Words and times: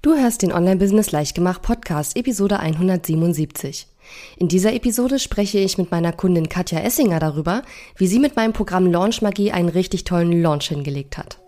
Du 0.00 0.14
hörst 0.14 0.42
den 0.42 0.52
Online-Business 0.52 1.10
Leichtgemacht 1.10 1.60
Podcast, 1.60 2.16
Episode 2.16 2.60
177. 2.60 3.88
In 4.36 4.46
dieser 4.46 4.72
Episode 4.72 5.18
spreche 5.18 5.58
ich 5.58 5.76
mit 5.76 5.90
meiner 5.90 6.12
Kundin 6.12 6.48
Katja 6.48 6.78
Essinger 6.78 7.18
darüber, 7.18 7.62
wie 7.96 8.06
sie 8.06 8.20
mit 8.20 8.36
meinem 8.36 8.52
Programm 8.52 8.86
Launch 8.86 9.22
Magie 9.22 9.50
einen 9.50 9.68
richtig 9.68 10.04
tollen 10.04 10.40
Launch 10.40 10.68
hingelegt 10.68 11.18
hat. 11.18 11.40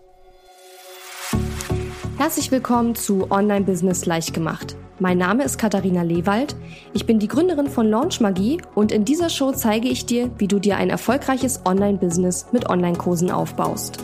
Herzlich 2.17 2.51
willkommen 2.51 2.95
zu 2.95 3.31
Online-Business 3.31 4.05
Leichtgemacht. 4.05 4.75
Mein 4.99 5.17
Name 5.17 5.45
ist 5.45 5.57
Katharina 5.57 6.01
Lewald. 6.01 6.57
Ich 6.93 7.05
bin 7.05 7.19
die 7.19 7.29
Gründerin 7.29 7.69
von 7.69 7.89
Launch 7.89 8.19
Magie 8.19 8.61
und 8.75 8.91
in 8.91 9.05
dieser 9.05 9.29
Show 9.29 9.53
zeige 9.53 9.87
ich 9.87 10.05
dir, 10.05 10.29
wie 10.39 10.49
du 10.49 10.59
dir 10.59 10.75
ein 10.75 10.89
erfolgreiches 10.89 11.61
Online-Business 11.65 12.47
mit 12.51 12.69
Online-Kursen 12.69 13.31
aufbaust. 13.31 13.99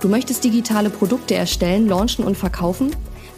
Du 0.00 0.08
möchtest 0.08 0.42
digitale 0.42 0.90
Produkte 0.90 1.36
erstellen, 1.36 1.88
launchen 1.88 2.24
und 2.24 2.36
verkaufen? 2.36 2.90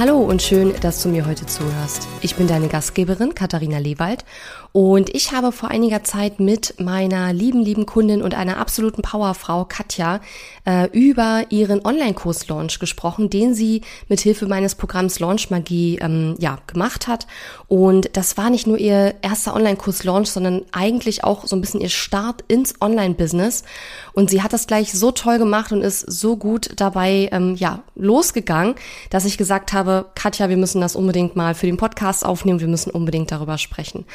Hallo 0.00 0.16
und 0.16 0.40
schön, 0.40 0.72
dass 0.80 1.02
du 1.02 1.10
mir 1.10 1.26
heute 1.26 1.44
zuhörst. 1.44 2.08
Ich 2.22 2.34
bin 2.34 2.46
deine 2.46 2.68
Gastgeberin 2.68 3.34
Katharina 3.34 3.76
Lewald 3.76 4.24
und 4.72 5.14
ich 5.14 5.32
habe 5.32 5.52
vor 5.52 5.68
einiger 5.68 6.04
Zeit 6.04 6.40
mit 6.40 6.80
meiner 6.80 7.34
lieben, 7.34 7.60
lieben 7.60 7.84
Kundin 7.84 8.22
und 8.22 8.34
einer 8.34 8.56
absoluten 8.56 9.02
Powerfrau 9.02 9.66
Katja 9.66 10.20
äh, 10.64 10.88
über 10.92 11.44
ihren 11.50 11.84
Online-Kurs-Launch 11.84 12.78
gesprochen, 12.78 13.28
den 13.28 13.52
sie 13.52 13.82
mit 14.08 14.20
Hilfe 14.20 14.46
meines 14.46 14.76
Programms 14.76 15.18
Launch 15.18 15.50
Magie 15.50 15.98
ähm, 16.00 16.36
ja, 16.38 16.58
gemacht 16.66 17.06
hat. 17.06 17.26
Und 17.68 18.16
das 18.16 18.38
war 18.38 18.48
nicht 18.48 18.66
nur 18.66 18.78
ihr 18.78 19.16
erster 19.20 19.54
Online-Kurs-Launch, 19.54 20.30
sondern 20.30 20.62
eigentlich 20.72 21.24
auch 21.24 21.46
so 21.46 21.56
ein 21.56 21.60
bisschen 21.60 21.80
ihr 21.80 21.90
Start 21.90 22.44
ins 22.46 22.80
Online-Business. 22.80 23.64
Und 24.12 24.30
sie 24.30 24.42
hat 24.42 24.52
das 24.52 24.66
gleich 24.66 24.92
so 24.92 25.10
toll 25.10 25.38
gemacht 25.38 25.72
und 25.72 25.82
ist 25.82 26.00
so 26.00 26.36
gut 26.36 26.70
dabei 26.76 27.28
ähm, 27.32 27.56
ja, 27.56 27.80
losgegangen, 27.96 28.76
dass 29.10 29.24
ich 29.24 29.36
gesagt 29.36 29.72
habe, 29.72 29.89
Katja, 30.14 30.48
wir 30.48 30.56
müssen 30.56 30.80
das 30.80 30.96
unbedingt 30.96 31.36
mal 31.36 31.54
für 31.54 31.66
den 31.66 31.76
Podcast 31.76 32.24
aufnehmen, 32.24 32.60
wir 32.60 32.68
müssen 32.68 32.90
unbedingt 32.90 33.30
darüber 33.30 33.58
sprechen. 33.58 34.06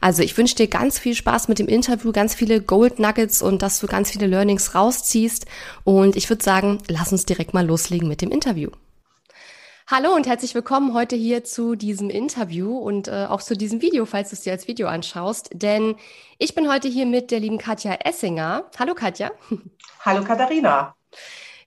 Also 0.00 0.22
ich 0.22 0.36
wünsche 0.36 0.54
dir 0.54 0.68
ganz 0.68 0.98
viel 0.98 1.14
Spaß 1.14 1.48
mit 1.48 1.58
dem 1.58 1.68
Interview, 1.68 2.12
ganz 2.12 2.34
viele 2.34 2.60
Gold 2.60 2.98
Nuggets 2.98 3.42
und 3.42 3.62
dass 3.62 3.80
du 3.80 3.86
ganz 3.86 4.10
viele 4.10 4.26
Learnings 4.26 4.74
rausziehst. 4.74 5.46
Und 5.84 6.16
ich 6.16 6.28
würde 6.28 6.44
sagen, 6.44 6.78
lass 6.88 7.12
uns 7.12 7.26
direkt 7.26 7.54
mal 7.54 7.66
loslegen 7.66 8.08
mit 8.08 8.22
dem 8.22 8.30
Interview. 8.30 8.70
Hallo 9.88 10.14
und 10.14 10.26
herzlich 10.26 10.54
willkommen 10.54 10.94
heute 10.94 11.16
hier 11.16 11.44
zu 11.44 11.74
diesem 11.74 12.08
Interview 12.08 12.78
und 12.78 13.08
äh, 13.08 13.26
auch 13.28 13.42
zu 13.42 13.56
diesem 13.56 13.82
Video, 13.82 14.06
falls 14.06 14.30
du 14.30 14.36
es 14.36 14.42
dir 14.42 14.52
als 14.52 14.66
Video 14.68 14.88
anschaust. 14.88 15.50
Denn 15.52 15.96
ich 16.38 16.54
bin 16.54 16.70
heute 16.70 16.88
hier 16.88 17.04
mit 17.04 17.30
der 17.30 17.40
lieben 17.40 17.58
Katja 17.58 17.92
Essinger. 17.92 18.70
Hallo 18.78 18.94
Katja. 18.94 19.32
Hallo 20.00 20.24
Katharina. 20.24 20.94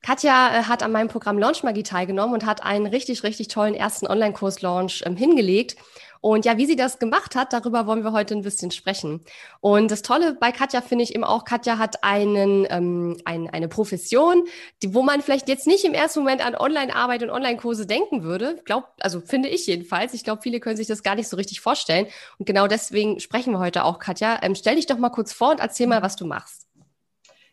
Katja 0.05 0.59
äh, 0.59 0.63
hat 0.65 0.83
an 0.83 0.91
meinem 0.91 1.07
Programm 1.07 1.39
Launch 1.39 1.63
Magie 1.63 1.81
teilgenommen 1.81 2.35
und 2.35 2.45
hat 2.45 2.63
einen 2.63 2.85
richtig, 2.85 3.23
richtig 3.23 3.47
tollen 3.47 3.73
ersten 3.73 4.05
Online-Kurs-Launch 4.05 5.01
ähm, 5.03 5.15
hingelegt. 5.17 5.77
Und 6.21 6.45
ja, 6.45 6.57
wie 6.57 6.67
sie 6.67 6.75
das 6.75 6.99
gemacht 6.99 7.35
hat, 7.35 7.53
darüber 7.53 7.87
wollen 7.87 8.03
wir 8.03 8.11
heute 8.11 8.35
ein 8.35 8.43
bisschen 8.43 8.69
sprechen. 8.69 9.21
Und 9.61 9.89
das 9.89 10.03
Tolle 10.03 10.35
bei 10.39 10.51
Katja 10.51 10.81
finde 10.81 11.03
ich 11.03 11.15
eben 11.15 11.23
auch, 11.23 11.43
Katja 11.43 11.79
hat 11.79 12.03
einen, 12.03 12.67
ähm, 12.69 13.17
ein, 13.25 13.49
eine 13.49 13.67
Profession, 13.67 14.43
die, 14.83 14.93
wo 14.93 15.01
man 15.01 15.23
vielleicht 15.23 15.49
jetzt 15.49 15.65
nicht 15.65 15.85
im 15.85 15.95
ersten 15.95 16.19
Moment 16.19 16.45
an 16.45 16.53
Online-Arbeit 16.53 17.23
und 17.23 17.31
Online-Kurse 17.31 17.87
denken 17.87 18.21
würde. 18.21 18.61
Glaub, 18.63 18.89
also 18.99 19.21
finde 19.21 19.49
ich 19.49 19.65
jedenfalls. 19.65 20.13
Ich 20.13 20.23
glaube, 20.23 20.43
viele 20.43 20.59
können 20.59 20.77
sich 20.77 20.87
das 20.87 21.01
gar 21.01 21.15
nicht 21.15 21.29
so 21.29 21.35
richtig 21.35 21.61
vorstellen. 21.61 22.05
Und 22.37 22.45
genau 22.45 22.67
deswegen 22.67 23.19
sprechen 23.19 23.53
wir 23.53 23.59
heute 23.59 23.83
auch, 23.83 23.97
Katja. 23.97 24.37
Ähm, 24.43 24.53
stell 24.53 24.75
dich 24.75 24.85
doch 24.85 24.99
mal 24.99 25.09
kurz 25.09 25.33
vor 25.33 25.49
und 25.49 25.59
erzähl 25.61 25.87
mal, 25.87 26.03
was 26.03 26.15
du 26.15 26.27
machst. 26.27 26.64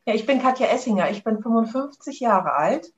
Ja, 0.06 0.14
ich 0.14 0.26
bin 0.26 0.40
Katja 0.40 0.66
Essinger. 0.66 1.10
Ich 1.10 1.22
bin 1.24 1.40
55 1.40 2.20
Jahre 2.20 2.54
alt 2.54 2.92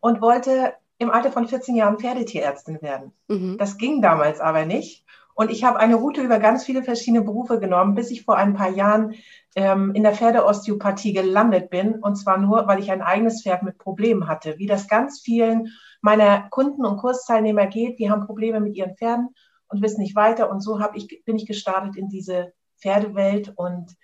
und 0.00 0.20
wollte 0.20 0.74
im 0.98 1.10
Alter 1.10 1.32
von 1.32 1.48
14 1.48 1.74
Jahren 1.74 1.98
Pferdetierärztin 1.98 2.82
werden. 2.82 3.12
Mhm. 3.28 3.56
Das 3.56 3.78
ging 3.78 4.02
damals 4.02 4.40
aber 4.40 4.66
nicht. 4.66 5.04
Und 5.34 5.50
ich 5.50 5.64
habe 5.64 5.78
eine 5.78 5.94
Route 5.94 6.20
über 6.20 6.38
ganz 6.38 6.64
viele 6.64 6.82
verschiedene 6.82 7.24
Berufe 7.24 7.58
genommen, 7.58 7.94
bis 7.94 8.10
ich 8.10 8.24
vor 8.24 8.36
ein 8.36 8.52
paar 8.52 8.68
Jahren 8.68 9.14
ähm, 9.56 9.94
in 9.94 10.02
der 10.02 10.14
Pferdeosteopathie 10.14 11.14
gelandet 11.14 11.70
bin. 11.70 11.94
Und 11.94 12.16
zwar 12.16 12.36
nur, 12.36 12.66
weil 12.66 12.78
ich 12.78 12.92
ein 12.92 13.00
eigenes 13.00 13.42
Pferd 13.42 13.62
mit 13.62 13.78
Problemen 13.78 14.28
hatte. 14.28 14.58
Wie 14.58 14.66
das 14.66 14.86
ganz 14.86 15.20
vielen 15.20 15.72
meiner 16.02 16.48
Kunden 16.50 16.84
und 16.84 16.98
Kursteilnehmer 16.98 17.66
geht, 17.68 17.98
die 17.98 18.10
haben 18.10 18.26
Probleme 18.26 18.60
mit 18.60 18.76
ihren 18.76 18.96
Pferden 18.96 19.30
und 19.68 19.80
wissen 19.80 20.02
nicht 20.02 20.14
weiter. 20.14 20.50
Und 20.50 20.60
so 20.60 20.78
ich, 20.92 21.24
bin 21.24 21.36
ich 21.36 21.46
gestartet 21.46 21.96
in 21.96 22.10
diese 22.10 22.52
Pferdewelt 22.78 23.54
und 23.56 23.96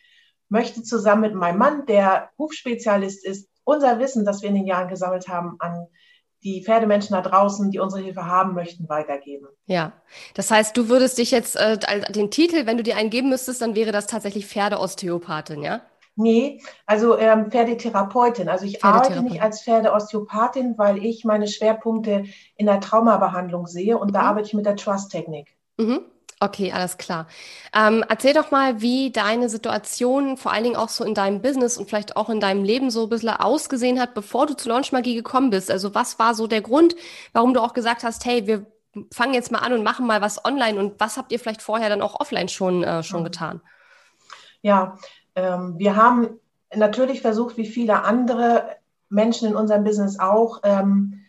möchte 0.49 0.83
zusammen 0.83 1.23
mit 1.23 1.35
meinem 1.35 1.59
Mann, 1.59 1.87
der 1.87 2.31
Hufspezialist 2.39 3.25
ist, 3.25 3.49
unser 3.65 3.99
Wissen, 3.99 4.25
das 4.25 4.43
wir 4.43 4.49
in 4.49 4.55
den 4.55 4.67
Jahren 4.67 4.89
gesammelt 4.89 5.29
haben, 5.29 5.57
an 5.59 5.89
die 6.45 6.63
Pferdemenschen 6.63 7.15
da 7.15 7.23
draußen, 7.23 7.71
die 7.71 7.81
unsere 7.81 8.03
Hilfe 8.03 8.27
haben 8.27 8.55
möchten, 8.55 8.89
weitergeben. 8.89 9.49
Ja, 9.67 9.93
das 10.35 10.51
heißt, 10.51 10.77
du 10.77 10.89
würdest 10.89 11.19
dich 11.19 11.33
jetzt 11.33 11.57
äh, 11.57 11.79
den 12.13 12.31
Titel, 12.31 12.67
wenn 12.67 12.77
du 12.77 12.85
dir 12.85 12.97
einen 12.97 13.11
geben 13.11 13.31
müsstest, 13.31 13.63
dann 13.63 13.75
wäre 13.75 13.91
das 13.91 14.07
tatsächlich 14.07 14.47
Pferdeosteopathin, 14.47 15.63
ja? 15.63 15.81
Nee, 16.19 16.63
also 16.87 17.19
ähm, 17.19 17.51
Pferdetherapeutin. 17.51 18.49
Also 18.49 18.65
ich 18.65 18.83
arbeite 18.83 19.23
nicht 19.23 19.43
als 19.43 19.63
Pferdeosteopathin, 19.63 20.79
weil 20.79 21.05
ich 21.05 21.25
meine 21.25 21.47
Schwerpunkte 21.47 22.25
in 22.57 22.67
der 22.67 22.81
Traumabehandlung 22.81 23.67
sehe 23.67 23.99
und 23.99 24.09
mhm. 24.09 24.13
da 24.15 24.21
arbeite 24.23 24.47
ich 24.47 24.55
mit 24.55 24.65
der 24.65 24.77
Trust-Technik. 24.77 25.55
Mhm. 25.77 26.01
Okay, 26.39 26.71
alles 26.71 26.99
klar. 26.99 27.27
Ähm, 27.75 28.05
erzähl 28.07 28.35
doch 28.35 28.51
mal, 28.51 28.83
wie 28.83 29.11
deine 29.11 29.49
Situation 29.49 30.37
vor 30.37 30.53
allen 30.53 30.65
Dingen 30.65 30.77
auch 30.77 30.91
so 30.91 31.03
in 31.03 31.15
deinem 31.15 31.41
Business 31.41 31.79
und 31.79 31.89
vielleicht 31.89 32.17
auch 32.17 32.29
in 32.29 32.41
deinem 32.41 32.63
Leben 32.63 32.91
so 32.91 33.05
ein 33.05 33.09
bisschen 33.09 33.31
ausgesehen 33.31 33.99
hat, 33.99 34.13
bevor 34.13 34.47
du 34.47 34.55
zu 34.55 34.69
Launch 34.69 34.93
Magie 34.93 35.15
gekommen 35.15 35.49
bist. 35.49 35.71
Also 35.71 35.95
was 35.95 36.19
war 36.19 36.35
so 36.35 36.47
der 36.47 36.61
Grund, 36.61 36.95
warum 37.33 37.55
du 37.55 37.63
auch 37.63 37.73
gesagt 37.73 38.05
hast, 38.05 38.27
hey, 38.27 38.47
wir 38.47 38.67
fangen 39.13 39.33
jetzt 39.33 39.51
mal 39.51 39.61
an 39.61 39.73
und 39.73 39.83
machen 39.83 40.07
mal 40.07 40.21
was 40.21 40.45
online 40.45 40.79
und 40.79 41.01
was 41.01 41.17
habt 41.17 41.33
ihr 41.33 41.39
vielleicht 41.39 41.63
vorher 41.63 41.89
dann 41.89 42.03
auch 42.03 42.21
offline 42.21 42.49
schon, 42.49 42.85
äh, 42.85 43.03
schon 43.03 43.25
getan? 43.25 43.63
Ja, 44.61 44.99
ähm, 45.35 45.79
wir 45.79 45.97
haben 45.97 46.39
natürlich 46.75 47.23
versucht, 47.23 47.57
wie 47.57 47.67
viele 47.67 48.03
andere 48.03 48.77
Menschen 49.09 49.49
in 49.49 49.57
unserem 49.57 49.85
Business 49.85 50.19
auch, 50.19 50.61
ähm, 50.65 51.23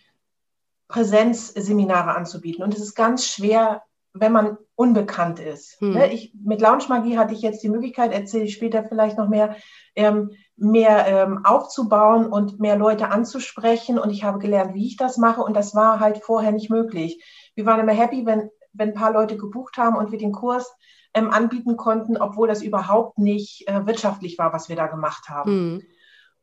Präsenzseminare 0.88 2.16
anzubieten. 2.16 2.64
Und 2.64 2.74
es 2.74 2.82
ist 2.82 2.96
ganz 2.96 3.26
schwer, 3.26 3.84
wenn 4.20 4.32
man 4.32 4.58
unbekannt 4.76 5.40
ist. 5.40 5.80
Hm. 5.80 5.94
Ne, 5.94 6.14
ich, 6.14 6.34
mit 6.44 6.62
Launchmagie 6.62 7.18
hatte 7.18 7.34
ich 7.34 7.42
jetzt 7.42 7.64
die 7.64 7.70
Möglichkeit, 7.70 8.12
erzähle 8.12 8.46
ich 8.46 8.54
später 8.54 8.84
vielleicht 8.84 9.18
noch 9.18 9.28
mehr, 9.28 9.56
ähm, 9.96 10.32
mehr 10.56 11.08
ähm, 11.08 11.46
aufzubauen 11.46 12.28
und 12.28 12.60
mehr 12.60 12.78
Leute 12.78 13.10
anzusprechen. 13.10 13.98
Und 13.98 14.12
ich 14.12 14.24
habe 14.24 14.40
gelernt, 14.40 14.74
wie 14.74 14.86
ich 14.86 14.98
das 14.98 15.18
mache. 15.18 15.42
Und 15.42 15.56
das 15.56 15.74
war 15.76 16.00
halt 16.00 16.24
vorher 16.24 16.52
nicht 16.52 16.70
möglich. 16.70 17.24
Wir 17.56 17.66
waren 17.66 17.80
immer 17.80 17.94
happy, 17.94 18.26
wenn, 18.26 18.50
wenn 18.74 18.90
ein 18.90 18.96
paar 18.96 19.12
Leute 19.12 19.38
gebucht 19.38 19.78
haben 19.78 19.96
und 19.96 20.12
wir 20.12 20.20
den 20.20 20.32
Kurs 20.32 20.72
ähm, 21.14 21.32
anbieten 21.32 21.78
konnten, 21.78 22.18
obwohl 22.18 22.48
das 22.48 22.62
überhaupt 22.62 23.18
nicht 23.18 23.68
äh, 23.68 23.86
wirtschaftlich 23.86 24.38
war, 24.38 24.54
was 24.54 24.70
wir 24.70 24.76
da 24.76 24.88
gemacht 24.88 25.30
haben. 25.30 25.52
Hm. 25.52 25.84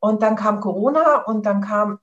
Und 0.01 0.23
dann 0.23 0.37
kam 0.37 0.61
Corona 0.61 1.23
und 1.23 1.47
dann 1.47 1.63
kam 1.63 1.99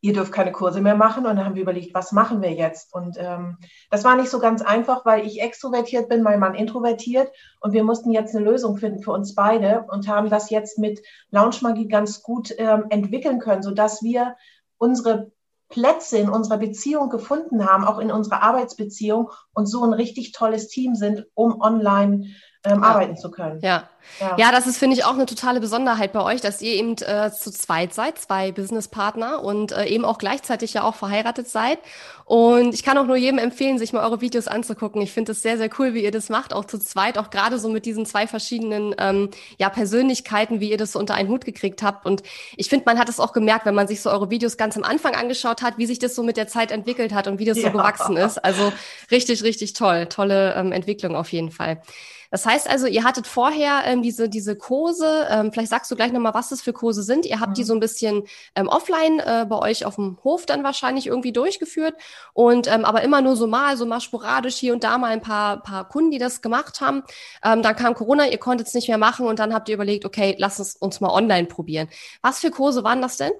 ihr 0.00 0.12
dürft 0.12 0.32
keine 0.32 0.52
Kurse 0.52 0.80
mehr 0.80 0.94
machen. 0.94 1.26
Und 1.26 1.36
dann 1.36 1.44
haben 1.44 1.54
wir 1.54 1.62
überlegt, 1.62 1.94
was 1.94 2.12
machen 2.12 2.40
wir 2.42 2.52
jetzt? 2.52 2.94
Und 2.94 3.16
ähm, 3.18 3.58
das 3.90 4.04
war 4.04 4.16
nicht 4.16 4.30
so 4.30 4.38
ganz 4.38 4.62
einfach, 4.62 5.04
weil 5.04 5.26
ich 5.26 5.42
extrovertiert 5.42 6.08
bin, 6.08 6.22
mein 6.22 6.40
Mann 6.40 6.54
introvertiert. 6.54 7.30
Und 7.60 7.72
wir 7.72 7.84
mussten 7.84 8.12
jetzt 8.12 8.34
eine 8.34 8.44
Lösung 8.44 8.76
finden 8.76 9.02
für 9.02 9.12
uns 9.12 9.34
beide 9.34 9.84
und 9.90 10.08
haben 10.08 10.30
das 10.30 10.50
jetzt 10.50 10.78
mit 10.78 11.00
Launch 11.30 11.62
Magie 11.62 11.88
ganz 11.88 12.22
gut 12.22 12.54
ähm, 12.58 12.86
entwickeln 12.90 13.40
können, 13.40 13.62
sodass 13.62 14.02
wir 14.02 14.36
unsere 14.78 15.32
Plätze 15.68 16.18
in 16.18 16.30
unserer 16.30 16.58
Beziehung 16.58 17.10
gefunden 17.10 17.66
haben, 17.66 17.84
auch 17.84 17.98
in 17.98 18.10
unserer 18.10 18.42
Arbeitsbeziehung 18.42 19.30
und 19.52 19.66
so 19.66 19.84
ein 19.84 19.92
richtig 19.92 20.32
tolles 20.32 20.68
Team 20.68 20.94
sind, 20.94 21.26
um 21.34 21.60
online 21.60 22.28
ähm, 22.64 22.82
ja. 22.82 22.88
arbeiten 22.88 23.16
zu 23.16 23.30
können. 23.30 23.60
Ja. 23.62 23.88
ja, 24.20 24.36
ja, 24.36 24.52
das 24.52 24.66
ist, 24.66 24.78
finde 24.78 24.96
ich, 24.96 25.04
auch 25.04 25.14
eine 25.14 25.26
totale 25.26 25.60
Besonderheit 25.60 26.12
bei 26.12 26.22
euch, 26.22 26.40
dass 26.40 26.60
ihr 26.60 26.72
eben 26.72 26.92
äh, 26.94 27.30
zu 27.30 27.52
zweit 27.52 27.94
seid, 27.94 28.18
zwei 28.18 28.50
Businesspartner 28.50 29.44
und 29.44 29.72
äh, 29.72 29.86
eben 29.86 30.04
auch 30.04 30.18
gleichzeitig 30.18 30.74
ja 30.74 30.82
auch 30.82 30.96
verheiratet 30.96 31.48
seid. 31.48 31.78
Und 32.24 32.74
ich 32.74 32.82
kann 32.82 32.98
auch 32.98 33.06
nur 33.06 33.16
jedem 33.16 33.38
empfehlen, 33.38 33.78
sich 33.78 33.92
mal 33.92 34.04
eure 34.04 34.20
Videos 34.20 34.48
anzugucken. 34.48 35.00
Ich 35.00 35.12
finde 35.12 35.32
es 35.32 35.40
sehr, 35.40 35.56
sehr 35.56 35.70
cool, 35.78 35.94
wie 35.94 36.02
ihr 36.02 36.10
das 36.10 36.28
macht, 36.28 36.52
auch 36.52 36.64
zu 36.64 36.78
zweit, 36.78 37.16
auch 37.16 37.30
gerade 37.30 37.58
so 37.58 37.68
mit 37.68 37.86
diesen 37.86 38.06
zwei 38.06 38.26
verschiedenen 38.26 38.94
ähm, 38.98 39.30
ja, 39.56 39.70
Persönlichkeiten, 39.70 40.60
wie 40.60 40.70
ihr 40.70 40.76
das 40.76 40.92
so 40.92 40.98
unter 40.98 41.14
einen 41.14 41.28
Hut 41.28 41.44
gekriegt 41.44 41.82
habt. 41.82 42.04
Und 42.06 42.22
ich 42.56 42.68
finde, 42.68 42.84
man 42.86 42.98
hat 42.98 43.08
es 43.08 43.20
auch 43.20 43.32
gemerkt, 43.32 43.66
wenn 43.66 43.74
man 43.74 43.88
sich 43.88 44.02
so 44.02 44.10
eure 44.10 44.30
Videos 44.30 44.56
ganz 44.56 44.76
am 44.76 44.82
Anfang 44.82 45.14
angeschaut 45.14 45.62
hat, 45.62 45.78
wie 45.78 45.86
sich 45.86 46.00
das 46.00 46.14
so 46.14 46.22
mit 46.22 46.36
der 46.36 46.48
Zeit 46.48 46.72
entwickelt 46.72 47.14
hat 47.14 47.28
und 47.28 47.38
wie 47.38 47.44
das 47.44 47.56
ja. 47.58 47.64
so 47.64 47.70
gewachsen 47.70 48.16
ist. 48.16 48.44
Also 48.44 48.72
richtig, 49.10 49.42
richtig 49.44 49.74
toll. 49.74 50.06
Tolle 50.06 50.54
ähm, 50.54 50.72
Entwicklung 50.72 51.14
auf 51.14 51.32
jeden 51.32 51.50
Fall. 51.50 51.80
Das 52.30 52.44
heißt 52.44 52.68
also, 52.68 52.86
ihr 52.86 53.04
hattet 53.04 53.26
vorher 53.26 53.82
ähm, 53.84 54.02
diese, 54.02 54.28
diese 54.28 54.56
Kurse, 54.56 55.26
ähm, 55.30 55.52
vielleicht 55.52 55.70
sagst 55.70 55.90
du 55.90 55.96
gleich 55.96 56.12
nochmal, 56.12 56.34
was 56.34 56.50
das 56.50 56.60
für 56.60 56.72
Kurse 56.72 57.02
sind. 57.02 57.24
Ihr 57.24 57.40
habt 57.40 57.50
mhm. 57.50 57.54
die 57.54 57.64
so 57.64 57.72
ein 57.72 57.80
bisschen 57.80 58.24
ähm, 58.54 58.68
offline 58.68 59.20
äh, 59.20 59.46
bei 59.48 59.58
euch 59.58 59.86
auf 59.86 59.96
dem 59.96 60.18
Hof 60.24 60.44
dann 60.46 60.62
wahrscheinlich 60.62 61.06
irgendwie 61.06 61.32
durchgeführt 61.32 61.94
und 62.34 62.66
ähm, 62.66 62.84
aber 62.84 63.02
immer 63.02 63.22
nur 63.22 63.36
so 63.36 63.46
mal, 63.46 63.76
so 63.76 63.86
mal 63.86 64.00
sporadisch 64.00 64.56
hier 64.56 64.72
und 64.72 64.84
da 64.84 64.98
mal 64.98 65.10
ein 65.10 65.22
paar, 65.22 65.62
paar 65.62 65.88
Kunden, 65.88 66.10
die 66.10 66.18
das 66.18 66.42
gemacht 66.42 66.80
haben. 66.80 67.02
Ähm, 67.42 67.62
dann 67.62 67.76
kam 67.76 67.94
Corona, 67.94 68.26
ihr 68.28 68.38
konntet 68.38 68.66
es 68.66 68.74
nicht 68.74 68.88
mehr 68.88 68.98
machen 68.98 69.26
und 69.26 69.38
dann 69.38 69.54
habt 69.54 69.68
ihr 69.68 69.74
überlegt, 69.74 70.04
okay, 70.04 70.36
lass 70.38 70.58
es 70.58 70.76
uns 70.76 71.00
mal 71.00 71.10
online 71.10 71.46
probieren. 71.46 71.88
Was 72.20 72.40
für 72.40 72.50
Kurse 72.50 72.84
waren 72.84 73.00
das 73.00 73.16
denn? 73.16 73.32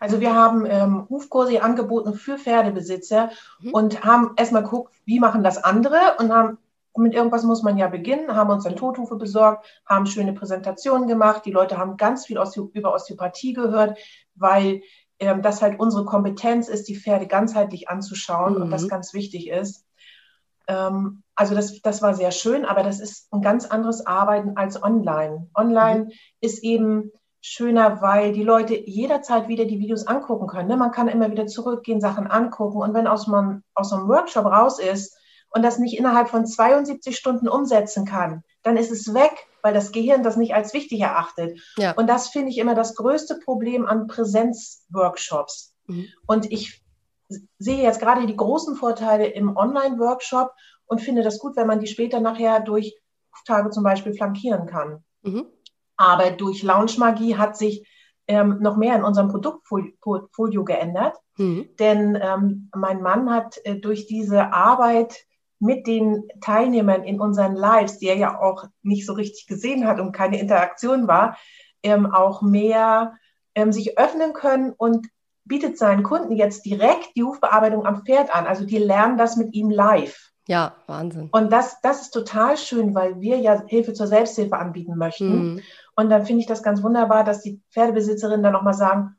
Also 0.00 0.20
wir 0.20 0.34
haben 0.34 0.66
ähm, 0.66 1.06
Hufkurse 1.08 1.62
angeboten 1.62 2.14
für 2.14 2.38
Pferdebesitzer 2.38 3.30
mhm. 3.60 3.70
und 3.70 4.04
haben 4.04 4.32
erstmal 4.36 4.64
geguckt, 4.64 4.92
wie 5.04 5.20
machen 5.20 5.44
das 5.44 5.62
andere 5.62 6.16
und 6.18 6.32
haben 6.32 6.58
mit 6.96 7.14
irgendwas 7.14 7.44
muss 7.44 7.62
man 7.62 7.78
ja 7.78 7.88
beginnen, 7.88 8.34
haben 8.34 8.50
uns 8.50 8.64
dann 8.64 8.76
Tothufe 8.76 9.16
besorgt, 9.16 9.66
haben 9.86 10.06
schöne 10.06 10.32
Präsentationen 10.32 11.08
gemacht. 11.08 11.44
Die 11.46 11.50
Leute 11.50 11.78
haben 11.78 11.96
ganz 11.96 12.26
viel 12.26 12.38
Osteo 12.38 12.70
über 12.74 12.92
Osteopathie 12.92 13.54
gehört, 13.54 13.98
weil 14.34 14.82
ähm, 15.18 15.40
das 15.42 15.62
halt 15.62 15.80
unsere 15.80 16.04
Kompetenz 16.04 16.68
ist, 16.68 16.88
die 16.88 16.96
Pferde 16.96 17.26
ganzheitlich 17.26 17.88
anzuschauen 17.88 18.56
mhm. 18.56 18.62
und 18.62 18.70
das 18.70 18.82
mhm. 18.82 18.88
ganz 18.88 19.14
wichtig 19.14 19.48
ist. 19.48 19.86
Ähm, 20.66 21.22
also 21.34 21.54
das, 21.54 21.80
das 21.80 22.02
war 22.02 22.14
sehr 22.14 22.30
schön, 22.30 22.64
aber 22.64 22.82
das 22.82 23.00
ist 23.00 23.32
ein 23.32 23.40
ganz 23.40 23.66
anderes 23.66 24.06
Arbeiten 24.06 24.56
als 24.56 24.82
online. 24.82 25.48
Online 25.54 26.04
mhm. 26.04 26.10
ist 26.40 26.62
eben 26.62 27.10
schöner, 27.40 28.00
weil 28.02 28.32
die 28.32 28.44
Leute 28.44 28.74
jederzeit 28.74 29.48
wieder 29.48 29.64
die 29.64 29.80
Videos 29.80 30.06
angucken 30.06 30.46
können. 30.46 30.68
Ne? 30.68 30.76
Man 30.76 30.92
kann 30.92 31.08
immer 31.08 31.30
wieder 31.30 31.46
zurückgehen, 31.46 32.00
Sachen 32.00 32.26
angucken. 32.26 32.78
Und 32.78 32.94
wenn 32.94 33.08
aus, 33.08 33.26
man 33.26 33.64
aus 33.74 33.92
einem 33.92 34.08
Workshop 34.08 34.44
raus 34.44 34.78
ist 34.78 35.16
und 35.54 35.62
das 35.62 35.78
nicht 35.78 35.98
innerhalb 35.98 36.28
von 36.28 36.46
72 36.46 37.16
Stunden 37.16 37.48
umsetzen 37.48 38.04
kann, 38.04 38.42
dann 38.62 38.76
ist 38.76 38.90
es 38.90 39.12
weg, 39.12 39.48
weil 39.62 39.74
das 39.74 39.92
Gehirn 39.92 40.22
das 40.22 40.36
nicht 40.36 40.54
als 40.54 40.72
wichtig 40.72 41.00
erachtet. 41.00 41.60
Ja. 41.76 41.92
Und 41.92 42.08
das 42.08 42.28
finde 42.28 42.50
ich 42.50 42.58
immer 42.58 42.74
das 42.74 42.94
größte 42.94 43.38
Problem 43.44 43.86
an 43.86 44.06
Präsenzworkshops. 44.06 45.74
Mhm. 45.86 46.08
Und 46.26 46.50
ich 46.50 46.82
sehe 47.58 47.82
jetzt 47.82 48.00
gerade 48.00 48.26
die 48.26 48.36
großen 48.36 48.76
Vorteile 48.76 49.26
im 49.26 49.56
Online-Workshop 49.56 50.52
und 50.86 51.00
finde 51.00 51.22
das 51.22 51.38
gut, 51.38 51.56
wenn 51.56 51.66
man 51.66 51.80
die 51.80 51.86
später 51.86 52.20
nachher 52.20 52.60
durch 52.60 52.98
Tage 53.46 53.70
zum 53.70 53.82
Beispiel 53.82 54.14
flankieren 54.14 54.66
kann. 54.66 55.04
Mhm. 55.22 55.46
Aber 55.96 56.30
durch 56.30 56.62
Launchmagie 56.62 57.36
hat 57.36 57.56
sich 57.56 57.86
ähm, 58.28 58.58
noch 58.60 58.76
mehr 58.76 58.96
in 58.96 59.04
unserem 59.04 59.28
Produktportfolio 59.28 60.64
geändert. 60.64 61.16
Mhm. 61.36 61.68
Denn 61.78 62.18
ähm, 62.20 62.70
mein 62.74 63.02
Mann 63.02 63.30
hat 63.30 63.58
äh, 63.64 63.76
durch 63.76 64.06
diese 64.06 64.52
Arbeit 64.52 65.24
mit 65.62 65.86
den 65.86 66.28
Teilnehmern 66.40 67.04
in 67.04 67.20
unseren 67.20 67.54
Lives, 67.54 67.98
die 67.98 68.08
er 68.08 68.16
ja 68.16 68.40
auch 68.40 68.64
nicht 68.82 69.06
so 69.06 69.12
richtig 69.12 69.46
gesehen 69.46 69.86
hat 69.86 70.00
und 70.00 70.12
keine 70.12 70.40
Interaktion 70.40 71.06
war, 71.06 71.38
ähm, 71.82 72.12
auch 72.12 72.42
mehr 72.42 73.14
ähm, 73.54 73.72
sich 73.72 73.98
öffnen 73.98 74.32
können 74.32 74.72
und 74.76 75.08
bietet 75.44 75.78
seinen 75.78 76.02
Kunden 76.02 76.34
jetzt 76.34 76.64
direkt 76.64 77.16
die 77.16 77.22
Hufbearbeitung 77.22 77.86
am 77.86 78.04
Pferd 78.04 78.34
an. 78.34 78.46
Also 78.46 78.64
die 78.64 78.78
lernen 78.78 79.18
das 79.18 79.36
mit 79.36 79.54
ihm 79.54 79.70
live. 79.70 80.32
Ja, 80.48 80.74
Wahnsinn. 80.88 81.28
Und 81.30 81.52
das, 81.52 81.80
das 81.80 82.02
ist 82.02 82.10
total 82.10 82.56
schön, 82.56 82.94
weil 82.96 83.20
wir 83.20 83.38
ja 83.38 83.62
Hilfe 83.66 83.92
zur 83.92 84.08
Selbsthilfe 84.08 84.56
anbieten 84.56 84.96
möchten. 84.96 85.54
Mhm. 85.54 85.60
Und 85.94 86.10
dann 86.10 86.26
finde 86.26 86.40
ich 86.40 86.46
das 86.46 86.64
ganz 86.64 86.82
wunderbar, 86.82 87.22
dass 87.22 87.42
die 87.42 87.60
Pferdebesitzerinnen 87.70 88.42
dann 88.42 88.52
nochmal 88.52 88.74
sagen, 88.74 89.16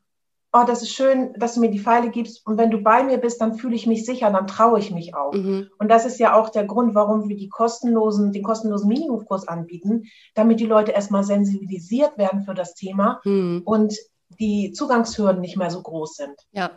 oh, 0.53 0.63
das 0.65 0.83
ist 0.83 0.93
schön, 0.93 1.33
dass 1.33 1.55
du 1.55 1.59
mir 1.59 1.71
die 1.71 1.79
Pfeile 1.79 2.11
gibst. 2.11 2.45
Und 2.45 2.57
wenn 2.57 2.69
du 2.69 2.77
bei 2.77 3.03
mir 3.03 3.17
bist, 3.17 3.41
dann 3.41 3.55
fühle 3.55 3.75
ich 3.75 3.87
mich 3.87 4.05
sicher, 4.05 4.29
dann 4.29 4.45
traue 4.45 4.79
ich 4.79 4.91
mich 4.91 5.15
auch. 5.15 5.33
Mhm. 5.33 5.69
Und 5.79 5.89
das 5.89 6.05
ist 6.05 6.19
ja 6.19 6.35
auch 6.35 6.49
der 6.49 6.65
Grund, 6.65 6.93
warum 6.93 7.27
wir 7.27 7.35
die 7.35 7.49
kostenlosen, 7.49 8.31
den 8.31 8.43
kostenlosen 8.43 8.87
Minihofkurs 8.87 9.47
anbieten, 9.47 10.03
damit 10.35 10.59
die 10.59 10.67
Leute 10.67 10.91
erstmal 10.91 11.23
sensibilisiert 11.23 12.17
werden 12.17 12.43
für 12.43 12.53
das 12.53 12.75
Thema 12.75 13.19
mhm. 13.23 13.63
und 13.65 13.95
die 14.39 14.71
Zugangshürden 14.71 15.41
nicht 15.41 15.57
mehr 15.57 15.71
so 15.71 15.81
groß 15.81 16.15
sind. 16.15 16.35
Ja. 16.51 16.71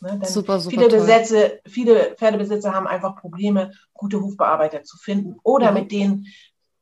Ne, 0.00 0.20
super, 0.24 0.60
super 0.60 0.76
viele, 0.76 0.88
Besätze, 0.88 1.60
viele 1.66 2.14
Pferdebesitzer 2.16 2.74
haben 2.74 2.86
einfach 2.86 3.16
Probleme, 3.16 3.72
gute 3.94 4.20
Hufbearbeiter 4.20 4.82
zu 4.84 4.98
finden 4.98 5.36
oder 5.42 5.70
mhm. 5.70 5.78
mit 5.78 5.90
denen 5.90 6.26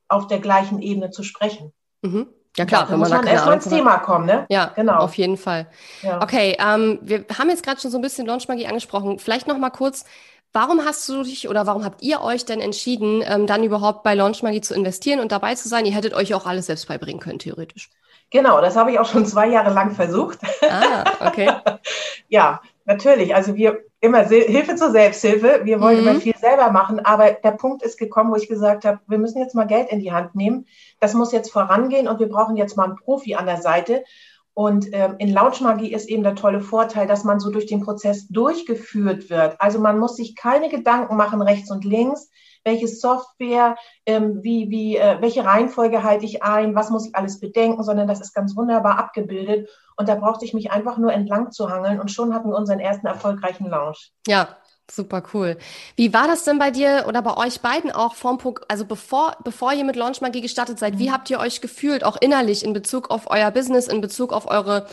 auf 0.08 0.26
der 0.26 0.40
gleichen 0.40 0.82
Ebene 0.82 1.10
zu 1.10 1.22
sprechen. 1.22 1.72
Mhm. 2.02 2.26
Ja 2.56 2.64
klar, 2.64 2.82
ja, 2.82 2.90
wenn 2.90 3.00
man 3.00 3.10
muss 3.10 3.18
man 3.18 3.26
erstmal 3.26 3.54
ins 3.54 3.68
Thema 3.68 3.98
kommen, 3.98 4.26
ne? 4.26 4.46
Ja, 4.48 4.72
genau. 4.76 4.98
Auf 4.98 5.14
jeden 5.14 5.36
Fall. 5.36 5.66
Ja. 6.02 6.22
Okay, 6.22 6.56
ähm, 6.60 6.98
wir 7.02 7.24
haben 7.36 7.50
jetzt 7.50 7.64
gerade 7.64 7.80
schon 7.80 7.90
so 7.90 7.98
ein 7.98 8.02
bisschen 8.02 8.26
Launchmagie 8.26 8.66
angesprochen. 8.66 9.18
Vielleicht 9.18 9.48
noch 9.48 9.58
mal 9.58 9.70
kurz, 9.70 10.04
warum 10.52 10.84
hast 10.84 11.08
du 11.08 11.24
dich 11.24 11.48
oder 11.48 11.66
warum 11.66 11.84
habt 11.84 12.02
ihr 12.02 12.22
euch 12.22 12.44
denn 12.44 12.60
entschieden, 12.60 13.22
ähm, 13.26 13.46
dann 13.46 13.64
überhaupt 13.64 14.04
bei 14.04 14.14
Launchmagie 14.14 14.60
zu 14.60 14.74
investieren 14.74 15.18
und 15.18 15.32
dabei 15.32 15.56
zu 15.56 15.68
sein? 15.68 15.84
Ihr 15.84 15.92
hättet 15.92 16.14
euch 16.14 16.32
auch 16.32 16.46
alles 16.46 16.66
selbst 16.66 16.86
beibringen 16.86 17.20
können, 17.20 17.40
theoretisch. 17.40 17.90
Genau, 18.30 18.60
das 18.60 18.76
habe 18.76 18.92
ich 18.92 18.98
auch 18.98 19.06
schon 19.06 19.26
zwei 19.26 19.48
Jahre 19.48 19.72
lang 19.72 19.90
versucht. 19.92 20.38
Ah, 20.62 21.04
okay. 21.20 21.52
ja, 22.28 22.60
natürlich. 22.84 23.34
Also 23.34 23.54
wir 23.54 23.84
immer 24.00 24.22
Hilfe 24.22 24.76
zur 24.76 24.90
Selbsthilfe. 24.90 25.60
Wir 25.64 25.80
wollen 25.80 26.02
mhm. 26.02 26.08
immer 26.08 26.20
viel 26.20 26.36
selber 26.36 26.70
machen. 26.70 27.00
Aber 27.00 27.32
der 27.32 27.52
Punkt 27.52 27.82
ist 27.82 27.98
gekommen, 27.98 28.30
wo 28.30 28.36
ich 28.36 28.48
gesagt 28.48 28.84
habe, 28.84 29.00
wir 29.06 29.18
müssen 29.18 29.38
jetzt 29.38 29.54
mal 29.54 29.66
Geld 29.66 29.88
in 29.90 30.00
die 30.00 30.12
Hand 30.12 30.34
nehmen. 30.34 30.66
Das 31.00 31.14
muss 31.14 31.32
jetzt 31.32 31.50
vorangehen 31.50 32.06
und 32.06 32.20
wir 32.20 32.28
brauchen 32.28 32.56
jetzt 32.56 32.76
mal 32.76 32.84
einen 32.84 32.96
Profi 32.96 33.34
an 33.34 33.46
der 33.46 33.62
Seite. 33.62 34.04
Und 34.52 34.88
ähm, 34.92 35.16
in 35.18 35.32
Launchmagie 35.32 35.92
ist 35.92 36.08
eben 36.08 36.22
der 36.22 36.36
tolle 36.36 36.60
Vorteil, 36.60 37.08
dass 37.08 37.24
man 37.24 37.40
so 37.40 37.50
durch 37.50 37.66
den 37.66 37.80
Prozess 37.80 38.28
durchgeführt 38.28 39.28
wird. 39.28 39.60
Also 39.60 39.80
man 39.80 39.98
muss 39.98 40.16
sich 40.16 40.36
keine 40.36 40.68
Gedanken 40.68 41.16
machen, 41.16 41.42
rechts 41.42 41.70
und 41.70 41.84
links, 41.84 42.30
welche 42.64 42.88
Software, 42.88 43.76
ähm, 44.06 44.42
wie, 44.42 44.70
wie, 44.70 44.96
äh, 44.96 45.20
welche 45.20 45.44
Reihenfolge 45.44 46.02
halte 46.02 46.24
ich 46.24 46.42
ein, 46.42 46.74
was 46.74 46.90
muss 46.90 47.06
ich 47.06 47.14
alles 47.14 47.40
bedenken, 47.40 47.82
sondern 47.82 48.08
das 48.08 48.20
ist 48.20 48.34
ganz 48.34 48.56
wunderbar 48.56 48.98
abgebildet. 48.98 49.68
Und 49.96 50.08
da 50.08 50.16
brauchte 50.16 50.44
ich 50.44 50.54
mich 50.54 50.72
einfach 50.72 50.98
nur 50.98 51.12
entlang 51.12 51.52
zu 51.52 51.70
hangeln 51.70 52.00
und 52.00 52.10
schon 52.10 52.34
hatten 52.34 52.50
wir 52.50 52.56
unseren 52.56 52.80
ersten 52.80 53.06
erfolgreichen 53.06 53.68
Launch. 53.68 54.12
Ja, 54.26 54.48
Super 54.90 55.22
cool. 55.32 55.56
Wie 55.96 56.12
war 56.12 56.26
das 56.26 56.44
denn 56.44 56.58
bei 56.58 56.70
dir 56.70 57.06
oder 57.08 57.22
bei 57.22 57.38
euch 57.38 57.62
beiden 57.62 57.90
auch 57.90 58.14
vom 58.14 58.38
also 58.68 58.84
bevor, 58.84 59.34
bevor 59.42 59.72
ihr 59.72 59.82
mit 59.82 59.96
Launch 59.96 60.20
Magie 60.20 60.42
gestartet 60.42 60.78
seid, 60.78 60.98
wie 60.98 61.08
mhm. 61.08 61.12
habt 61.12 61.30
ihr 61.30 61.40
euch 61.40 61.62
gefühlt, 61.62 62.04
auch 62.04 62.18
innerlich 62.20 62.62
in 62.62 62.74
Bezug 62.74 63.10
auf 63.10 63.30
euer 63.30 63.50
Business, 63.50 63.88
in 63.88 64.02
Bezug 64.02 64.34
auf 64.34 64.46
eure 64.46 64.86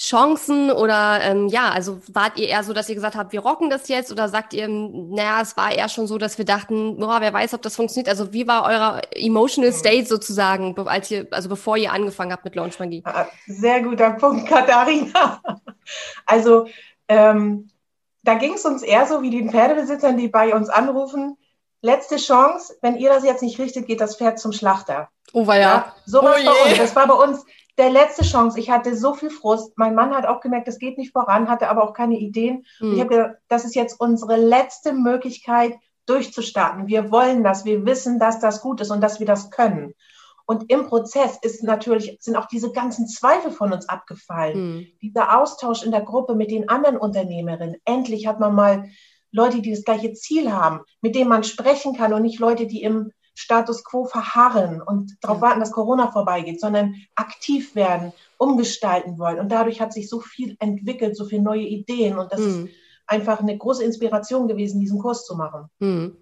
Chancen 0.00 0.70
oder 0.70 1.20
ähm, 1.22 1.48
ja, 1.48 1.68
also 1.68 2.00
wart 2.10 2.38
ihr 2.38 2.48
eher 2.48 2.64
so, 2.64 2.72
dass 2.72 2.88
ihr 2.88 2.94
gesagt 2.94 3.16
habt, 3.16 3.34
wir 3.34 3.40
rocken 3.40 3.68
das 3.68 3.86
jetzt 3.88 4.10
oder 4.10 4.30
sagt 4.30 4.54
ihr, 4.54 4.66
naja, 4.66 5.42
es 5.42 5.58
war 5.58 5.72
eher 5.72 5.90
schon 5.90 6.06
so, 6.06 6.16
dass 6.16 6.38
wir 6.38 6.46
dachten, 6.46 6.96
boah, 6.96 7.20
wer 7.20 7.34
weiß, 7.34 7.52
ob 7.52 7.60
das 7.60 7.76
funktioniert. 7.76 8.08
Also 8.08 8.32
wie 8.32 8.48
war 8.48 8.64
euer 8.64 9.02
emotional 9.12 9.74
state 9.74 10.06
sozusagen, 10.06 10.74
als 10.88 11.10
ihr, 11.10 11.28
also 11.32 11.50
bevor 11.50 11.76
ihr 11.76 11.92
angefangen 11.92 12.32
habt 12.32 12.46
mit 12.46 12.54
Launch 12.54 12.78
Magie? 12.78 13.02
Ah, 13.04 13.26
sehr 13.46 13.82
guter 13.82 14.12
Punkt, 14.12 14.48
Katharina. 14.48 15.40
Also 16.24 16.68
ähm, 17.08 17.68
da 18.22 18.34
ging 18.34 18.54
es 18.54 18.64
uns 18.64 18.82
eher 18.82 19.06
so 19.06 19.22
wie 19.22 19.30
den 19.30 19.50
Pferdebesitzern, 19.50 20.16
die 20.16 20.28
bei 20.28 20.54
uns 20.54 20.68
anrufen. 20.68 21.36
Letzte 21.82 22.16
Chance, 22.16 22.76
wenn 22.80 22.96
ihr 22.96 23.10
das 23.10 23.24
jetzt 23.24 23.42
nicht 23.42 23.58
richtet, 23.58 23.88
geht 23.88 24.00
das 24.00 24.16
Pferd 24.16 24.38
zum 24.38 24.52
Schlachter. 24.52 25.08
Oh, 25.32 25.48
war 25.48 25.56
ja. 25.56 25.62
ja 25.62 25.94
so 26.06 26.22
war 26.22 26.36
oh 26.40 26.44
bei 26.44 26.70
uns. 26.70 26.78
Das 26.78 26.94
war 26.94 27.08
bei 27.08 27.14
uns 27.14 27.44
der 27.78 27.90
letzte 27.90 28.24
Chance. 28.24 28.58
Ich 28.58 28.70
hatte 28.70 28.96
so 28.96 29.14
viel 29.14 29.30
Frust. 29.30 29.72
Mein 29.76 29.94
Mann 29.94 30.14
hat 30.14 30.26
auch 30.26 30.40
gemerkt, 30.40 30.68
es 30.68 30.78
geht 30.78 30.98
nicht 30.98 31.12
voran, 31.12 31.48
hatte 31.48 31.68
aber 31.68 31.84
auch 31.84 31.92
keine 31.92 32.18
Ideen. 32.18 32.64
Mhm. 32.80 32.94
ich 32.94 33.00
habe 33.00 33.10
gesagt, 33.10 33.36
das 33.48 33.64
ist 33.64 33.74
jetzt 33.74 34.00
unsere 34.00 34.36
letzte 34.36 34.92
Möglichkeit, 34.92 35.74
durchzustarten. 36.06 36.88
Wir 36.88 37.10
wollen 37.10 37.44
das. 37.44 37.64
Wir 37.64 37.86
wissen, 37.86 38.18
dass 38.18 38.40
das 38.40 38.60
gut 38.62 38.80
ist 38.80 38.90
und 38.90 39.00
dass 39.00 39.20
wir 39.20 39.26
das 39.26 39.50
können. 39.50 39.94
Und 40.44 40.68
im 40.68 40.86
Prozess 40.86 41.38
ist 41.42 41.62
natürlich, 41.62 42.18
sind 42.20 42.34
auch 42.34 42.46
diese 42.46 42.72
ganzen 42.72 43.06
Zweifel 43.06 43.52
von 43.52 43.72
uns 43.72 43.88
abgefallen. 43.88 44.58
Mhm. 44.58 44.86
Dieser 45.00 45.38
Austausch 45.38 45.84
in 45.84 45.92
der 45.92 46.00
Gruppe 46.00 46.34
mit 46.34 46.50
den 46.50 46.68
anderen 46.68 46.96
Unternehmerinnen. 46.96 47.76
Endlich 47.84 48.26
hat 48.26 48.40
man 48.40 48.54
mal 48.54 48.90
Leute, 49.30 49.62
die 49.62 49.70
das 49.70 49.84
gleiche 49.84 50.12
Ziel 50.12 50.52
haben, 50.52 50.80
mit 51.00 51.14
denen 51.14 51.28
man 51.28 51.44
sprechen 51.44 51.96
kann 51.96 52.12
und 52.12 52.22
nicht 52.22 52.40
Leute, 52.40 52.66
die 52.66 52.82
im 52.82 53.12
Status 53.34 53.84
quo 53.84 54.04
verharren 54.04 54.82
und 54.82 55.16
darauf 55.20 55.40
warten, 55.40 55.60
dass 55.60 55.72
Corona 55.72 56.10
vorbeigeht, 56.10 56.60
sondern 56.60 56.94
aktiv 57.14 57.74
werden, 57.74 58.12
umgestalten 58.38 59.18
wollen. 59.18 59.38
Und 59.38 59.50
dadurch 59.50 59.80
hat 59.80 59.92
sich 59.92 60.08
so 60.08 60.20
viel 60.20 60.56
entwickelt, 60.60 61.16
so 61.16 61.24
viele 61.24 61.42
neue 61.42 61.62
Ideen. 61.62 62.18
Und 62.18 62.32
das 62.32 62.40
mhm. 62.40 62.66
ist 62.66 62.74
einfach 63.06 63.40
eine 63.40 63.56
große 63.56 63.84
Inspiration 63.84 64.48
gewesen, 64.48 64.80
diesen 64.80 64.98
Kurs 64.98 65.24
zu 65.24 65.34
machen. 65.34 65.68
Mhm. 65.78 66.16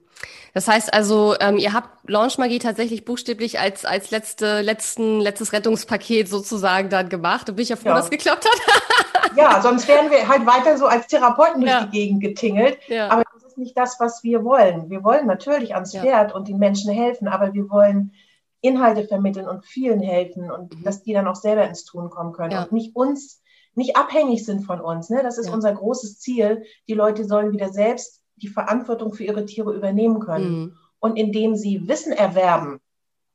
Das 0.55 0.67
heißt 0.67 0.93
also, 0.93 1.37
ähm, 1.41 1.59
ihr 1.59 1.73
habt 1.73 2.09
Launch 2.09 2.39
Magie 2.39 2.59
tatsächlich 2.59 3.05
buchstäblich 3.05 3.61
als, 3.61 3.85
als 3.85 4.11
letzte, 4.11 4.63
letzten, 4.63 5.21
letztes 5.21 5.53
Rettungspaket 5.53 6.29
sozusagen 6.29 6.89
dann 6.89 7.09
gemacht. 7.09 7.49
Da 7.49 7.53
bin 7.53 7.63
ich 7.63 7.69
ja 7.69 7.77
froh, 7.77 7.91
ja. 7.91 7.95
dass 7.95 8.05
es 8.05 8.11
geklappt 8.11 8.45
hat. 8.45 9.37
ja, 9.37 9.61
sonst 9.61 9.87
wären 9.87 10.11
wir 10.11 10.27
halt 10.27 10.47
weiter 10.47 10.77
so 10.77 10.87
als 10.87 11.07
Therapeuten 11.07 11.61
durch 11.61 11.73
ja. 11.73 11.85
die 11.85 11.91
Gegend 11.91 12.23
getingelt. 12.23 12.79
Ja. 12.89 13.09
Aber 13.11 13.23
nicht 13.59 13.77
das, 13.77 13.99
was 14.01 14.23
wir 14.23 14.45
wollen. 14.45 14.91
Wir 14.91 15.05
wollen 15.05 15.27
natürlich 15.27 15.75
ans 15.75 15.93
ja. 15.93 16.03
Pferd 16.03 16.35
und 16.35 16.49
den 16.49 16.59
Menschen 16.59 16.93
helfen, 16.93 17.29
aber 17.29 17.53
wir 17.55 17.69
wollen 17.71 18.13
Inhalte 18.61 19.05
vermitteln 19.05 19.47
und 19.49 19.65
vielen 19.65 20.01
helfen 20.01 20.51
und 20.51 20.75
mhm. 20.75 20.83
dass 20.83 21.03
die 21.03 21.13
dann 21.13 21.29
auch 21.29 21.37
selber 21.37 21.67
ins 21.67 21.85
Tun 21.85 22.11
kommen 22.11 22.33
können 22.33 22.53
ja. 22.53 22.63
und 22.63 22.73
nicht 22.73 22.97
uns, 22.97 23.43
nicht 23.75 23.97
abhängig 23.97 24.45
sind 24.45 24.63
von 24.63 24.81
uns. 24.81 25.11
Ne? 25.11 25.23
Das 25.23 25.39
ist 25.39 25.47
ja. 25.47 25.55
unser 25.55 25.73
großes 25.73 26.19
Ziel. 26.19 26.65
Die 26.89 26.95
Leute 26.95 27.25
sollen 27.25 27.53
wieder 27.53 27.69
selbst 27.69 28.23
die 28.37 28.49
Verantwortung 28.49 29.13
für 29.13 29.25
ihre 29.25 29.45
Tiere 29.45 29.75
übernehmen 29.75 30.21
können. 30.21 30.51
Mhm. 30.51 30.77
Und 31.01 31.17
indem 31.17 31.55
sie 31.55 31.87
Wissen 31.87 32.13
erwerben, 32.13 32.81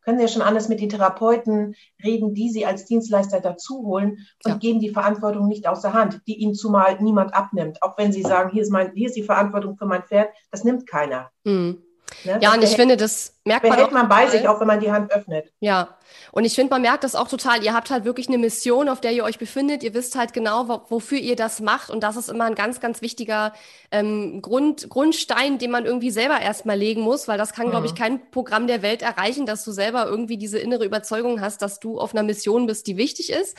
können 0.03 0.17
Sie 0.17 0.23
ja 0.23 0.27
schon 0.27 0.41
anders 0.41 0.69
mit 0.69 0.79
den 0.79 0.89
Therapeuten 0.89 1.75
reden, 2.03 2.33
die 2.33 2.49
Sie 2.49 2.65
als 2.65 2.85
Dienstleister 2.85 3.39
dazu 3.39 3.83
holen 3.85 4.19
und 4.43 4.51
ja. 4.51 4.57
geben 4.57 4.79
die 4.79 4.89
Verantwortung 4.89 5.47
nicht 5.47 5.67
aus 5.67 5.81
der 5.81 5.93
Hand, 5.93 6.21
die 6.27 6.35
Ihnen 6.35 6.55
zumal 6.55 7.01
niemand 7.01 7.33
abnimmt. 7.33 7.81
Auch 7.81 7.97
wenn 7.97 8.11
Sie 8.11 8.21
sagen, 8.21 8.51
hier 8.51 8.61
ist, 8.61 8.71
mein, 8.71 8.91
hier 8.93 9.07
ist 9.07 9.15
die 9.15 9.23
Verantwortung 9.23 9.77
für 9.77 9.85
mein 9.85 10.03
Pferd, 10.03 10.29
das 10.51 10.63
nimmt 10.63 10.87
keiner. 10.87 11.31
Mhm. 11.43 11.83
Ne? 12.23 12.39
Ja, 12.41 12.53
und 12.53 12.63
ich 12.63 12.75
finde, 12.75 12.97
das 12.97 13.33
merkt 13.43 13.63
man. 13.63 13.73
Behält 13.73 13.91
man 13.91 14.07
bei 14.07 14.27
sich, 14.27 14.47
auch 14.47 14.59
wenn 14.59 14.67
man 14.67 14.79
die 14.79 14.91
Hand 14.91 15.11
öffnet. 15.11 15.51
Ja, 15.59 15.97
und 16.31 16.45
ich 16.45 16.55
finde, 16.55 16.71
man 16.71 16.81
merkt 16.81 17.03
das 17.03 17.15
auch 17.15 17.27
total. 17.27 17.63
Ihr 17.63 17.73
habt 17.73 17.89
halt 17.89 18.05
wirklich 18.05 18.27
eine 18.27 18.37
Mission, 18.37 18.89
auf 18.89 19.01
der 19.01 19.11
ihr 19.11 19.23
euch 19.23 19.37
befindet. 19.37 19.83
Ihr 19.83 19.93
wisst 19.93 20.15
halt 20.15 20.33
genau, 20.33 20.67
wo, 20.67 20.81
wofür 20.89 21.17
ihr 21.17 21.35
das 21.35 21.59
macht. 21.59 21.89
Und 21.89 22.01
das 22.01 22.15
ist 22.15 22.29
immer 22.29 22.45
ein 22.45 22.55
ganz, 22.55 22.79
ganz 22.79 23.01
wichtiger 23.01 23.53
ähm, 23.91 24.41
Grund, 24.41 24.89
Grundstein, 24.89 25.57
den 25.57 25.71
man 25.71 25.85
irgendwie 25.85 26.11
selber 26.11 26.39
erstmal 26.39 26.77
legen 26.77 27.01
muss, 27.01 27.27
weil 27.27 27.37
das 27.37 27.53
kann, 27.53 27.67
mhm. 27.67 27.71
glaube 27.71 27.87
ich, 27.87 27.95
kein 27.95 28.31
Programm 28.31 28.67
der 28.67 28.81
Welt 28.81 29.01
erreichen, 29.01 29.45
dass 29.45 29.63
du 29.63 29.71
selber 29.71 30.05
irgendwie 30.05 30.37
diese 30.37 30.59
innere 30.59 30.85
Überzeugung 30.85 31.41
hast, 31.41 31.61
dass 31.61 31.79
du 31.79 31.99
auf 31.99 32.13
einer 32.13 32.23
Mission 32.23 32.67
bist, 32.67 32.87
die 32.87 32.97
wichtig 32.97 33.31
ist. 33.31 33.57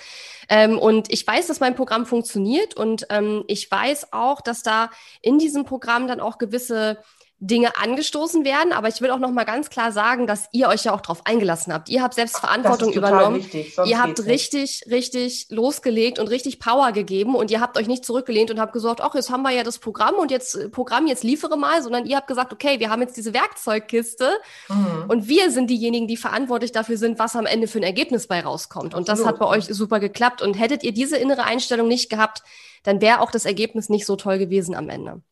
Ähm, 0.49 0.79
und 0.79 1.13
ich 1.13 1.27
weiß, 1.27 1.47
dass 1.47 1.61
mein 1.61 1.75
Programm 1.75 2.07
funktioniert 2.07 2.75
und 2.75 3.07
ähm, 3.11 3.45
ich 3.47 3.71
weiß 3.71 4.13
auch, 4.13 4.41
dass 4.41 4.63
da 4.63 4.91
in 5.23 5.39
diesem 5.39 5.65
Programm 5.65 6.09
dann 6.09 6.21
auch 6.21 6.39
gewisse 6.39 6.99
Dinge 7.41 7.77
angestoßen 7.77 8.45
werden, 8.45 8.73
aber 8.73 8.89
ich 8.89 9.01
will 9.01 9.11
auch 9.11 9.19
noch 9.19 9.31
mal 9.31 9.45
ganz 9.45 9.69
klar 9.69 9.93
sagen, 9.93 10.27
dass 10.27 10.49
ihr 10.53 10.69
euch 10.69 10.85
ja 10.85 10.95
auch 10.95 11.01
darauf 11.01 11.27
eingelassen 11.27 11.73
habt. 11.73 11.89
Ihr 11.89 12.03
habt 12.03 12.15
selbst 12.15 12.39
Verantwortung 12.39 12.93
übernommen. 12.93 13.37
Wichtig, 13.37 13.77
ihr 13.85 14.01
habt 14.01 14.25
richtig, 14.25 14.83
nicht. 14.85 14.91
richtig 14.91 15.47
losgelegt 15.51 16.19
und 16.19 16.29
richtig 16.29 16.59
Power 16.59 16.93
gegeben 16.93 17.35
und 17.35 17.51
ihr 17.51 17.61
habt 17.61 17.77
euch 17.77 17.89
nicht 17.89 18.05
zurückgelehnt 18.05 18.51
und 18.51 18.61
habt 18.61 18.73
gesagt, 18.73 19.01
ach, 19.01 19.15
jetzt 19.15 19.31
haben 19.31 19.43
wir 19.43 19.51
ja 19.51 19.63
das 19.65 19.79
Programm 19.79 20.15
und 20.15 20.31
jetzt 20.31 20.55
äh, 20.55 20.69
Programm, 20.69 21.07
jetzt 21.07 21.25
liefere 21.25 21.59
mal, 21.59 21.83
sondern 21.83 22.07
ihr 22.07 22.17
habt 22.17 22.29
gesagt, 22.29 22.53
okay, 22.53 22.79
wir 22.79 22.89
haben 22.89 23.03
jetzt 23.03 23.17
diese 23.17 23.35
Werkzeugkiste 23.35 24.31
mhm. 24.69 25.05
und 25.09 25.29
wir 25.29 25.51
sind 25.51 25.69
diejenigen, 25.69 26.07
die 26.07 26.17
verantwortlich 26.17 26.73
dafür 26.73 26.97
sind, 26.97 27.19
was 27.19 27.37
am 27.37 27.47
Ende 27.47 27.67
für 27.67 27.79
ein 27.79 27.85
Ergebnis 27.85 28.27
bei 28.27 28.41
rauskommt. 28.41 28.95
Und 28.95 29.09
das 29.09 29.25
hat 29.27 29.39
bei 29.39 29.47
euch 29.47 29.65
super 29.65 30.01
geklappt. 30.01 30.41
Und 30.41 30.55
hättet 30.55 30.83
ihr 30.83 30.93
diese 30.93 31.17
innere 31.17 31.45
Einstellung 31.45 31.89
nicht 31.89 32.09
gehabt, 32.11 32.43
dann 32.85 33.01
wäre 33.01 33.21
auch 33.21 33.31
das 33.31 33.45
Ergebnis 33.45 33.89
nicht 33.89 34.07
so 34.07 34.17
toll 34.17 34.39
gewesen 34.39 34.75
am 34.75 34.89
Ende 34.89 35.23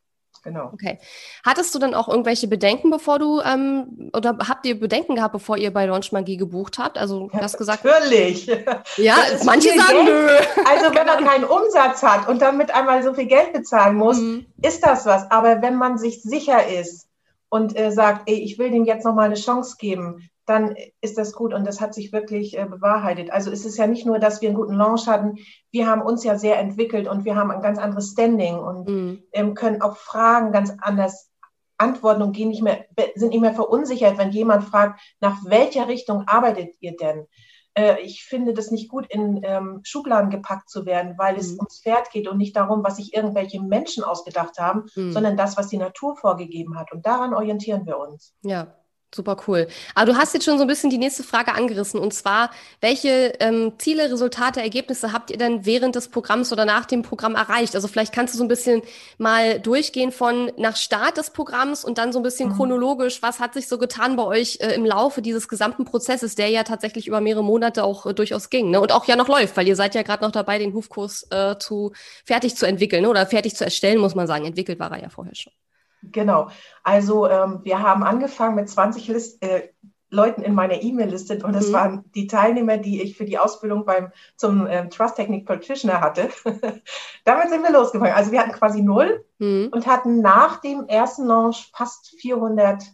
genau. 0.42 0.70
Okay. 0.72 0.98
Hattest 1.44 1.74
du 1.74 1.78
dann 1.78 1.94
auch 1.94 2.08
irgendwelche 2.08 2.48
Bedenken, 2.48 2.90
bevor 2.90 3.18
du, 3.18 3.40
ähm, 3.40 4.10
oder 4.12 4.36
habt 4.48 4.66
ihr 4.66 4.78
Bedenken 4.78 5.16
gehabt, 5.16 5.32
bevor 5.32 5.56
ihr 5.56 5.72
bei 5.72 5.86
Launch 5.86 6.12
Magie 6.12 6.36
gebucht 6.36 6.78
habt? 6.78 6.98
Also 6.98 7.28
du 7.28 7.38
hast 7.38 7.58
gesagt. 7.58 7.84
Natürlich. 7.84 8.46
Ja, 8.96 9.16
manche 9.44 9.70
sagen 9.70 10.04
nö. 10.04 10.28
Also 10.68 10.94
wenn 10.94 11.06
man 11.06 11.24
keinen 11.24 11.44
Umsatz 11.44 12.02
hat 12.02 12.28
und 12.28 12.42
damit 12.42 12.74
einmal 12.74 13.02
so 13.02 13.14
viel 13.14 13.26
Geld 13.26 13.52
bezahlen 13.52 13.96
muss, 13.96 14.18
mhm. 14.18 14.46
ist 14.62 14.84
das 14.84 15.06
was. 15.06 15.30
Aber 15.30 15.62
wenn 15.62 15.76
man 15.76 15.98
sich 15.98 16.22
sicher 16.22 16.66
ist 16.66 17.08
und 17.48 17.78
äh, 17.78 17.90
sagt, 17.90 18.28
ey, 18.28 18.36
ich 18.36 18.58
will 18.58 18.70
dem 18.70 18.84
jetzt 18.84 19.04
noch 19.04 19.14
mal 19.14 19.24
eine 19.24 19.34
Chance 19.34 19.76
geben, 19.78 20.28
dann 20.46 20.74
ist 21.00 21.18
das 21.18 21.32
gut 21.32 21.54
und 21.54 21.66
das 21.66 21.80
hat 21.80 21.94
sich 21.94 22.12
wirklich 22.12 22.58
äh, 22.58 22.64
bewahrheitet. 22.64 23.30
Also 23.30 23.50
es 23.50 23.64
ist 23.64 23.78
ja 23.78 23.86
nicht 23.86 24.06
nur, 24.06 24.18
dass 24.18 24.40
wir 24.40 24.48
einen 24.48 24.58
guten 24.58 24.74
Launch 24.74 25.06
hatten, 25.06 25.36
wir 25.70 25.86
haben 25.86 26.02
uns 26.02 26.24
ja 26.24 26.36
sehr 26.36 26.58
entwickelt 26.58 27.08
und 27.08 27.24
wir 27.24 27.36
haben 27.36 27.50
ein 27.50 27.62
ganz 27.62 27.78
anderes 27.78 28.10
Standing 28.10 28.58
und 28.58 28.88
mhm. 28.88 29.22
ähm, 29.32 29.54
können 29.54 29.82
auch 29.82 29.96
Fragen 29.96 30.52
ganz 30.52 30.72
anders 30.80 31.30
antworten 31.78 32.22
und 32.22 32.32
gehen 32.32 32.48
nicht 32.48 32.62
mehr, 32.62 32.84
sind 33.14 33.30
nicht 33.30 33.40
mehr 33.40 33.54
verunsichert, 33.54 34.18
wenn 34.18 34.30
jemand 34.30 34.64
fragt, 34.64 35.00
nach 35.20 35.38
welcher 35.44 35.88
Richtung 35.88 36.24
arbeitet 36.26 36.74
ihr 36.80 36.96
denn? 36.96 37.26
Äh, 37.74 38.00
ich 38.02 38.24
finde 38.24 38.52
das 38.52 38.70
nicht 38.70 38.88
gut, 38.88 39.06
in 39.08 39.40
ähm, 39.42 39.80
Schubladen 39.82 40.30
gepackt 40.30 40.70
zu 40.70 40.86
werden, 40.86 41.14
weil 41.18 41.34
mhm. 41.34 41.40
es 41.40 41.52
ums 41.52 41.80
Pferd 41.82 42.10
geht 42.10 42.28
und 42.28 42.38
nicht 42.38 42.56
darum, 42.56 42.84
was 42.84 42.96
sich 42.96 43.14
irgendwelche 43.14 43.60
Menschen 43.62 44.04
ausgedacht 44.04 44.58
haben, 44.58 44.84
mhm. 44.94 45.12
sondern 45.12 45.36
das, 45.36 45.56
was 45.56 45.68
die 45.68 45.78
Natur 45.78 46.16
vorgegeben 46.16 46.78
hat. 46.78 46.92
Und 46.92 47.06
daran 47.06 47.34
orientieren 47.34 47.86
wir 47.86 47.98
uns. 47.98 48.34
Ja, 48.42 48.74
Super 49.14 49.36
cool. 49.46 49.68
Aber 49.94 50.10
du 50.10 50.16
hast 50.16 50.32
jetzt 50.32 50.44
schon 50.44 50.56
so 50.56 50.64
ein 50.64 50.68
bisschen 50.68 50.88
die 50.88 50.96
nächste 50.96 51.22
Frage 51.22 51.52
angerissen 51.54 52.00
und 52.00 52.14
zwar, 52.14 52.50
welche 52.80 53.34
ähm, 53.40 53.74
Ziele, 53.76 54.10
Resultate, 54.10 54.62
Ergebnisse 54.62 55.12
habt 55.12 55.30
ihr 55.30 55.36
denn 55.36 55.66
während 55.66 55.96
des 55.96 56.08
Programms 56.08 56.50
oder 56.50 56.64
nach 56.64 56.86
dem 56.86 57.02
Programm 57.02 57.34
erreicht? 57.34 57.74
Also 57.74 57.88
vielleicht 57.88 58.14
kannst 58.14 58.32
du 58.32 58.38
so 58.38 58.44
ein 58.44 58.48
bisschen 58.48 58.80
mal 59.18 59.60
durchgehen 59.60 60.12
von 60.12 60.50
nach 60.56 60.76
Start 60.76 61.18
des 61.18 61.28
Programms 61.28 61.84
und 61.84 61.98
dann 61.98 62.10
so 62.12 62.20
ein 62.20 62.22
bisschen 62.22 62.48
mhm. 62.48 62.56
chronologisch, 62.56 63.20
was 63.20 63.38
hat 63.38 63.52
sich 63.52 63.68
so 63.68 63.76
getan 63.76 64.16
bei 64.16 64.24
euch 64.24 64.58
äh, 64.60 64.74
im 64.74 64.86
Laufe 64.86 65.20
dieses 65.20 65.46
gesamten 65.46 65.84
Prozesses, 65.84 66.34
der 66.34 66.48
ja 66.48 66.62
tatsächlich 66.62 67.06
über 67.06 67.20
mehrere 67.20 67.44
Monate 67.44 67.84
auch 67.84 68.06
äh, 68.06 68.14
durchaus 68.14 68.48
ging 68.48 68.70
ne? 68.70 68.80
und 68.80 68.92
auch 68.92 69.04
ja 69.06 69.16
noch 69.16 69.28
läuft, 69.28 69.58
weil 69.58 69.68
ihr 69.68 69.76
seid 69.76 69.94
ja 69.94 70.02
gerade 70.02 70.24
noch 70.24 70.32
dabei, 70.32 70.58
den 70.58 70.72
Hufkurs 70.72 71.26
äh, 71.30 71.58
zu 71.58 71.92
fertig 72.24 72.56
zu 72.56 72.66
entwickeln 72.66 73.02
ne? 73.02 73.10
oder 73.10 73.26
fertig 73.26 73.56
zu 73.56 73.64
erstellen, 73.64 73.98
muss 73.98 74.14
man 74.14 74.26
sagen. 74.26 74.46
Entwickelt 74.46 74.78
war 74.78 74.90
er 74.90 75.02
ja 75.02 75.08
vorher 75.10 75.34
schon. 75.34 75.52
Genau. 76.02 76.48
Also 76.82 77.28
ähm, 77.28 77.60
wir 77.62 77.80
haben 77.80 78.02
angefangen 78.02 78.56
mit 78.56 78.68
20 78.68 79.08
List, 79.08 79.42
äh, 79.42 79.68
Leuten 80.12 80.42
in 80.42 80.54
meiner 80.54 80.82
E-Mail-Liste 80.82 81.38
und 81.44 81.54
das 81.54 81.68
mhm. 81.68 81.72
waren 81.72 82.04
die 82.14 82.26
Teilnehmer, 82.26 82.76
die 82.76 83.00
ich 83.00 83.16
für 83.16 83.24
die 83.24 83.38
Ausbildung 83.38 83.86
beim 83.86 84.12
zum 84.36 84.66
ähm, 84.66 84.90
Trust 84.90 85.16
Technique 85.16 85.46
Practitioner 85.46 86.02
hatte. 86.02 86.28
Damit 87.24 87.48
sind 87.48 87.62
wir 87.62 87.72
losgefangen. 87.72 88.14
Also 88.14 88.30
wir 88.30 88.40
hatten 88.40 88.52
quasi 88.52 88.82
null 88.82 89.24
mhm. 89.38 89.70
und 89.72 89.86
hatten 89.86 90.20
nach 90.20 90.60
dem 90.60 90.86
ersten 90.86 91.24
Launch 91.24 91.70
fast 91.74 92.14
400 92.20 92.84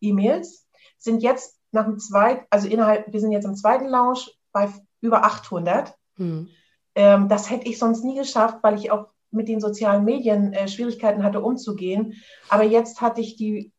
E-Mails. 0.00 0.66
Sind 0.98 1.22
jetzt 1.22 1.60
nach 1.70 1.84
dem 1.84 2.00
zweiten, 2.00 2.44
also 2.50 2.66
innerhalb, 2.66 3.12
wir 3.12 3.20
sind 3.20 3.30
jetzt 3.30 3.44
im 3.44 3.54
zweiten 3.54 3.86
Launch 3.86 4.36
bei 4.50 4.68
über 5.00 5.24
800. 5.24 5.94
Mhm. 6.16 6.48
Ähm, 6.96 7.28
das 7.28 7.50
hätte 7.50 7.68
ich 7.68 7.78
sonst 7.78 8.02
nie 8.02 8.16
geschafft, 8.16 8.58
weil 8.62 8.78
ich 8.78 8.90
auch 8.90 9.13
mit 9.34 9.48
den 9.48 9.60
sozialen 9.60 10.04
Medien 10.04 10.52
äh, 10.52 10.68
Schwierigkeiten 10.68 11.22
hatte, 11.22 11.40
umzugehen. 11.40 12.14
Aber 12.48 12.64
jetzt 12.64 13.00
hatte 13.00 13.20
ich 13.20 13.36
die 13.36 13.72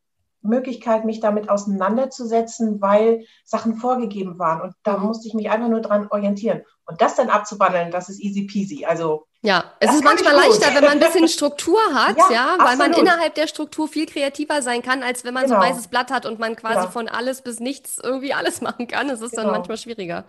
Möglichkeit, 0.46 1.06
mich 1.06 1.20
damit 1.20 1.50
auseinanderzusetzen, 1.50 2.80
weil 2.82 3.26
Sachen 3.44 3.76
vorgegeben 3.76 4.40
waren. 4.40 4.62
Und 4.62 4.74
da 4.84 4.98
mhm. 4.98 5.08
musste 5.08 5.28
ich 5.28 5.34
mich 5.34 5.50
einfach 5.50 5.70
nur 5.70 5.82
dran 5.82 6.08
orientieren. 6.10 6.62
Und 6.86 7.02
das 7.02 7.16
dann 7.16 7.30
abzuwandeln, 7.30 7.92
das 7.92 8.10
ist 8.10 8.20
easy 8.22 8.44
peasy. 8.44 8.86
Also 8.86 9.26
ja, 9.42 9.64
es 9.80 9.94
ist 9.94 10.04
manchmal 10.04 10.34
leichter, 10.34 10.74
wenn 10.74 10.84
man 10.84 10.94
ein 10.94 11.00
bisschen 11.00 11.28
Struktur 11.28 11.80
hat, 11.94 12.18
ja, 12.18 12.32
ja 12.32 12.58
weil 12.60 12.78
man 12.78 12.94
innerhalb 12.94 13.36
der 13.36 13.48
Struktur 13.48 13.88
viel 13.88 14.06
kreativer 14.06 14.62
sein 14.62 14.82
kann, 14.82 15.04
als 15.04 15.24
wenn 15.24 15.34
man 15.34 15.46
genau. 15.46 15.58
so 15.60 15.62
ein 15.62 15.72
weißes 15.72 15.88
Blatt 15.88 16.12
hat 16.12 16.26
und 16.26 16.40
man 16.40 16.56
quasi 16.56 16.86
ja. 16.86 16.88
von 16.88 17.08
alles 17.08 17.42
bis 17.42 17.60
nichts 17.60 18.00
irgendwie 18.02 18.34
alles 18.34 18.62
machen 18.62 18.88
kann. 18.88 19.10
Es 19.10 19.22
ist 19.22 19.32
genau. 19.32 19.44
dann 19.44 19.52
manchmal 19.52 19.78
schwieriger. 19.78 20.26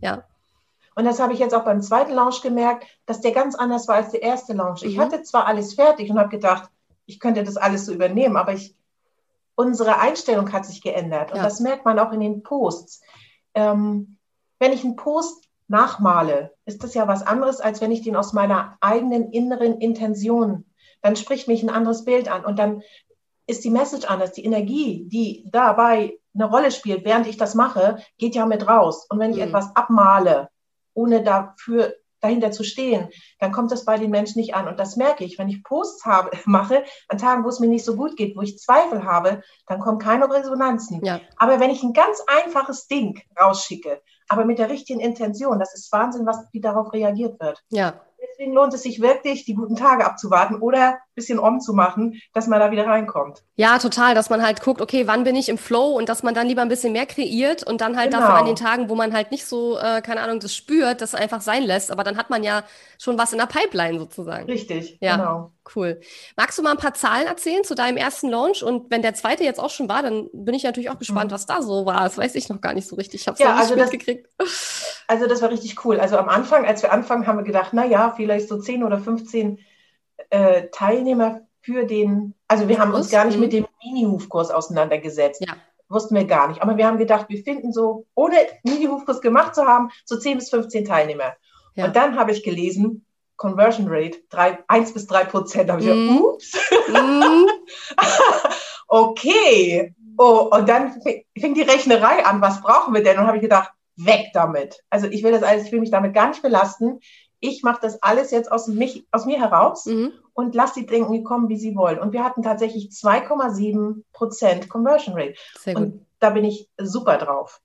Ja. 0.00 0.24
Und 0.98 1.04
das 1.04 1.20
habe 1.20 1.32
ich 1.32 1.38
jetzt 1.38 1.54
auch 1.54 1.62
beim 1.62 1.80
zweiten 1.80 2.12
Launch 2.12 2.42
gemerkt, 2.42 2.84
dass 3.06 3.20
der 3.20 3.30
ganz 3.30 3.54
anders 3.54 3.86
war 3.86 3.94
als 3.94 4.10
der 4.10 4.20
erste 4.20 4.52
Launch. 4.52 4.82
Ich 4.82 4.96
mhm. 4.96 5.02
hatte 5.02 5.22
zwar 5.22 5.46
alles 5.46 5.74
fertig 5.74 6.10
und 6.10 6.18
habe 6.18 6.28
gedacht, 6.28 6.68
ich 7.06 7.20
könnte 7.20 7.44
das 7.44 7.56
alles 7.56 7.86
so 7.86 7.92
übernehmen, 7.92 8.36
aber 8.36 8.54
ich, 8.54 8.74
unsere 9.54 10.00
Einstellung 10.00 10.52
hat 10.52 10.66
sich 10.66 10.82
geändert. 10.82 11.30
Und 11.30 11.36
ja. 11.36 11.44
das 11.44 11.60
merkt 11.60 11.84
man 11.84 12.00
auch 12.00 12.10
in 12.10 12.18
den 12.18 12.42
Posts. 12.42 13.00
Ähm, 13.54 14.16
wenn 14.58 14.72
ich 14.72 14.82
einen 14.82 14.96
Post 14.96 15.44
nachmale, 15.68 16.52
ist 16.64 16.82
das 16.82 16.94
ja 16.94 17.06
was 17.06 17.24
anderes, 17.24 17.60
als 17.60 17.80
wenn 17.80 17.92
ich 17.92 18.02
den 18.02 18.16
aus 18.16 18.32
meiner 18.32 18.76
eigenen 18.80 19.30
inneren 19.30 19.80
Intention, 19.80 20.64
dann 21.00 21.14
spricht 21.14 21.46
mich 21.46 21.62
ein 21.62 21.70
anderes 21.70 22.04
Bild 22.06 22.28
an 22.28 22.44
und 22.44 22.58
dann 22.58 22.82
ist 23.46 23.62
die 23.62 23.70
Message 23.70 24.10
anders, 24.10 24.32
die 24.32 24.44
Energie, 24.44 25.04
die 25.06 25.44
dabei 25.52 26.18
eine 26.34 26.46
Rolle 26.46 26.72
spielt, 26.72 27.04
während 27.04 27.28
ich 27.28 27.36
das 27.36 27.54
mache, 27.54 27.98
geht 28.18 28.34
ja 28.34 28.46
mit 28.46 28.66
raus. 28.66 29.06
Und 29.08 29.20
wenn 29.20 29.30
ich 29.30 29.36
mhm. 29.36 29.44
etwas 29.44 29.76
abmale, 29.76 30.48
ohne 30.98 31.22
dafür 31.22 31.94
dahinter 32.20 32.50
zu 32.50 32.64
stehen, 32.64 33.08
dann 33.38 33.52
kommt 33.52 33.70
das 33.70 33.84
bei 33.84 33.96
den 33.96 34.10
Menschen 34.10 34.40
nicht 34.40 34.54
an. 34.54 34.66
Und 34.66 34.80
das 34.80 34.96
merke 34.96 35.24
ich, 35.24 35.38
wenn 35.38 35.48
ich 35.48 35.62
Posts 35.62 36.04
habe, 36.04 36.30
mache, 36.46 36.84
an 37.08 37.18
Tagen, 37.18 37.44
wo 37.44 37.48
es 37.48 37.60
mir 37.60 37.68
nicht 37.68 37.84
so 37.84 37.94
gut 37.94 38.16
geht, 38.16 38.36
wo 38.36 38.42
ich 38.42 38.58
Zweifel 38.58 39.04
habe, 39.04 39.42
dann 39.66 39.78
kommen 39.78 39.98
keine 39.98 40.28
Resonanzen. 40.28 41.04
Ja. 41.04 41.20
Aber 41.36 41.60
wenn 41.60 41.70
ich 41.70 41.82
ein 41.82 41.92
ganz 41.92 42.20
einfaches 42.26 42.88
Ding 42.88 43.20
rausschicke, 43.40 44.00
aber 44.28 44.44
mit 44.44 44.58
der 44.58 44.68
richtigen 44.68 45.00
Intention, 45.00 45.58
das 45.58 45.74
ist 45.74 45.92
Wahnsinn, 45.92 46.26
was, 46.26 46.44
wie 46.52 46.60
darauf 46.60 46.92
reagiert 46.92 47.40
wird. 47.40 47.62
Ja, 47.70 48.00
deswegen 48.38 48.54
lohnt 48.54 48.72
es 48.72 48.82
sich 48.82 49.00
wirklich, 49.00 49.44
die 49.44 49.54
guten 49.54 49.74
Tage 49.74 50.06
abzuwarten 50.06 50.56
oder 50.56 50.90
ein 50.90 51.14
bisschen 51.14 51.38
umzumachen, 51.38 52.20
dass 52.32 52.46
man 52.46 52.60
da 52.60 52.70
wieder 52.70 52.86
reinkommt. 52.86 53.42
Ja, 53.56 53.78
total, 53.78 54.14
dass 54.14 54.30
man 54.30 54.42
halt 54.42 54.62
guckt, 54.62 54.80
okay, 54.80 55.06
wann 55.06 55.24
bin 55.24 55.34
ich 55.34 55.48
im 55.48 55.58
Flow 55.58 55.96
und 55.96 56.08
dass 56.08 56.22
man 56.22 56.34
dann 56.34 56.46
lieber 56.46 56.62
ein 56.62 56.68
bisschen 56.68 56.92
mehr 56.92 57.06
kreiert 57.06 57.64
und 57.64 57.80
dann 57.80 57.96
halt 57.96 58.12
genau. 58.12 58.22
dafür 58.22 58.38
an 58.38 58.46
den 58.46 58.56
Tagen, 58.56 58.88
wo 58.88 58.94
man 58.94 59.12
halt 59.12 59.32
nicht 59.32 59.44
so, 59.44 59.76
äh, 59.78 60.00
keine 60.02 60.20
Ahnung, 60.20 60.38
das 60.40 60.54
spürt, 60.54 61.00
das 61.00 61.14
einfach 61.14 61.40
sein 61.40 61.64
lässt. 61.64 61.90
Aber 61.90 62.04
dann 62.04 62.16
hat 62.16 62.30
man 62.30 62.44
ja 62.44 62.62
schon 62.98 63.18
was 63.18 63.32
in 63.32 63.38
der 63.38 63.46
Pipeline 63.46 63.98
sozusagen. 63.98 64.46
Richtig, 64.46 64.98
ja. 65.00 65.16
genau. 65.16 65.52
Cool. 65.74 66.00
Magst 66.36 66.58
du 66.58 66.62
mal 66.62 66.72
ein 66.72 66.78
paar 66.78 66.94
Zahlen 66.94 67.26
erzählen 67.26 67.64
zu 67.64 67.74
deinem 67.74 67.96
ersten 67.96 68.28
Launch? 68.28 68.62
Und 68.62 68.90
wenn 68.90 69.02
der 69.02 69.14
zweite 69.14 69.44
jetzt 69.44 69.60
auch 69.60 69.70
schon 69.70 69.88
war, 69.88 70.02
dann 70.02 70.28
bin 70.32 70.54
ich 70.54 70.64
natürlich 70.64 70.90
auch 70.90 70.98
gespannt, 70.98 71.30
mhm. 71.30 71.34
was 71.34 71.46
da 71.46 71.62
so 71.62 71.86
war. 71.86 72.04
Das 72.04 72.16
weiß 72.16 72.34
ich 72.34 72.48
noch 72.48 72.60
gar 72.60 72.74
nicht 72.74 72.88
so 72.88 72.96
richtig. 72.96 73.22
Ich 73.22 73.26
habe 73.26 73.34
es 73.34 73.40
ja, 73.40 73.54
also 73.54 73.76
mitgekriegt. 73.76 74.28
Das, 74.38 75.04
also 75.06 75.26
das 75.26 75.42
war 75.42 75.50
richtig 75.50 75.84
cool. 75.84 76.00
Also 76.00 76.16
am 76.16 76.28
Anfang, 76.28 76.64
als 76.64 76.82
wir 76.82 76.92
anfangen, 76.92 77.26
haben 77.26 77.38
wir 77.38 77.44
gedacht, 77.44 77.70
na 77.72 77.84
ja, 77.84 78.12
vielleicht 78.16 78.48
so 78.48 78.58
10 78.58 78.84
oder 78.84 78.98
15 78.98 79.58
äh, 80.30 80.68
Teilnehmer 80.72 81.42
für 81.60 81.84
den, 81.84 82.34
also 82.46 82.68
wir 82.68 82.78
haben 82.78 82.94
uns 82.94 83.10
gar 83.10 83.24
nicht 83.24 83.36
mhm. 83.36 83.42
mit 83.42 83.52
dem 83.52 83.66
Mini-Hufkurs 83.84 84.50
auseinandergesetzt. 84.50 85.44
Ja. 85.46 85.54
Wussten 85.90 86.14
wir 86.14 86.24
gar 86.24 86.48
nicht. 86.48 86.62
Aber 86.62 86.76
wir 86.76 86.86
haben 86.86 86.98
gedacht, 86.98 87.26
wir 87.28 87.42
finden 87.42 87.72
so, 87.72 88.06
ohne 88.14 88.36
Mini-Hufkurs 88.62 89.20
gemacht 89.20 89.54
zu 89.54 89.64
haben, 89.66 89.90
so 90.04 90.18
10 90.18 90.38
bis 90.38 90.50
15 90.50 90.84
Teilnehmer. 90.84 91.34
Ja. 91.74 91.86
Und 91.86 91.96
dann 91.96 92.16
habe 92.18 92.32
ich 92.32 92.42
gelesen, 92.42 93.06
Conversion 93.38 93.86
Rate, 93.88 94.18
drei, 94.28 94.58
1 94.68 94.92
bis 94.92 95.06
3 95.06 95.24
Prozent. 95.24 95.70
Da 95.70 95.74
habe 95.74 95.82
ich 95.82 95.88
mm. 95.88 96.08
gedacht, 96.08 96.20
ups. 96.20 96.52
Mm. 96.88 97.46
okay, 98.88 99.94
Oh, 100.18 100.50
und 100.52 100.68
dann 100.68 101.00
fing 101.00 101.54
die 101.54 101.62
Rechnerei 101.62 102.26
an, 102.26 102.40
was 102.42 102.60
brauchen 102.60 102.92
wir 102.92 103.04
denn? 103.04 103.18
Und 103.18 103.26
habe 103.28 103.36
ich 103.36 103.42
gedacht, 103.42 103.70
weg 103.96 104.30
damit. 104.34 104.82
Also 104.90 105.06
ich 105.06 105.22
will 105.22 105.30
das 105.30 105.44
alles, 105.44 105.66
ich 105.66 105.72
will 105.72 105.80
mich 105.80 105.92
damit 105.92 106.12
gar 106.12 106.28
nicht 106.28 106.42
belasten. 106.42 106.98
Ich 107.38 107.62
mache 107.62 107.78
das 107.80 108.02
alles 108.02 108.32
jetzt 108.32 108.50
aus, 108.50 108.66
mich, 108.66 109.06
aus 109.12 109.26
mir 109.26 109.38
heraus 109.38 109.86
mhm. 109.86 110.12
und 110.32 110.56
lass 110.56 110.72
die 110.72 110.86
denken, 110.86 111.22
kommen, 111.22 111.48
wie 111.48 111.56
sie 111.56 111.76
wollen. 111.76 112.00
Und 112.00 112.12
wir 112.12 112.24
hatten 112.24 112.42
tatsächlich 112.42 112.88
2,7 112.88 114.02
Prozent 114.12 114.68
Conversion 114.68 115.14
Rate. 115.14 115.34
Sehr 115.56 115.74
gut. 115.74 115.82
Und 115.84 116.06
da 116.18 116.30
bin 116.30 116.44
ich 116.44 116.68
super 116.78 117.16
drauf. 117.16 117.60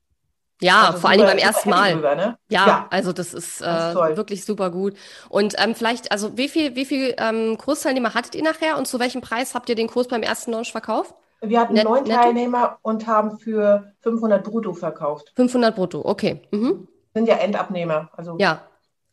Ja, 0.64 0.86
also 0.86 0.98
vor 0.98 1.10
allem 1.10 1.26
beim 1.26 1.36
ersten 1.36 1.68
Mal. 1.68 1.92
Drüber, 1.92 2.14
ne? 2.14 2.38
ja, 2.48 2.66
ja, 2.66 2.86
also 2.90 3.12
das 3.12 3.34
ist, 3.34 3.60
das 3.60 3.94
ist 3.94 4.00
äh, 4.00 4.16
wirklich 4.16 4.46
super 4.46 4.70
gut. 4.70 4.94
Und 5.28 5.54
ähm, 5.58 5.74
vielleicht, 5.74 6.10
also 6.10 6.38
wie 6.38 6.48
viel, 6.48 6.74
wie 6.74 6.86
viel 6.86 7.14
ähm, 7.18 7.58
Kursteilnehmer 7.58 8.14
hattet 8.14 8.34
ihr 8.34 8.42
nachher 8.42 8.78
und 8.78 8.86
zu 8.86 8.98
welchem 8.98 9.20
Preis 9.20 9.54
habt 9.54 9.68
ihr 9.68 9.74
den 9.74 9.88
Kurs 9.88 10.08
beim 10.08 10.22
ersten 10.22 10.52
Launch 10.52 10.72
verkauft? 10.72 11.14
Wir 11.42 11.60
hatten 11.60 11.74
Net 11.74 11.84
neun 11.84 12.06
Teilnehmer 12.06 12.78
und 12.80 13.06
haben 13.06 13.38
für 13.38 13.92
500 14.00 14.42
brutto 14.42 14.72
verkauft. 14.72 15.32
500 15.36 15.76
brutto, 15.76 16.00
okay. 16.02 16.40
Mhm. 16.50 16.88
Sind 17.12 17.28
ja 17.28 17.34
Endabnehmer. 17.36 18.08
Also. 18.16 18.36
Ja, 18.38 18.62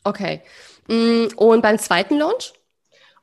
okay. 0.06 0.42
Mm, 0.88 1.28
und 1.36 1.62
beim 1.62 1.78
zweiten 1.78 2.18
Launch? 2.18 2.54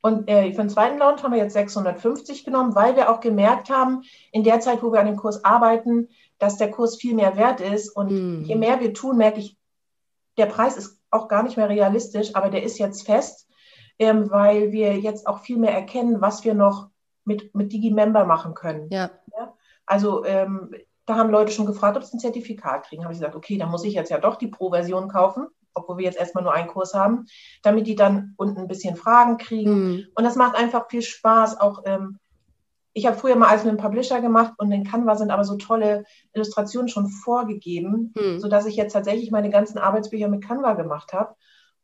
Und 0.03 0.29
äh, 0.29 0.53
für 0.53 0.61
den 0.61 0.71
zweiten 0.71 0.99
Launch 0.99 1.23
haben 1.23 1.33
wir 1.33 1.39
jetzt 1.39 1.55
650 1.55 2.45
genommen, 2.45 2.75
weil 2.75 2.95
wir 2.95 3.11
auch 3.11 3.21
gemerkt 3.21 3.71
haben, 3.71 4.03
in 4.33 4.45
der 4.45 4.61
Zeit, 4.61 4.83
wo 4.83 4.93
wir 4.93 5.01
an 5.01 5.07
dem 5.07 5.17
Kurs 5.17 5.45
arbeiten, 5.45 6.09
dass 6.39 6.57
der 6.57 6.71
Kurs 6.71 6.97
viel 6.97 7.15
mehr 7.15 7.37
wert 7.37 7.61
ist. 7.61 7.91
Und 7.91 8.11
mm. 8.11 8.45
je 8.45 8.55
mehr 8.55 8.81
wir 8.81 8.95
tun, 8.95 9.17
merke 9.17 9.41
ich, 9.41 9.57
der 10.37 10.47
Preis 10.47 10.77
ist 10.77 11.01
auch 11.11 11.29
gar 11.29 11.43
nicht 11.43 11.57
mehr 11.57 11.69
realistisch, 11.69 12.35
aber 12.35 12.51
der 12.51 12.63
ist 12.63 12.79
jetzt 12.79 13.05
fest, 13.05 13.49
ähm, 13.99 14.31
weil 14.31 14.73
wir 14.73 14.99
jetzt 14.99 15.27
auch 15.27 15.41
viel 15.41 15.59
mehr 15.59 15.73
erkennen, 15.73 16.21
was 16.21 16.45
wir 16.45 16.55
noch 16.55 16.91
mit, 17.25 17.55
mit 17.55 17.73
Digi-Member 17.73 18.25
machen 18.25 18.55
können. 18.55 18.89
Ja. 18.91 19.11
ja? 19.37 19.55
Also 19.87 20.25
ähm, 20.25 20.71
da 21.07 21.17
haben 21.17 21.31
Leute 21.31 21.53
schon 21.53 21.67
gefragt, 21.67 21.97
ob 21.97 22.05
sie 22.05 22.17
ein 22.17 22.21
Zertifikat 22.21 22.87
kriegen. 22.87 23.03
Habe 23.03 23.13
ich 23.13 23.19
gesagt, 23.19 23.37
okay, 23.37 23.57
dann 23.59 23.71
muss 23.71 23.85
ich 23.85 23.95
jetzt 23.95 24.11
ja 24.11 24.19
doch 24.19 24.37
die 24.37 24.49
Pro-Version 24.49 25.09
kaufen, 25.09 25.47
obwohl 25.75 25.99
wir 25.99 26.05
jetzt 26.05 26.19
erstmal 26.19 26.45
nur 26.45 26.53
einen 26.53 26.69
Kurs 26.69 26.95
haben, 26.95 27.27
damit 27.63 27.87
die 27.87 27.95
dann 27.95 28.35
unten 28.37 28.59
ein 28.59 28.69
bisschen 28.69 28.97
Fragen 28.97 29.39
kriegen. 29.39 29.73
Mhm. 29.73 30.07
Und 30.15 30.25
das 30.25 30.37
macht 30.37 30.57
einfach 30.57 30.89
viel 30.89 31.03
Spaß. 31.03 31.61
Auch 31.61 31.83
ähm, 31.87 32.19
ich 32.93 33.07
habe 33.07 33.17
früher 33.17 33.37
mal 33.37 33.49
alles 33.49 33.65
mit 33.65 33.71
einem 33.71 33.81
Publisher 33.81 34.21
gemacht 34.21 34.55
und 34.59 34.73
in 34.73 34.85
Canva 34.85 35.17
sind 35.17 35.31
aber 35.31 35.45
so 35.45 35.57
tolle 35.57 36.05
Illustrationen 36.33 36.89
schon 36.89 37.09
vorgegeben, 37.09 38.13
mhm. 38.17 38.41
sodass 38.41 38.67
ich 38.67 38.77
jetzt 38.77 38.93
tatsächlich 38.93 39.31
meine 39.31 39.51
ganzen 39.51 39.79
Arbeitsbücher 39.79 40.29
mit 40.29 40.45
Canva 40.45 40.75
gemacht 40.75 41.13
habe. 41.13 41.35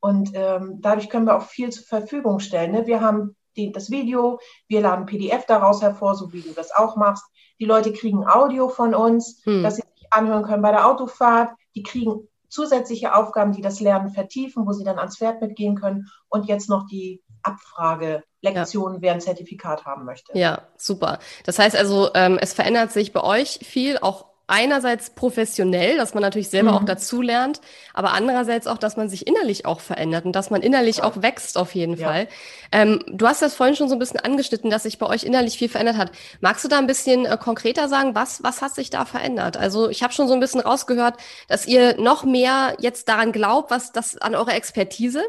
Und 0.00 0.32
ähm, 0.34 0.78
dadurch 0.80 1.08
können 1.08 1.26
wir 1.26 1.36
auch 1.36 1.46
viel 1.46 1.70
zur 1.70 1.84
Verfügung 1.84 2.40
stellen. 2.40 2.72
Ne? 2.72 2.86
Wir 2.86 3.00
haben 3.00 3.36
die, 3.56 3.72
das 3.72 3.90
Video, 3.90 4.38
wir 4.68 4.80
laden 4.80 5.06
PDF 5.06 5.46
daraus 5.46 5.82
hervor, 5.82 6.14
so 6.14 6.32
wie 6.32 6.42
du 6.42 6.52
das 6.52 6.74
auch 6.74 6.96
machst. 6.96 7.24
Die 7.60 7.64
Leute 7.64 7.92
kriegen 7.92 8.26
Audio 8.26 8.68
von 8.68 8.94
uns, 8.94 9.40
hm. 9.44 9.62
dass 9.62 9.76
sie 9.76 9.82
sich 9.96 10.12
anhören 10.12 10.42
können 10.42 10.62
bei 10.62 10.72
der 10.72 10.86
Autofahrt. 10.86 11.54
Die 11.74 11.82
kriegen 11.82 12.28
zusätzliche 12.48 13.14
Aufgaben, 13.14 13.52
die 13.52 13.62
das 13.62 13.80
Lernen 13.80 14.10
vertiefen, 14.10 14.66
wo 14.66 14.72
sie 14.72 14.84
dann 14.84 14.98
ans 14.98 15.16
Pferd 15.18 15.40
mitgehen 15.40 15.74
können. 15.74 16.08
Und 16.28 16.46
jetzt 16.46 16.68
noch 16.68 16.86
die 16.86 17.22
Abfrage. 17.44 18.22
Lektionen, 18.42 18.96
ja. 18.96 19.02
wer 19.02 19.12
ein 19.14 19.20
Zertifikat 19.20 19.86
haben 19.86 20.04
möchte. 20.04 20.36
Ja, 20.38 20.68
super. 20.76 21.18
Das 21.44 21.58
heißt 21.58 21.76
also, 21.76 22.10
ähm, 22.14 22.38
es 22.40 22.52
verändert 22.52 22.92
sich 22.92 23.12
bei 23.12 23.22
euch 23.22 23.60
viel, 23.62 23.98
auch 23.98 24.26
einerseits 24.46 25.10
professionell, 25.10 25.96
dass 25.96 26.12
man 26.12 26.22
natürlich 26.22 26.50
selber 26.50 26.72
mhm. 26.72 26.76
auch 26.76 26.84
dazu 26.84 27.22
lernt, 27.22 27.60
aber 27.94 28.12
andererseits 28.12 28.66
auch, 28.66 28.76
dass 28.76 28.96
man 28.96 29.08
sich 29.08 29.26
innerlich 29.26 29.64
auch 29.64 29.80
verändert 29.80 30.26
und 30.26 30.32
dass 30.36 30.50
man 30.50 30.60
innerlich 30.60 30.98
ja. 30.98 31.04
auch 31.04 31.22
wächst 31.22 31.56
auf 31.56 31.74
jeden 31.74 31.96
ja. 31.96 32.06
Fall. 32.06 32.28
Ähm, 32.70 33.02
du 33.06 33.26
hast 33.26 33.40
das 33.40 33.54
vorhin 33.54 33.74
schon 33.74 33.88
so 33.88 33.94
ein 33.94 33.98
bisschen 33.98 34.20
angeschnitten, 34.20 34.70
dass 34.70 34.82
sich 34.82 34.98
bei 34.98 35.06
euch 35.06 35.24
innerlich 35.24 35.56
viel 35.56 35.70
verändert 35.70 35.96
hat. 35.96 36.12
Magst 36.40 36.62
du 36.64 36.68
da 36.68 36.78
ein 36.78 36.86
bisschen 36.86 37.24
äh, 37.24 37.38
konkreter 37.40 37.88
sagen, 37.88 38.14
was, 38.14 38.42
was 38.42 38.60
hat 38.60 38.74
sich 38.74 38.90
da 38.90 39.06
verändert? 39.06 39.56
Also 39.56 39.88
ich 39.88 40.02
habe 40.02 40.12
schon 40.12 40.28
so 40.28 40.34
ein 40.34 40.40
bisschen 40.40 40.60
rausgehört, 40.60 41.14
dass 41.48 41.66
ihr 41.66 41.98
noch 41.98 42.24
mehr 42.24 42.76
jetzt 42.80 43.08
daran 43.08 43.32
glaubt, 43.32 43.70
was 43.70 43.92
das 43.92 44.18
an 44.18 44.34
eurer 44.34 44.54
Expertise 44.54 45.22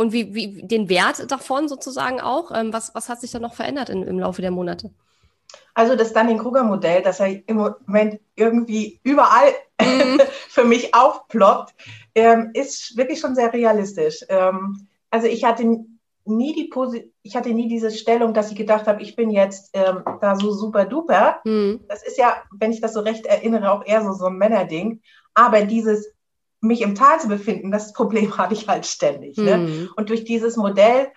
und 0.00 0.14
wie, 0.14 0.34
wie 0.34 0.62
den 0.62 0.88
Wert 0.88 1.30
davon 1.30 1.68
sozusagen 1.68 2.22
auch. 2.22 2.50
Ähm, 2.54 2.72
was, 2.72 2.94
was 2.94 3.10
hat 3.10 3.20
sich 3.20 3.32
da 3.32 3.38
noch 3.38 3.52
verändert 3.52 3.90
in, 3.90 4.02
im 4.02 4.18
Laufe 4.18 4.40
der 4.40 4.50
Monate? 4.50 4.90
Also 5.74 5.94
das 5.94 6.14
Dunning-Kruger-Modell, 6.14 7.02
das 7.02 7.18
ja 7.18 7.26
im 7.26 7.56
Moment 7.56 8.18
irgendwie 8.34 8.98
überall 9.02 9.52
mhm. 9.78 10.22
für 10.48 10.64
mich 10.64 10.94
aufploppt, 10.94 11.74
ähm, 12.14 12.50
ist 12.54 12.96
wirklich 12.96 13.20
schon 13.20 13.34
sehr 13.34 13.52
realistisch. 13.52 14.24
Ähm, 14.30 14.88
also 15.10 15.26
ich 15.26 15.44
hatte 15.44 15.64
nie 16.24 16.54
die 16.54 16.68
Posi 16.68 17.12
ich 17.22 17.36
hatte 17.36 17.50
nie 17.50 17.68
diese 17.68 17.90
Stellung, 17.90 18.32
dass 18.32 18.50
ich 18.50 18.56
gedacht 18.56 18.86
habe, 18.86 19.02
ich 19.02 19.16
bin 19.16 19.28
jetzt 19.28 19.68
ähm, 19.74 20.02
da 20.22 20.34
so 20.34 20.50
super 20.52 20.86
duper. 20.86 21.40
Mhm. 21.44 21.80
Das 21.88 22.02
ist 22.02 22.16
ja, 22.16 22.36
wenn 22.52 22.72
ich 22.72 22.80
das 22.80 22.94
so 22.94 23.00
recht 23.00 23.26
erinnere, 23.26 23.70
auch 23.70 23.84
eher 23.84 24.02
so, 24.02 24.14
so 24.14 24.26
ein 24.26 24.38
Männerding. 24.38 25.02
Aber 25.34 25.60
dieses 25.60 26.10
mich 26.60 26.82
im 26.82 26.94
Tal 26.94 27.20
zu 27.20 27.28
befinden, 27.28 27.70
das 27.70 27.92
Problem 27.92 28.36
hatte 28.38 28.54
ich 28.54 28.68
halt 28.68 28.86
ständig. 28.86 29.36
Ne? 29.36 29.58
Mhm. 29.58 29.64
Ne? 29.64 29.88
Und 29.96 30.10
durch 30.10 30.24
dieses 30.24 30.56
Modell 30.56 31.08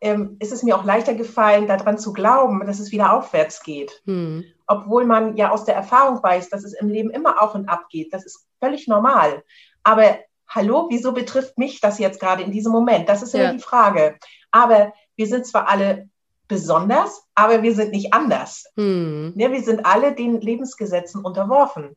ähm, 0.00 0.36
ist 0.38 0.52
es 0.52 0.62
mir 0.62 0.76
auch 0.76 0.84
leichter 0.84 1.14
gefallen, 1.14 1.66
daran 1.66 1.98
zu 1.98 2.12
glauben, 2.12 2.64
dass 2.66 2.78
es 2.80 2.90
wieder 2.90 3.12
aufwärts 3.12 3.62
geht. 3.62 4.02
Hm. 4.06 4.44
Obwohl 4.66 5.04
man 5.04 5.36
ja 5.36 5.50
aus 5.50 5.64
der 5.64 5.74
Erfahrung 5.74 6.22
weiß, 6.22 6.48
dass 6.48 6.64
es 6.64 6.72
im 6.72 6.88
Leben 6.88 7.10
immer 7.10 7.42
auf 7.42 7.54
und 7.54 7.68
ab 7.68 7.86
geht. 7.90 8.14
Das 8.14 8.24
ist 8.24 8.46
völlig 8.60 8.88
normal. 8.88 9.42
Aber 9.82 10.18
hallo, 10.48 10.86
wieso 10.90 11.12
betrifft 11.12 11.58
mich 11.58 11.80
das 11.80 11.98
jetzt 11.98 12.20
gerade 12.20 12.42
in 12.42 12.50
diesem 12.50 12.72
Moment? 12.72 13.08
Das 13.08 13.22
ist 13.22 13.34
immer 13.34 13.44
ja. 13.44 13.52
die 13.52 13.58
Frage. 13.58 14.16
Aber 14.50 14.92
wir 15.16 15.26
sind 15.26 15.46
zwar 15.46 15.68
alle 15.68 16.08
besonders, 16.48 17.22
aber 17.34 17.62
wir 17.62 17.74
sind 17.74 17.92
nicht 17.92 18.14
anders. 18.14 18.64
Hm. 18.76 19.34
Ja, 19.36 19.52
wir 19.52 19.62
sind 19.62 19.84
alle 19.84 20.14
den 20.14 20.40
Lebensgesetzen 20.40 21.22
unterworfen. 21.22 21.94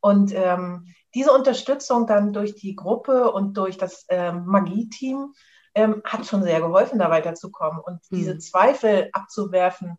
Und 0.00 0.32
ähm, 0.34 0.86
diese 1.14 1.32
Unterstützung 1.32 2.06
dann 2.06 2.32
durch 2.32 2.54
die 2.54 2.74
Gruppe 2.74 3.32
und 3.32 3.56
durch 3.56 3.78
das 3.78 4.04
ähm, 4.08 4.44
Magie-Team, 4.46 5.34
ähm, 5.74 6.02
hat 6.04 6.26
schon 6.26 6.42
sehr 6.42 6.60
geholfen, 6.60 6.98
da 6.98 7.10
weiterzukommen. 7.10 7.80
Und 7.80 8.00
mhm. 8.10 8.16
diese 8.16 8.38
Zweifel 8.38 9.10
abzuwerfen, 9.12 9.98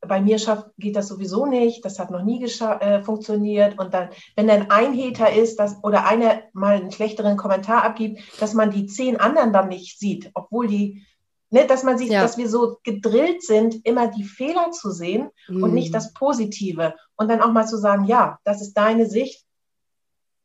bei 0.00 0.20
mir 0.20 0.38
schafft, 0.38 0.66
geht 0.78 0.96
das 0.96 1.08
sowieso 1.08 1.44
nicht, 1.44 1.84
das 1.84 1.98
hat 1.98 2.10
noch 2.10 2.22
nie 2.22 2.42
äh, 2.42 3.02
funktioniert. 3.02 3.78
Und 3.78 3.92
dann, 3.92 4.08
wenn 4.34 4.46
dann 4.46 4.70
ein 4.70 4.96
Hater 4.96 5.32
ist 5.32 5.58
dass, 5.58 5.82
oder 5.82 6.06
einer 6.06 6.42
mal 6.52 6.76
einen 6.76 6.90
schlechteren 6.90 7.36
Kommentar 7.36 7.84
abgibt, 7.84 8.20
dass 8.40 8.54
man 8.54 8.70
die 8.70 8.86
zehn 8.86 9.18
anderen 9.18 9.52
dann 9.52 9.68
nicht 9.68 9.98
sieht, 9.98 10.30
obwohl 10.32 10.68
die, 10.68 11.04
ne, 11.50 11.66
dass 11.66 11.82
man 11.82 11.98
sich, 11.98 12.08
ja. 12.08 12.22
dass 12.22 12.38
wir 12.38 12.48
so 12.48 12.78
gedrillt 12.82 13.42
sind, 13.42 13.84
immer 13.84 14.08
die 14.08 14.24
Fehler 14.24 14.70
zu 14.70 14.90
sehen 14.90 15.28
mhm. 15.48 15.64
und 15.64 15.74
nicht 15.74 15.94
das 15.94 16.14
Positive. 16.14 16.94
Und 17.16 17.28
dann 17.28 17.42
auch 17.42 17.52
mal 17.52 17.66
zu 17.66 17.76
sagen, 17.76 18.04
ja, 18.04 18.38
das 18.44 18.62
ist 18.62 18.74
deine 18.74 19.06
Sicht. 19.06 19.44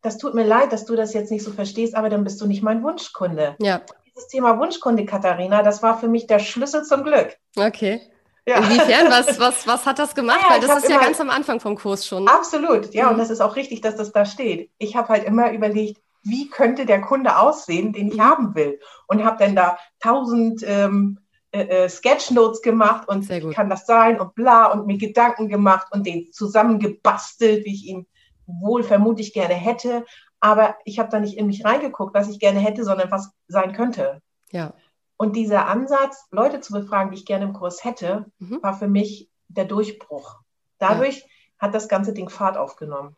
Das 0.06 0.18
tut 0.18 0.36
mir 0.36 0.46
leid, 0.46 0.72
dass 0.72 0.86
du 0.86 0.96
das 0.96 1.13
jetzt 1.13 1.32
nicht 1.32 1.44
so 1.44 1.52
verstehst, 1.52 1.96
aber 1.96 2.10
dann 2.10 2.24
bist 2.24 2.39
du 2.39 2.46
nicht 2.46 2.62
mein 2.63 2.84
Wunschkunde. 2.84 3.56
Ja 3.60 3.82
dieses 4.15 4.30
Thema 4.30 4.58
Wunschkunde, 4.60 5.06
Katharina, 5.06 5.62
das 5.62 5.84
war 5.84 6.00
für 6.00 6.08
mich 6.08 6.28
der 6.28 6.39
Schlüssel 6.39 6.84
zum 6.84 7.04
Glück. 7.04 7.36
Okay. 7.56 8.02
Ja. 8.48 8.58
Inwiefern? 8.58 9.10
Was, 9.10 9.39
was, 9.39 9.68
was 9.68 9.86
hat 9.86 10.00
das 10.00 10.13
gemacht? 10.13 10.39
Ja, 10.41 10.52
Weil 10.52 10.62
das 10.62 10.84
ist 10.84 10.89
ja 10.89 11.00
ganz 11.00 11.20
am 11.20 11.30
Anfang 11.30 11.60
vom 11.60 11.76
Kurs 11.76 12.06
schon. 12.06 12.28
Absolut, 12.28 12.94
ja, 12.94 13.06
mhm. 13.06 13.13
und 13.13 13.18
das 13.18 13.30
ist 13.30 13.41
auch 13.41 13.56
richtig, 13.56 13.82
dass 13.82 13.96
das 13.96 14.12
da 14.12 14.26
steht. 14.26 14.70
Ich 14.78 14.96
habe 14.96 15.10
halt 15.10 15.26
immer 15.26 15.52
überlegt, 15.52 16.00
wie 16.24 16.50
könnte 16.50 16.86
der 16.86 17.02
Kunde 17.02 17.38
aussehen, 17.38 17.91
den 17.91 18.12
ich 18.12 18.20
haben 18.20 18.56
will? 18.56 18.80
Und 19.08 19.24
habe 19.24 19.44
dann 19.44 19.56
da 19.56 19.78
tausend 20.00 20.63
ähm, 20.65 21.20
äh, 21.52 21.63
äh, 21.63 21.89
Sketchnotes 21.89 22.62
gemacht 22.62 23.08
und 23.08 23.28
wie 23.30 23.52
kann 23.52 23.70
das 23.70 23.86
sein 23.86 24.20
und 24.20 24.34
bla 24.34 24.68
und 24.68 24.88
mir 24.88 24.98
Gedanken 24.98 25.50
gemacht 25.50 25.88
und 25.91 26.06
den 26.06 26.32
zusammengebastelt, 26.32 27.65
wie 27.65 27.74
ich 27.74 27.86
ihn 27.86 28.08
wohl 28.47 28.84
vermutlich 28.84 29.34
gerne 29.34 29.53
hätte 29.53 30.05
aber 30.45 30.75
ich 30.86 30.99
habe 30.99 31.10
da 31.10 31.19
nicht 31.19 31.38
in 31.38 31.47
mich 31.47 31.65
reingeguckt, 31.65 32.13
was 32.13 32.29
ich 32.29 32.39
gerne 32.39 32.60
hätte, 32.60 32.84
sondern 32.84 33.10
was 33.10 33.31
sein 33.47 33.73
könnte. 33.73 34.21
Ja. 34.51 34.75
Und 35.17 35.36
dieser 35.36 35.67
Ansatz, 35.67 36.27
Leute 36.29 36.60
zu 36.62 36.71
befragen, 36.71 37.10
die 37.10 37.17
ich 37.17 37.25
gerne 37.25 37.45
im 37.45 37.53
Kurs 37.53 37.84
hätte, 37.84 38.25
mhm. 38.38 38.62
war 38.62 38.77
für 38.77 38.88
mich 38.88 39.27
der 39.47 39.65
Durchbruch. 39.65 40.41
Dadurch 40.77 41.21
ja. 41.21 41.25
hat 41.58 41.73
das 41.73 41.88
ganze 41.88 42.13
Ding 42.13 42.29
Fahrt 42.29 42.58
aufgenommen. 42.58 43.15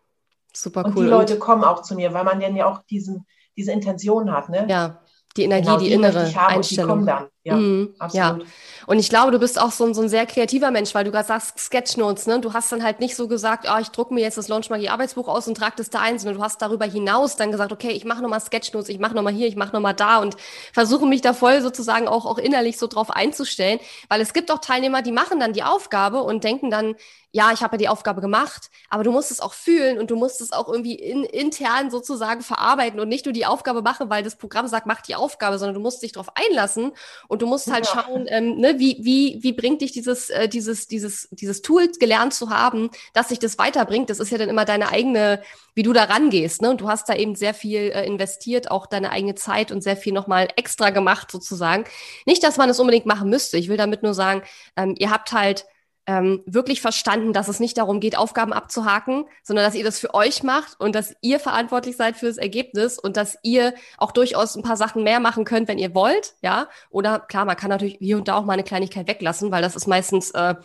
Super 0.54 0.84
cool. 0.84 0.88
Und 0.88 0.96
die 0.96 1.10
Leute 1.10 1.38
kommen 1.38 1.66
auch 1.66 1.82
zu 1.82 1.96
mir, 1.96 2.14
weil 2.14 2.24
man 2.24 2.40
dann 2.40 2.56
ja 2.56 2.66
auch 2.66 2.84
diesen, 2.84 3.26
diese 3.58 3.74
Intention 3.74 4.32
hat. 4.32 4.48
Ne? 4.48 4.66
Ja, 4.70 5.02
die 5.36 5.44
Energie, 5.44 5.66
genau, 5.66 5.80
die, 5.80 5.86
die 5.88 5.94
innere 5.94 6.32
Einstellung. 6.48 7.06
dann. 7.06 7.28
Ja, 7.48 7.56
mhm, 7.56 7.96
absolut. 7.98 8.44
Ja. 8.44 8.50
Und 8.88 9.00
ich 9.00 9.10
glaube, 9.10 9.32
du 9.32 9.40
bist 9.40 9.58
auch 9.58 9.72
so 9.72 9.86
ein, 9.86 9.94
so 9.94 10.02
ein 10.02 10.10
sehr 10.10 10.26
kreativer 10.26 10.70
Mensch, 10.70 10.94
weil 10.94 11.06
du 11.06 11.12
gerade 11.12 11.28
sagst 11.28 11.58
Sketchnotes, 11.58 12.28
ne? 12.28 12.42
Du 12.42 12.52
hast 12.52 12.72
dann 12.74 12.84
halt 12.84 13.00
nicht 13.00 13.16
so 13.16 13.30
gesagt, 13.30 13.68
oh, 13.74 13.80
ich 13.80 13.88
drucke 13.90 14.14
mir 14.14 14.20
jetzt 14.20 14.38
das 14.38 14.50
Launch 14.50 14.70
Magie 14.70 14.90
Arbeitsbuch 14.90 15.30
aus 15.30 15.48
und 15.48 15.56
trage 15.56 15.76
das 15.78 15.90
da 15.90 16.02
ein, 16.02 16.20
sondern 16.20 16.40
du 16.40 16.44
hast 16.44 16.62
darüber 16.62 16.86
hinaus 16.86 17.38
dann 17.38 17.52
gesagt, 17.52 17.72
okay, 17.72 17.92
ich 17.92 18.04
mache 18.04 18.22
nochmal 18.22 18.42
Sketchnotes, 18.42 18.90
ich 18.90 19.00
mache 19.00 19.16
nochmal 19.16 19.34
hier, 19.34 19.48
ich 19.48 19.56
mache 19.56 19.74
nochmal 19.74 19.94
da 19.94 20.18
und 20.18 20.36
versuche 20.74 21.06
mich 21.06 21.22
da 21.22 21.34
voll 21.34 21.62
sozusagen 21.62 22.10
auch, 22.10 22.26
auch 22.26 22.38
innerlich 22.38 22.78
so 22.78 22.88
drauf 22.88 23.10
einzustellen, 23.12 23.80
weil 24.10 24.20
es 24.20 24.34
gibt 24.34 24.52
auch 24.52 24.60
Teilnehmer, 24.60 25.02
die 25.02 25.14
machen 25.14 25.40
dann 25.40 25.54
die 25.54 25.64
Aufgabe 25.64 26.22
und 26.22 26.44
denken 26.44 26.70
dann, 26.70 26.96
ja, 27.32 27.52
ich 27.54 27.62
habe 27.62 27.76
ja 27.76 27.78
die 27.78 27.90
Aufgabe 27.90 28.22
gemacht, 28.22 28.70
aber 28.90 29.04
du 29.04 29.12
musst 29.12 29.32
es 29.32 29.42
auch 29.42 29.54
fühlen 29.54 30.00
und 30.00 30.10
du 30.10 30.16
musst 30.16 30.42
es 30.42 30.52
auch 30.54 30.68
irgendwie 30.70 30.96
in, 30.96 31.24
intern 31.24 31.92
sozusagen 31.92 32.42
verarbeiten 32.42 33.00
und 33.00 33.10
nicht 33.10 33.26
nur 33.26 33.34
die 33.34 33.46
Aufgabe 33.46 33.82
machen, 33.82 34.10
weil 34.10 34.24
das 34.24 34.38
Programm 34.38 34.68
sagt, 34.68 34.88
mach 34.88 35.02
die 35.02 35.16
Aufgabe, 35.16 35.60
sondern 35.60 35.76
du 35.76 35.82
musst 35.82 36.02
dich 36.02 36.14
darauf 36.14 36.30
einlassen 36.36 36.94
und 37.28 37.37
du 37.42 37.48
musst 37.48 37.72
halt 37.72 37.86
ja. 37.86 37.92
schauen, 37.92 38.26
ähm, 38.28 38.58
ne, 38.58 38.80
wie, 38.80 38.98
wie, 39.02 39.40
wie 39.42 39.54
bringt 39.54 39.82
dich 39.82 39.92
dieses, 39.92 40.30
äh, 40.30 40.48
dieses, 40.48 40.88
dieses, 40.88 41.28
dieses 41.32 41.62
Tool 41.62 41.90
gelernt 42.00 42.34
zu 42.34 42.50
haben, 42.50 42.90
dass 43.14 43.30
sich 43.30 43.40
das 43.40 43.58
weiterbringt. 43.58 44.10
Das 44.10 44.20
ist 44.20 44.32
ja 44.32 44.38
dann 44.38 44.50
immer 44.50 44.66
deine 44.66 44.90
eigene, 44.90 45.42
wie 45.74 45.84
du 45.84 45.94
da 45.94 46.06
rangehst. 46.06 46.62
Ne? 46.62 46.70
Und 46.70 46.82
du 46.82 46.90
hast 46.90 47.10
da 47.10 47.16
eben 47.16 47.36
sehr 47.36 47.54
viel 47.54 47.92
äh, 47.92 48.06
investiert, 48.06 48.72
auch 48.72 48.86
deine 48.86 49.12
eigene 49.12 49.36
Zeit 49.36 49.72
und 49.72 49.82
sehr 49.82 49.98
viel 49.98 50.14
nochmal 50.14 50.48
extra 50.56 50.90
gemacht 50.90 51.32
sozusagen. 51.32 51.86
Nicht, 52.26 52.44
dass 52.44 52.58
man 52.58 52.70
es 52.70 52.80
unbedingt 52.80 53.06
machen 53.06 53.30
müsste. 53.30 53.58
Ich 53.58 53.70
will 53.70 53.78
damit 53.78 54.04
nur 54.04 54.14
sagen, 54.14 54.44
ähm, 54.76 54.96
ihr 54.98 55.12
habt 55.12 55.32
halt 55.32 55.66
ähm, 56.08 56.42
wirklich 56.46 56.82
verstanden, 56.82 57.34
dass 57.34 57.50
es 57.50 57.60
nicht 57.60 57.78
darum 57.78 58.00
geht, 58.00 58.18
Aufgaben 58.18 58.54
abzuhaken, 58.54 59.26
sondern 59.44 59.66
dass 59.66 59.76
ihr 59.76 59.84
das 59.84 60.00
für 60.00 60.14
euch 60.14 60.42
macht 60.42 60.80
und 60.80 60.96
dass 60.96 61.14
ihr 61.22 61.40
verantwortlich 61.40 61.98
seid 61.98 62.16
für 62.16 62.28
das 62.28 62.38
Ergebnis 62.38 62.98
und 62.98 63.18
dass 63.18 63.38
ihr 63.44 63.74
auch 63.98 64.14
durchaus 64.14 64.56
ein 64.56 64.64
paar 64.64 64.78
Sachen 64.78 65.04
mehr 65.04 65.20
machen 65.20 65.44
könnt, 65.44 65.68
wenn 65.68 65.78
ihr 65.78 65.94
wollt, 65.94 66.36
ja. 66.42 66.70
Oder 66.90 67.20
klar, 67.20 67.44
man 67.44 67.58
kann 67.58 67.70
natürlich 67.70 67.98
hier 68.00 68.18
und 68.18 68.30
da 68.30 68.36
auch 68.36 68.46
mal 68.46 68.54
eine 68.54 68.64
Kleinigkeit 68.64 69.08
weglassen, 69.08 69.52
weil 69.52 69.62
das 69.62 69.76
ist 69.76 69.86
meistens 69.86 70.32
äh, 70.32 70.56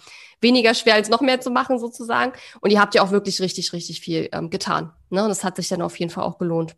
weniger 0.40 0.74
schwer 0.74 0.94
als 0.94 1.08
noch 1.08 1.20
mehr 1.20 1.40
zu 1.40 1.50
machen 1.50 1.78
sozusagen. 1.78 2.32
Und 2.60 2.70
ihr 2.70 2.80
habt 2.80 2.94
ja 2.94 3.02
auch 3.02 3.10
wirklich 3.10 3.40
richtig, 3.40 3.72
richtig 3.72 4.00
viel 4.00 4.28
ähm, 4.32 4.48
getan. 4.48 4.92
Ne? 5.10 5.24
Und 5.24 5.28
das 5.28 5.42
hat 5.42 5.56
sich 5.56 5.68
dann 5.68 5.82
auf 5.82 5.98
jeden 5.98 6.10
Fall 6.10 6.24
auch 6.24 6.38
gelohnt. 6.38 6.76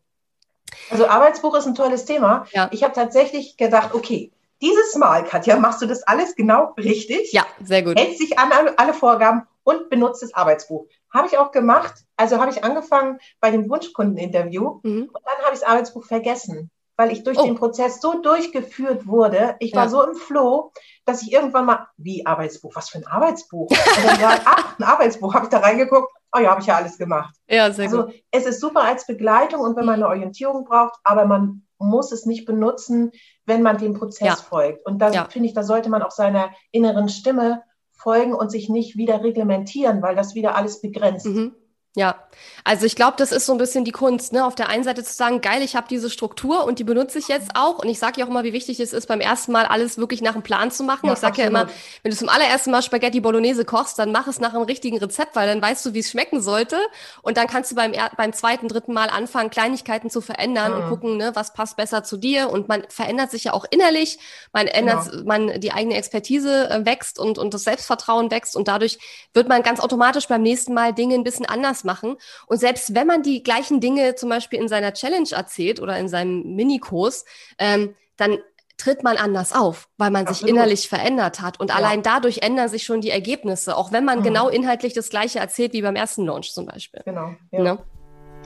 Also 0.90 1.06
Arbeitsbuch 1.06 1.54
ist 1.54 1.66
ein 1.66 1.74
tolles 1.74 2.06
Thema. 2.06 2.46
Ja. 2.52 2.68
Ich 2.72 2.82
habe 2.82 2.94
tatsächlich 2.94 3.56
gedacht, 3.56 3.94
okay, 3.94 4.32
dieses 4.62 4.94
Mal, 4.96 5.24
Katja, 5.24 5.58
machst 5.58 5.82
du 5.82 5.86
das 5.86 6.02
alles 6.04 6.34
genau 6.34 6.74
richtig. 6.78 7.32
Ja, 7.32 7.44
sehr 7.62 7.82
gut. 7.82 7.98
Hältst 7.98 8.20
dich 8.20 8.38
an 8.38 8.50
alle 8.76 8.94
Vorgaben 8.94 9.46
und 9.64 9.90
benutzt 9.90 10.22
das 10.22 10.34
Arbeitsbuch. 10.34 10.86
Habe 11.12 11.26
ich 11.26 11.38
auch 11.38 11.50
gemacht. 11.50 11.94
Also 12.16 12.38
habe 12.38 12.50
ich 12.50 12.62
angefangen 12.62 13.18
bei 13.40 13.50
dem 13.50 13.68
Wunschkundeninterview 13.68 14.80
mhm. 14.82 15.10
und 15.12 15.20
dann 15.24 15.44
habe 15.44 15.54
ich 15.54 15.60
das 15.60 15.68
Arbeitsbuch 15.68 16.04
vergessen, 16.04 16.70
weil 16.96 17.10
ich 17.10 17.24
durch 17.24 17.38
oh. 17.38 17.44
den 17.44 17.56
Prozess 17.56 18.00
so 18.00 18.20
durchgeführt 18.20 19.06
wurde. 19.06 19.56
Ich 19.58 19.74
war 19.74 19.84
ja. 19.84 19.88
so 19.88 20.02
im 20.02 20.14
Floh, 20.14 20.72
dass 21.04 21.22
ich 21.22 21.32
irgendwann 21.32 21.66
mal, 21.66 21.88
wie 21.96 22.24
Arbeitsbuch, 22.24 22.74
was 22.76 22.90
für 22.90 22.98
ein 22.98 23.06
Arbeitsbuch? 23.06 23.70
Und 23.70 24.06
dann 24.06 24.22
war, 24.22 24.38
ach, 24.44 24.78
ein 24.78 24.84
Arbeitsbuch, 24.84 25.34
habe 25.34 25.46
ich 25.46 25.50
da 25.50 25.58
reingeguckt. 25.58 26.12
Oh 26.36 26.40
ja, 26.40 26.50
habe 26.50 26.60
ich 26.60 26.66
ja 26.66 26.76
alles 26.76 26.98
gemacht. 26.98 27.34
Ja, 27.48 27.70
sehr 27.72 27.86
also, 27.86 28.04
gut. 28.04 28.14
Es 28.30 28.44
ist 28.44 28.60
super 28.60 28.82
als 28.82 29.06
Begleitung 29.06 29.60
und 29.60 29.76
wenn 29.76 29.84
man 29.84 29.96
eine 29.96 30.08
Orientierung 30.08 30.64
braucht, 30.64 30.98
aber 31.04 31.26
man 31.26 31.63
muss 31.78 32.12
es 32.12 32.26
nicht 32.26 32.44
benutzen, 32.44 33.10
wenn 33.46 33.62
man 33.62 33.78
dem 33.78 33.94
Prozess 33.94 34.26
ja. 34.26 34.36
folgt. 34.36 34.86
Und 34.86 34.98
da 34.98 35.10
ja. 35.10 35.24
finde 35.26 35.48
ich, 35.48 35.54
da 35.54 35.62
sollte 35.62 35.90
man 35.90 36.02
auch 36.02 36.10
seiner 36.10 36.50
inneren 36.70 37.08
Stimme 37.08 37.62
folgen 37.92 38.34
und 38.34 38.50
sich 38.50 38.68
nicht 38.68 38.96
wieder 38.96 39.22
reglementieren, 39.22 40.02
weil 40.02 40.16
das 40.16 40.34
wieder 40.34 40.56
alles 40.56 40.80
begrenzt. 40.80 41.26
Mhm. 41.26 41.54
Ja, 41.96 42.16
also 42.64 42.86
ich 42.86 42.96
glaube, 42.96 43.14
das 43.18 43.30
ist 43.30 43.46
so 43.46 43.52
ein 43.52 43.58
bisschen 43.58 43.84
die 43.84 43.92
Kunst, 43.92 44.32
ne? 44.32 44.44
Auf 44.44 44.54
der 44.54 44.68
einen 44.68 44.84
Seite 44.84 45.04
zu 45.04 45.12
sagen, 45.12 45.40
geil, 45.40 45.62
ich 45.62 45.76
habe 45.76 45.86
diese 45.88 46.10
Struktur 46.10 46.64
und 46.64 46.78
die 46.78 46.84
benutze 46.84 47.18
ich 47.18 47.28
jetzt 47.28 47.50
auch. 47.54 47.78
Und 47.78 47.88
ich 47.88 47.98
sage 47.98 48.20
ja 48.20 48.26
auch 48.26 48.30
immer, 48.30 48.42
wie 48.42 48.52
wichtig 48.52 48.80
es 48.80 48.92
ist, 48.92 49.06
beim 49.06 49.20
ersten 49.20 49.52
Mal 49.52 49.66
alles 49.66 49.98
wirklich 49.98 50.22
nach 50.22 50.32
einem 50.32 50.42
Plan 50.42 50.70
zu 50.70 50.82
machen. 50.82 51.06
Ja, 51.06 51.12
ich 51.12 51.18
sage 51.18 51.42
ja 51.42 51.48
immer, 51.48 51.68
wenn 52.02 52.10
du 52.10 52.16
zum 52.16 52.28
allerersten 52.28 52.70
Mal 52.70 52.82
Spaghetti 52.82 53.20
Bolognese 53.20 53.64
kochst, 53.64 53.98
dann 53.98 54.12
mach 54.12 54.26
es 54.26 54.40
nach 54.40 54.54
einem 54.54 54.64
richtigen 54.64 54.98
Rezept, 54.98 55.36
weil 55.36 55.46
dann 55.46 55.62
weißt 55.62 55.84
du, 55.86 55.94
wie 55.94 56.00
es 56.00 56.10
schmecken 56.10 56.40
sollte. 56.40 56.78
Und 57.22 57.36
dann 57.36 57.46
kannst 57.46 57.70
du 57.70 57.76
beim, 57.76 57.92
beim 58.16 58.32
zweiten, 58.32 58.68
dritten 58.68 58.92
Mal 58.92 59.10
anfangen, 59.10 59.50
Kleinigkeiten 59.50 60.10
zu 60.10 60.20
verändern 60.20 60.72
mhm. 60.72 60.78
und 60.78 60.88
gucken, 60.88 61.16
ne, 61.16 61.32
was 61.34 61.52
passt 61.52 61.76
besser 61.76 62.02
zu 62.02 62.16
dir. 62.16 62.50
Und 62.50 62.66
man 62.68 62.84
verändert 62.88 63.30
sich 63.30 63.44
ja 63.44 63.52
auch 63.52 63.66
innerlich, 63.70 64.18
man 64.52 64.66
ändert, 64.66 65.10
genau. 65.10 65.24
man 65.24 65.60
die 65.60 65.72
eigene 65.72 65.96
Expertise 65.96 66.70
äh, 66.70 66.84
wächst 66.84 67.18
und, 67.18 67.38
und 67.38 67.54
das 67.54 67.64
Selbstvertrauen 67.64 68.30
wächst. 68.30 68.56
Und 68.56 68.68
dadurch 68.68 68.98
wird 69.32 69.48
man 69.48 69.62
ganz 69.62 69.80
automatisch 69.80 70.28
beim 70.28 70.42
nächsten 70.42 70.74
Mal 70.74 70.92
Dinge 70.92 71.14
ein 71.14 71.24
bisschen 71.24 71.46
anders 71.46 71.83
machen. 71.84 72.16
Und 72.46 72.58
selbst 72.58 72.94
wenn 72.94 73.06
man 73.06 73.22
die 73.22 73.42
gleichen 73.42 73.80
Dinge 73.80 74.14
zum 74.14 74.28
Beispiel 74.28 74.60
in 74.60 74.68
seiner 74.68 74.92
Challenge 74.92 75.28
erzählt 75.30 75.80
oder 75.80 75.98
in 75.98 76.08
seinem 76.08 76.54
Minikurs, 76.54 77.24
ähm, 77.58 77.94
dann 78.16 78.38
tritt 78.76 79.02
man 79.02 79.16
anders 79.16 79.52
auf, 79.52 79.88
weil 79.98 80.10
man 80.10 80.26
Absolut. 80.26 80.40
sich 80.40 80.48
innerlich 80.48 80.88
verändert 80.88 81.40
hat. 81.40 81.60
Und 81.60 81.70
ja. 81.70 81.76
allein 81.76 82.02
dadurch 82.02 82.38
ändern 82.42 82.68
sich 82.68 82.82
schon 82.82 83.00
die 83.00 83.10
Ergebnisse, 83.10 83.76
auch 83.76 83.92
wenn 83.92 84.04
man 84.04 84.20
mhm. 84.20 84.24
genau 84.24 84.48
inhaltlich 84.48 84.94
das 84.94 85.10
Gleiche 85.10 85.38
erzählt 85.38 85.72
wie 85.72 85.82
beim 85.82 85.96
ersten 85.96 86.24
Launch 86.24 86.52
zum 86.52 86.66
Beispiel. 86.66 87.02
Genau. 87.04 87.34
Ja. 87.52 87.62
Ne? 87.62 87.78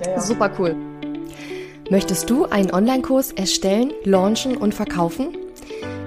Ja, 0.04 0.20
Super 0.20 0.50
cool. 0.58 0.76
Möchtest 1.90 2.28
du 2.28 2.44
einen 2.44 2.70
Online-Kurs 2.70 3.32
erstellen, 3.32 3.92
launchen 4.04 4.56
und 4.56 4.74
verkaufen? 4.74 5.36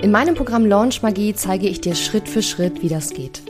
In 0.02 0.12
meinem 0.12 0.36
Programm 0.36 0.66
Launch 0.66 1.02
Magie 1.02 1.34
zeige 1.34 1.68
ich 1.68 1.82
dir 1.82 1.96
Schritt 1.96 2.30
für 2.30 2.44
Schritt, 2.44 2.82
wie 2.82 2.90
das 2.90 3.10
geht. 3.10 3.42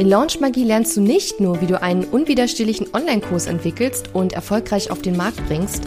In 0.00 0.08
Launch 0.08 0.40
Magie 0.40 0.64
lernst 0.64 0.96
du 0.96 1.02
nicht 1.02 1.40
nur, 1.40 1.60
wie 1.60 1.66
du 1.66 1.82
einen 1.82 2.04
unwiderstehlichen 2.04 2.86
Online-Kurs 2.94 3.44
entwickelst 3.44 4.14
und 4.14 4.32
erfolgreich 4.32 4.90
auf 4.90 5.02
den 5.02 5.14
Markt 5.14 5.46
bringst, 5.46 5.82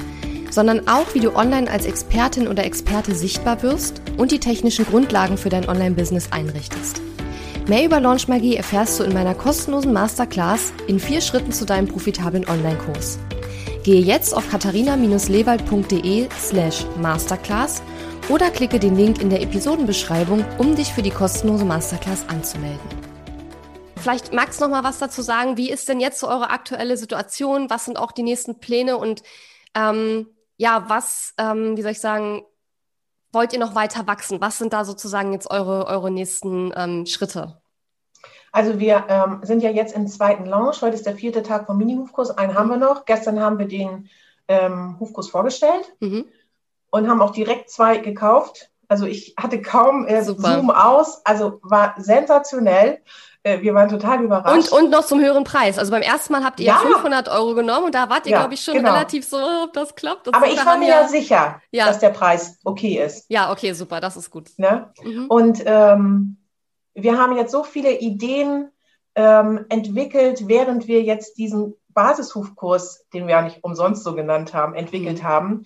sondern 0.52 0.88
auch, 0.88 1.16
wie 1.16 1.20
du 1.20 1.36
online 1.36 1.68
als 1.68 1.88
Expertin 1.88 2.48
oder 2.48 2.64
Experte 2.64 3.16
sichtbar 3.16 3.64
wirst 3.64 4.04
und 4.16 4.32
die 4.32 4.40
technischen 4.40 4.86
Grundlagen 4.86 5.36
für 5.36 5.50
dein 5.50 5.68
Online-Business 5.68 6.28
einrichtest. 6.30 7.02
Mehr 7.68 7.84
über 7.86 8.00
Launch 8.00 8.28
Magie 8.28 8.56
erfährst 8.56 9.00
du 9.00 9.04
in 9.04 9.16
meiner 9.16 9.34
kostenlosen 9.34 9.92
Masterclass 9.92 10.74
in 10.86 11.00
vier 11.00 11.20
Schritten 11.20 11.52
zu 11.52 11.66
deinem 11.66 11.88
profitablen 11.88 12.48
Online-Kurs. 12.48 13.18
Gehe 13.82 14.00
jetzt 14.00 14.38
auf 14.38 14.48
katharina-lewald.de 14.48 16.28
slash 16.40 16.86
masterclass 17.02 17.82
oder 18.30 18.52
klicke 18.52 18.78
den 18.78 18.96
Link 18.96 19.20
in 19.20 19.32
der 19.32 19.42
Episodenbeschreibung, 19.42 20.46
um 20.60 20.76
dich 20.76 20.94
für 20.94 21.02
die 21.02 21.10
kostenlose 21.10 21.66
Masterclass 21.66 22.30
anzumelden. 22.30 23.03
Vielleicht 24.04 24.34
magst 24.34 24.60
du 24.60 24.66
noch 24.66 24.72
mal 24.72 24.84
was 24.84 25.00
dazu 25.00 25.22
sagen. 25.22 25.56
Wie 25.56 25.72
ist 25.72 25.88
denn 25.88 26.02
jetzt 26.02 26.20
so 26.20 26.28
eure 26.28 26.50
aktuelle 26.50 26.98
Situation? 26.98 27.70
Was 27.70 27.86
sind 27.86 27.98
auch 27.98 28.12
die 28.12 28.24
nächsten 28.24 28.60
Pläne? 28.60 28.98
Und 28.98 29.24
ähm, 29.76 30.28
ja, 30.58 30.90
was, 30.90 31.34
ähm, 31.38 31.78
wie 31.78 31.82
soll 31.82 31.92
ich 31.92 32.02
sagen, 32.02 32.44
wollt 33.32 33.54
ihr 33.54 33.60
noch 33.60 33.76
weiter 33.76 34.06
wachsen? 34.06 34.42
Was 34.42 34.58
sind 34.58 34.74
da 34.74 34.84
sozusagen 34.84 35.32
jetzt 35.32 35.50
eure, 35.50 35.88
eure 35.88 36.12
nächsten 36.12 36.74
ähm, 36.76 37.06
Schritte? 37.06 37.62
Also 38.52 38.78
wir 38.78 39.06
ähm, 39.08 39.40
sind 39.44 39.64
ja 39.64 39.70
jetzt 39.70 39.96
im 39.96 40.06
zweiten 40.08 40.48
Launch. 40.48 40.82
Heute 40.82 40.96
ist 40.96 41.06
der 41.06 41.16
vierte 41.16 41.42
Tag 41.42 41.66
vom 41.66 41.78
Mini-Hufkurs. 41.78 42.32
Einen 42.32 42.56
haben 42.56 42.70
wir 42.72 42.78
noch. 42.78 43.06
Gestern 43.06 43.40
haben 43.40 43.58
wir 43.58 43.70
den 43.70 44.10
ähm, 44.50 44.98
Hufkurs 45.00 45.30
vorgestellt 45.30 45.94
mhm. 46.02 46.26
und 46.92 47.08
haben 47.08 47.22
auch 47.22 47.32
direkt 47.32 47.70
zwei 47.70 48.00
gekauft. 48.00 48.70
Also 48.94 49.08
ich 49.08 49.34
hatte 49.38 49.60
kaum 49.60 50.06
äh, 50.06 50.22
Zoom 50.22 50.70
aus. 50.70 51.26
Also 51.26 51.60
war 51.64 51.96
sensationell. 51.98 53.00
Äh, 53.42 53.62
wir 53.62 53.74
waren 53.74 53.90
total 53.90 54.24
überrascht. 54.24 54.72
Und, 54.72 54.84
und 54.84 54.92
noch 54.92 55.04
zum 55.04 55.20
höheren 55.20 55.44
Preis. 55.44 55.80
Also 55.80 55.90
beim 55.90 56.04
ersten 56.04 56.32
Mal 56.32 56.44
habt 56.44 56.60
ihr 56.60 56.68
ja. 56.68 56.78
500 56.78 57.28
Euro 57.28 57.56
genommen 57.56 57.88
und 57.88 57.96
da 57.96 58.08
wart 58.12 58.28
ihr, 58.28 58.34
ja, 58.34 58.42
glaube 58.42 58.54
ich, 58.54 58.62
schon 58.62 58.76
genau. 58.76 58.94
relativ 58.94 59.26
so, 59.26 59.38
ob 59.38 59.74
das 59.74 59.96
klappt. 59.96 60.28
Das 60.28 60.36
Aber 60.36 60.46
ich 60.46 60.64
war 60.64 60.78
mir 60.78 60.90
ja 60.90 61.08
sicher, 61.08 61.60
ja. 61.72 61.88
dass 61.88 61.98
der 61.98 62.12
Preis 62.12 62.60
okay 62.64 63.04
ist. 63.04 63.26
Ja, 63.30 63.52
okay, 63.52 63.74
super, 63.74 64.00
das 64.00 64.16
ist 64.16 64.30
gut. 64.30 64.52
Ne? 64.58 64.94
Mhm. 65.02 65.26
Und 65.26 65.64
ähm, 65.66 66.38
wir 66.94 67.18
haben 67.18 67.36
jetzt 67.36 67.52
so 67.52 67.64
viele 67.64 67.98
Ideen 67.98 68.70
ähm, 69.16 69.66
entwickelt, 69.70 70.48
während 70.48 70.88
wir 70.88 71.02
jetzt 71.02 71.40
diesen 71.40 71.74
Basishufkurs, 71.90 73.08
den 73.12 73.26
wir 73.26 73.38
ja 73.38 73.42
nicht 73.42 73.64
umsonst 73.64 74.04
so 74.04 74.14
genannt 74.14 74.54
haben, 74.54 74.76
entwickelt 74.76 75.24
mhm. 75.24 75.28
haben, 75.28 75.64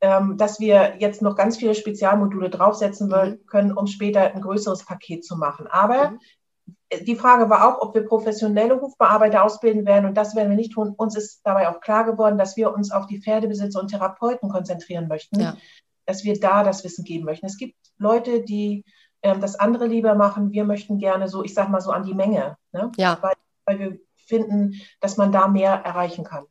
ähm, 0.00 0.36
dass 0.36 0.60
wir 0.60 0.96
jetzt 0.98 1.22
noch 1.22 1.36
ganz 1.36 1.56
viele 1.56 1.74
Spezialmodule 1.74 2.50
draufsetzen 2.50 3.08
mhm. 3.08 3.46
können, 3.46 3.72
um 3.72 3.86
später 3.86 4.34
ein 4.34 4.40
größeres 4.40 4.84
Paket 4.84 5.24
zu 5.24 5.36
machen. 5.36 5.66
Aber 5.66 6.10
mhm 6.10 6.20
die 7.02 7.16
Frage 7.16 7.50
war 7.50 7.66
auch, 7.66 7.82
ob 7.82 7.94
wir 7.94 8.06
professionelle 8.06 8.80
Hufbearbeiter 8.80 9.42
ausbilden 9.44 9.86
werden. 9.86 10.06
Und 10.06 10.14
das 10.14 10.36
werden 10.36 10.50
wir 10.50 10.56
nicht 10.56 10.72
tun. 10.72 10.94
Uns 10.96 11.16
ist 11.16 11.40
dabei 11.44 11.68
auch 11.68 11.80
klar 11.80 12.04
geworden, 12.04 12.38
dass 12.38 12.56
wir 12.56 12.72
uns 12.72 12.92
auf 12.92 13.06
die 13.06 13.20
Pferdebesitzer 13.20 13.80
und 13.80 13.88
Therapeuten 13.88 14.48
konzentrieren 14.48 15.08
möchten, 15.08 15.40
ja. 15.40 15.56
dass 16.06 16.24
wir 16.24 16.38
da 16.38 16.62
das 16.62 16.84
Wissen 16.84 17.04
geben 17.04 17.24
möchten. 17.24 17.46
Es 17.46 17.56
gibt 17.56 17.74
Leute, 17.98 18.42
die 18.42 18.84
ähm, 19.22 19.40
das 19.40 19.56
andere 19.56 19.86
lieber 19.86 20.14
machen. 20.14 20.52
Wir 20.52 20.64
möchten 20.64 20.98
gerne 20.98 21.28
so, 21.28 21.42
ich 21.42 21.54
sag 21.54 21.68
mal 21.70 21.80
so 21.80 21.90
an 21.90 22.04
die 22.04 22.14
Menge, 22.14 22.56
ne? 22.72 22.92
ja. 22.96 23.18
weil, 23.20 23.34
weil 23.64 23.78
wir 23.78 23.98
finden, 24.14 24.74
dass 25.00 25.16
man 25.16 25.32
da 25.32 25.48
mehr 25.48 25.72
erreichen 25.72 26.24
kann. 26.24 26.44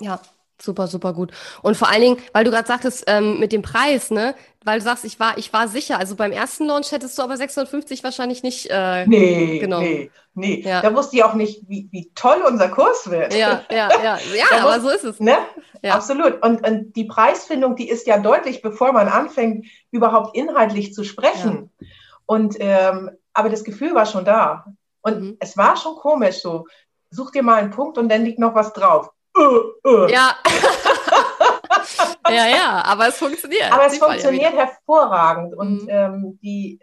Ja, 0.00 0.20
Super, 0.60 0.88
super 0.88 1.12
gut. 1.12 1.30
Und 1.62 1.76
vor 1.76 1.88
allen 1.88 2.00
Dingen, 2.00 2.16
weil 2.32 2.42
du 2.42 2.50
gerade 2.50 2.66
sagtest, 2.66 3.04
ähm, 3.06 3.38
mit 3.38 3.52
dem 3.52 3.62
Preis, 3.62 4.10
ne? 4.10 4.34
Weil 4.64 4.80
du 4.80 4.84
sagst, 4.84 5.04
ich 5.04 5.20
war, 5.20 5.38
ich 5.38 5.52
war 5.52 5.68
sicher. 5.68 5.98
Also 5.98 6.16
beim 6.16 6.32
ersten 6.32 6.66
Launch 6.66 6.90
hättest 6.90 7.16
du 7.16 7.22
aber 7.22 7.36
650 7.36 8.02
wahrscheinlich 8.02 8.42
nicht 8.42 8.66
äh, 8.68 9.06
nee, 9.06 9.60
genommen. 9.60 9.84
Nee, 9.84 10.10
nee. 10.34 10.60
Ja. 10.62 10.82
Da 10.82 10.92
wusste 10.96 11.16
ich 11.16 11.22
auch 11.22 11.34
nicht, 11.34 11.68
wie, 11.68 11.88
wie 11.92 12.10
toll 12.16 12.42
unser 12.44 12.68
Kurs 12.68 13.08
wird. 13.08 13.34
Ja, 13.34 13.62
ja, 13.70 13.88
ja. 14.02 14.18
Ja, 14.36 14.64
aber 14.64 14.80
so 14.80 14.88
ist 14.88 15.04
es. 15.04 15.20
Ne? 15.20 15.36
Ja. 15.82 15.94
Absolut. 15.94 16.42
Und, 16.42 16.66
und 16.66 16.96
die 16.96 17.04
Preisfindung, 17.04 17.76
die 17.76 17.88
ist 17.88 18.08
ja 18.08 18.18
deutlich, 18.18 18.60
bevor 18.60 18.92
man 18.92 19.06
anfängt, 19.06 19.66
überhaupt 19.92 20.36
inhaltlich 20.36 20.92
zu 20.92 21.04
sprechen. 21.04 21.70
Ja. 21.78 21.86
Und 22.26 22.56
ähm, 22.58 23.10
aber 23.32 23.48
das 23.48 23.62
Gefühl 23.62 23.94
war 23.94 24.06
schon 24.06 24.24
da. 24.24 24.64
Und 25.02 25.20
mhm. 25.20 25.36
es 25.38 25.56
war 25.56 25.76
schon 25.76 25.94
komisch 25.94 26.42
so. 26.42 26.66
Such 27.10 27.30
dir 27.30 27.44
mal 27.44 27.62
einen 27.62 27.70
Punkt 27.70 27.96
und 27.96 28.08
dann 28.08 28.24
liegt 28.24 28.40
noch 28.40 28.56
was 28.56 28.72
drauf 28.72 29.10
uh, 29.36 29.88
uh. 29.88 30.06
Ja. 30.08 30.36
ja, 32.28 32.46
ja, 32.48 32.84
aber 32.84 33.08
es 33.08 33.18
funktioniert. 33.18 33.72
Aber 33.72 33.86
es 33.86 33.98
funktioniert 33.98 34.52
ja 34.52 34.58
hervorragend. 34.58 35.54
Und 35.54 35.82
mhm. 35.82 35.88
ähm, 35.88 36.38
die 36.42 36.80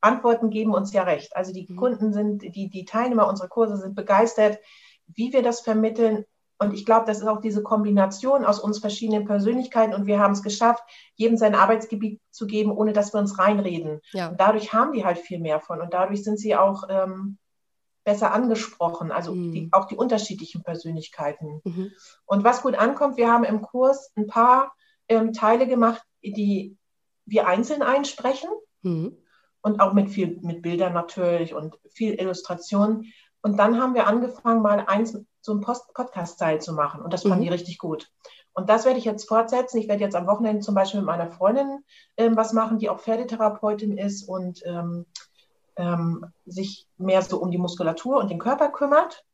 Antworten 0.00 0.50
geben 0.50 0.74
uns 0.74 0.92
ja 0.92 1.02
recht. 1.02 1.34
Also 1.36 1.52
die 1.52 1.66
mhm. 1.68 1.76
Kunden 1.76 2.12
sind, 2.12 2.42
die, 2.42 2.68
die 2.68 2.84
Teilnehmer 2.84 3.28
unserer 3.28 3.48
Kurse 3.48 3.76
sind 3.76 3.94
begeistert, 3.94 4.58
wie 5.06 5.32
wir 5.32 5.42
das 5.42 5.60
vermitteln. 5.60 6.24
Und 6.58 6.72
ich 6.72 6.86
glaube, 6.86 7.06
das 7.06 7.18
ist 7.18 7.26
auch 7.26 7.40
diese 7.40 7.62
Kombination 7.62 8.44
aus 8.44 8.60
uns 8.60 8.78
verschiedenen 8.78 9.24
Persönlichkeiten 9.24 9.92
und 9.92 10.06
wir 10.06 10.20
haben 10.20 10.32
es 10.32 10.42
geschafft, 10.42 10.84
jedem 11.16 11.36
sein 11.36 11.54
Arbeitsgebiet 11.54 12.20
zu 12.30 12.46
geben, 12.46 12.70
ohne 12.70 12.92
dass 12.92 13.12
wir 13.12 13.18
uns 13.18 13.38
reinreden. 13.38 14.00
Ja. 14.12 14.28
Und 14.28 14.40
dadurch 14.40 14.72
haben 14.72 14.92
die 14.92 15.04
halt 15.04 15.18
viel 15.18 15.40
mehr 15.40 15.60
von 15.60 15.80
und 15.80 15.92
dadurch 15.92 16.22
sind 16.22 16.38
sie 16.38 16.54
auch 16.54 16.84
ähm, 16.88 17.38
besser 18.04 18.32
angesprochen, 18.32 19.10
also 19.10 19.34
mhm. 19.34 19.52
die, 19.52 19.68
auch 19.72 19.86
die 19.86 19.96
unterschiedlichen 19.96 20.62
Persönlichkeiten. 20.62 21.60
Mhm. 21.64 21.92
Und 22.26 22.44
was 22.44 22.62
gut 22.62 22.74
ankommt, 22.74 23.16
wir 23.16 23.30
haben 23.30 23.44
im 23.44 23.62
Kurs 23.62 24.12
ein 24.16 24.26
paar 24.26 24.74
ähm, 25.08 25.32
Teile 25.32 25.66
gemacht, 25.66 26.02
die 26.22 26.76
wir 27.26 27.46
einzeln 27.46 27.82
einsprechen 27.82 28.50
mhm. 28.82 29.16
und 29.62 29.80
auch 29.80 29.94
mit 29.94 30.10
viel 30.10 30.38
mit 30.42 30.62
Bildern 30.62 30.92
natürlich 30.92 31.54
und 31.54 31.78
viel 31.90 32.14
Illustration. 32.14 33.06
Und 33.42 33.58
dann 33.58 33.80
haben 33.80 33.94
wir 33.94 34.06
angefangen, 34.06 34.62
mal 34.62 34.84
eins 34.86 35.18
so 35.40 35.52
ein 35.52 35.60
Podcast-Teil 35.60 36.62
zu 36.62 36.72
machen. 36.72 37.02
Und 37.02 37.12
das 37.12 37.22
fanden 37.22 37.40
mhm. 37.40 37.44
die 37.44 37.50
richtig 37.50 37.78
gut. 37.78 38.10
Und 38.54 38.70
das 38.70 38.86
werde 38.86 38.98
ich 38.98 39.04
jetzt 39.04 39.28
fortsetzen. 39.28 39.78
Ich 39.78 39.88
werde 39.88 40.02
jetzt 40.02 40.16
am 40.16 40.26
Wochenende 40.26 40.60
zum 40.60 40.74
Beispiel 40.74 41.00
mit 41.00 41.06
meiner 41.06 41.30
Freundin 41.30 41.84
ähm, 42.16 42.36
was 42.36 42.52
machen, 42.52 42.78
die 42.78 42.88
auch 42.88 43.00
Pferdetherapeutin 43.00 43.98
ist 43.98 44.26
und 44.26 44.60
ähm, 44.64 45.06
ähm, 45.76 46.26
sich 46.46 46.86
mehr 46.98 47.22
so 47.22 47.38
um 47.40 47.50
die 47.50 47.58
Muskulatur 47.58 48.18
und 48.18 48.30
den 48.30 48.38
Körper 48.38 48.70
kümmert. 48.70 49.24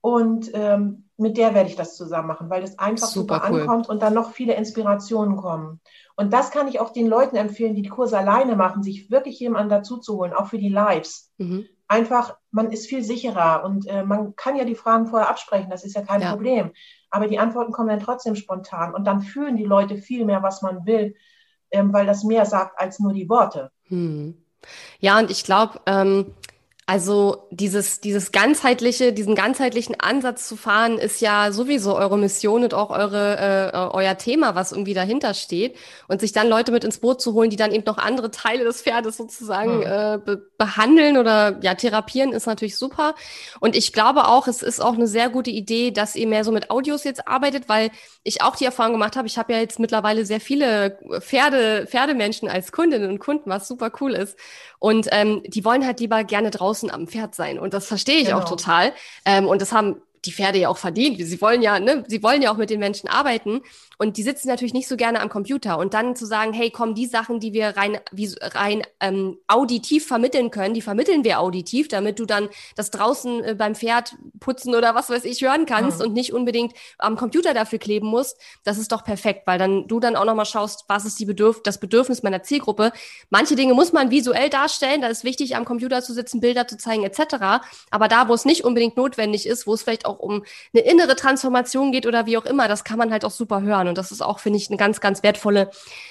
Und 0.00 0.50
ähm, 0.54 1.08
mit 1.16 1.36
der 1.36 1.54
werde 1.54 1.68
ich 1.68 1.76
das 1.76 1.96
zusammen 1.96 2.28
machen, 2.28 2.48
weil 2.48 2.60
das 2.60 2.78
einfach 2.78 3.08
super, 3.08 3.34
super 3.34 3.48
cool. 3.50 3.60
ankommt 3.62 3.88
und 3.88 4.00
dann 4.00 4.14
noch 4.14 4.30
viele 4.30 4.54
Inspirationen 4.54 5.36
kommen. 5.36 5.80
Und 6.14 6.32
das 6.32 6.50
kann 6.52 6.68
ich 6.68 6.78
auch 6.78 6.90
den 6.90 7.08
Leuten 7.08 7.36
empfehlen, 7.36 7.74
die 7.74 7.82
die 7.82 7.88
Kurse 7.88 8.16
alleine 8.16 8.54
machen, 8.54 8.82
sich 8.82 9.10
wirklich 9.10 9.40
jemanden 9.40 9.70
dazu 9.70 9.98
zu 9.98 10.16
holen, 10.16 10.32
auch 10.32 10.46
für 10.46 10.58
die 10.58 10.68
Lives. 10.68 11.32
Mhm. 11.38 11.66
Einfach, 11.88 12.36
man 12.50 12.70
ist 12.70 12.86
viel 12.86 13.02
sicherer 13.02 13.64
und 13.64 13.86
äh, 13.88 14.04
man 14.04 14.36
kann 14.36 14.56
ja 14.56 14.64
die 14.64 14.74
Fragen 14.76 15.06
vorher 15.06 15.28
absprechen, 15.28 15.70
das 15.70 15.84
ist 15.84 15.96
ja 15.96 16.02
kein 16.02 16.20
ja. 16.20 16.30
Problem. 16.30 16.72
Aber 17.10 17.26
die 17.26 17.38
Antworten 17.38 17.72
kommen 17.72 17.88
dann 17.88 18.00
trotzdem 18.00 18.36
spontan 18.36 18.94
und 18.94 19.04
dann 19.04 19.22
fühlen 19.22 19.56
die 19.56 19.64
Leute 19.64 19.96
viel 19.96 20.24
mehr, 20.24 20.42
was 20.42 20.62
man 20.62 20.86
will, 20.86 21.16
ähm, 21.70 21.92
weil 21.92 22.06
das 22.06 22.22
mehr 22.24 22.46
sagt 22.46 22.78
als 22.78 23.00
nur 23.00 23.12
die 23.12 23.28
Worte. 23.28 23.72
Mhm. 23.88 24.44
Ja, 25.00 25.18
und 25.18 25.30
ich 25.30 25.44
glaube, 25.44 25.80
ähm, 25.86 26.34
also 26.88 27.46
dieses, 27.50 28.00
dieses 28.00 28.32
ganzheitliche, 28.32 29.12
diesen 29.12 29.34
ganzheitlichen 29.34 30.00
Ansatz 30.00 30.48
zu 30.48 30.56
fahren, 30.56 30.96
ist 30.96 31.20
ja 31.20 31.52
sowieso 31.52 31.94
eure 31.94 32.16
Mission 32.16 32.64
und 32.64 32.72
auch 32.72 32.88
eure, 32.88 33.72
äh, 33.74 33.76
euer 33.94 34.16
Thema, 34.16 34.54
was 34.54 34.72
irgendwie 34.72 34.94
dahinter 34.94 35.34
steht. 35.34 35.76
Und 36.08 36.22
sich 36.22 36.32
dann 36.32 36.48
Leute 36.48 36.72
mit 36.72 36.84
ins 36.84 36.96
Boot 36.96 37.20
zu 37.20 37.34
holen, 37.34 37.50
die 37.50 37.56
dann 37.56 37.72
eben 37.72 37.84
noch 37.84 37.98
andere 37.98 38.30
Teile 38.30 38.64
des 38.64 38.80
Pferdes 38.80 39.18
sozusagen 39.18 39.80
mhm. 39.80 39.82
äh, 39.82 40.18
be 40.24 40.48
behandeln 40.56 41.18
oder 41.18 41.58
ja, 41.62 41.74
therapieren, 41.74 42.32
ist 42.32 42.46
natürlich 42.46 42.76
super. 42.76 43.14
Und 43.60 43.76
ich 43.76 43.92
glaube 43.92 44.26
auch, 44.26 44.48
es 44.48 44.62
ist 44.62 44.80
auch 44.80 44.94
eine 44.94 45.06
sehr 45.06 45.28
gute 45.28 45.50
Idee, 45.50 45.92
dass 45.92 46.16
ihr 46.16 46.26
mehr 46.26 46.42
so 46.42 46.50
mit 46.50 46.70
Audios 46.70 47.04
jetzt 47.04 47.28
arbeitet, 47.28 47.68
weil 47.68 47.90
ich 48.24 48.42
auch 48.42 48.56
die 48.56 48.64
Erfahrung 48.64 48.92
gemacht 48.94 49.14
habe, 49.14 49.28
ich 49.28 49.38
habe 49.38 49.52
ja 49.52 49.60
jetzt 49.60 49.78
mittlerweile 49.78 50.24
sehr 50.26 50.40
viele 50.40 50.98
Pferde, 51.20 51.86
Pferdemenschen 51.86 52.48
als 52.48 52.72
Kundinnen 52.72 53.10
und 53.10 53.18
Kunden, 53.20 53.50
was 53.50 53.68
super 53.68 53.92
cool 54.00 54.14
ist. 54.14 54.36
Und 54.80 55.08
ähm, 55.10 55.42
die 55.44 55.64
wollen 55.64 55.84
halt 55.84 56.00
lieber 56.00 56.22
gerne 56.24 56.50
draußen 56.50 56.77
am 56.84 57.06
Pferd 57.06 57.34
sein. 57.34 57.58
Und 57.58 57.74
das 57.74 57.86
verstehe 57.86 58.18
ich 58.18 58.26
genau. 58.26 58.38
auch 58.38 58.48
total. 58.48 58.92
Ähm, 59.24 59.46
und 59.46 59.60
das 59.60 59.72
haben 59.72 59.96
die 60.24 60.32
Pferde 60.32 60.58
ja 60.58 60.68
auch 60.68 60.78
verdient. 60.78 61.18
Sie 61.20 61.40
wollen 61.40 61.62
ja, 61.62 61.78
ne, 61.78 62.04
sie 62.06 62.22
wollen 62.22 62.42
ja 62.42 62.50
auch 62.50 62.56
mit 62.56 62.70
den 62.70 62.80
Menschen 62.80 63.08
arbeiten. 63.08 63.60
Und 63.98 64.16
die 64.16 64.22
sitzen 64.22 64.48
natürlich 64.48 64.72
nicht 64.72 64.88
so 64.88 64.96
gerne 64.96 65.20
am 65.20 65.28
Computer. 65.28 65.76
Und 65.76 65.92
dann 65.92 66.14
zu 66.14 66.24
sagen, 66.24 66.52
hey, 66.52 66.70
komm, 66.70 66.94
die 66.94 67.06
Sachen, 67.06 67.40
die 67.40 67.52
wir 67.52 67.76
rein, 67.76 67.98
wie, 68.12 68.32
rein 68.40 68.82
ähm, 69.00 69.38
auditiv 69.48 70.06
vermitteln 70.06 70.50
können, 70.52 70.72
die 70.72 70.82
vermitteln 70.82 71.24
wir 71.24 71.40
auditiv, 71.40 71.88
damit 71.88 72.20
du 72.20 72.24
dann 72.24 72.48
das 72.76 72.90
draußen 72.90 73.44
äh, 73.44 73.54
beim 73.56 73.74
Pferd 73.74 74.16
putzen 74.38 74.76
oder 74.76 74.94
was 74.94 75.10
weiß 75.10 75.24
ich 75.24 75.42
hören 75.42 75.66
kannst 75.66 75.98
mhm. 75.98 76.06
und 76.06 76.12
nicht 76.14 76.32
unbedingt 76.32 76.74
am 76.98 77.16
Computer 77.16 77.54
dafür 77.54 77.80
kleben 77.80 78.06
musst. 78.06 78.38
Das 78.62 78.78
ist 78.78 78.92
doch 78.92 79.02
perfekt, 79.02 79.46
weil 79.46 79.58
dann 79.58 79.88
du 79.88 79.98
dann 79.98 80.14
auch 80.14 80.24
nochmal 80.24 80.46
schaust, 80.46 80.84
was 80.86 81.04
ist 81.04 81.18
die 81.18 81.26
Bedürf 81.26 81.62
das 81.64 81.80
Bedürfnis 81.80 82.22
meiner 82.22 82.44
Zielgruppe. 82.44 82.92
Manche 83.30 83.56
Dinge 83.56 83.74
muss 83.74 83.92
man 83.92 84.12
visuell 84.12 84.48
darstellen. 84.48 85.02
Da 85.02 85.08
ist 85.08 85.24
wichtig, 85.24 85.56
am 85.56 85.64
Computer 85.64 86.02
zu 86.02 86.14
sitzen, 86.14 86.40
Bilder 86.40 86.68
zu 86.68 86.76
zeigen, 86.76 87.02
etc. 87.02 87.64
Aber 87.90 88.06
da, 88.06 88.28
wo 88.28 88.34
es 88.34 88.44
nicht 88.44 88.64
unbedingt 88.64 88.96
notwendig 88.96 89.46
ist, 89.46 89.66
wo 89.66 89.74
es 89.74 89.82
vielleicht 89.82 90.06
auch 90.06 90.20
um 90.20 90.44
eine 90.72 90.84
innere 90.84 91.16
Transformation 91.16 91.90
geht 91.90 92.06
oder 92.06 92.26
wie 92.26 92.38
auch 92.38 92.44
immer, 92.44 92.68
das 92.68 92.84
kann 92.84 92.98
man 92.98 93.10
halt 93.10 93.24
auch 93.24 93.32
super 93.32 93.62
hören. 93.62 93.87
Und 93.88 93.98
das 93.98 94.12
ist 94.12 94.22
auch, 94.22 94.38
finde 94.38 94.58
ich, 94.58 94.68
eine 94.68 94.76
ganz, 94.76 95.00
ganz 95.00 95.22
wertvolle 95.22 95.70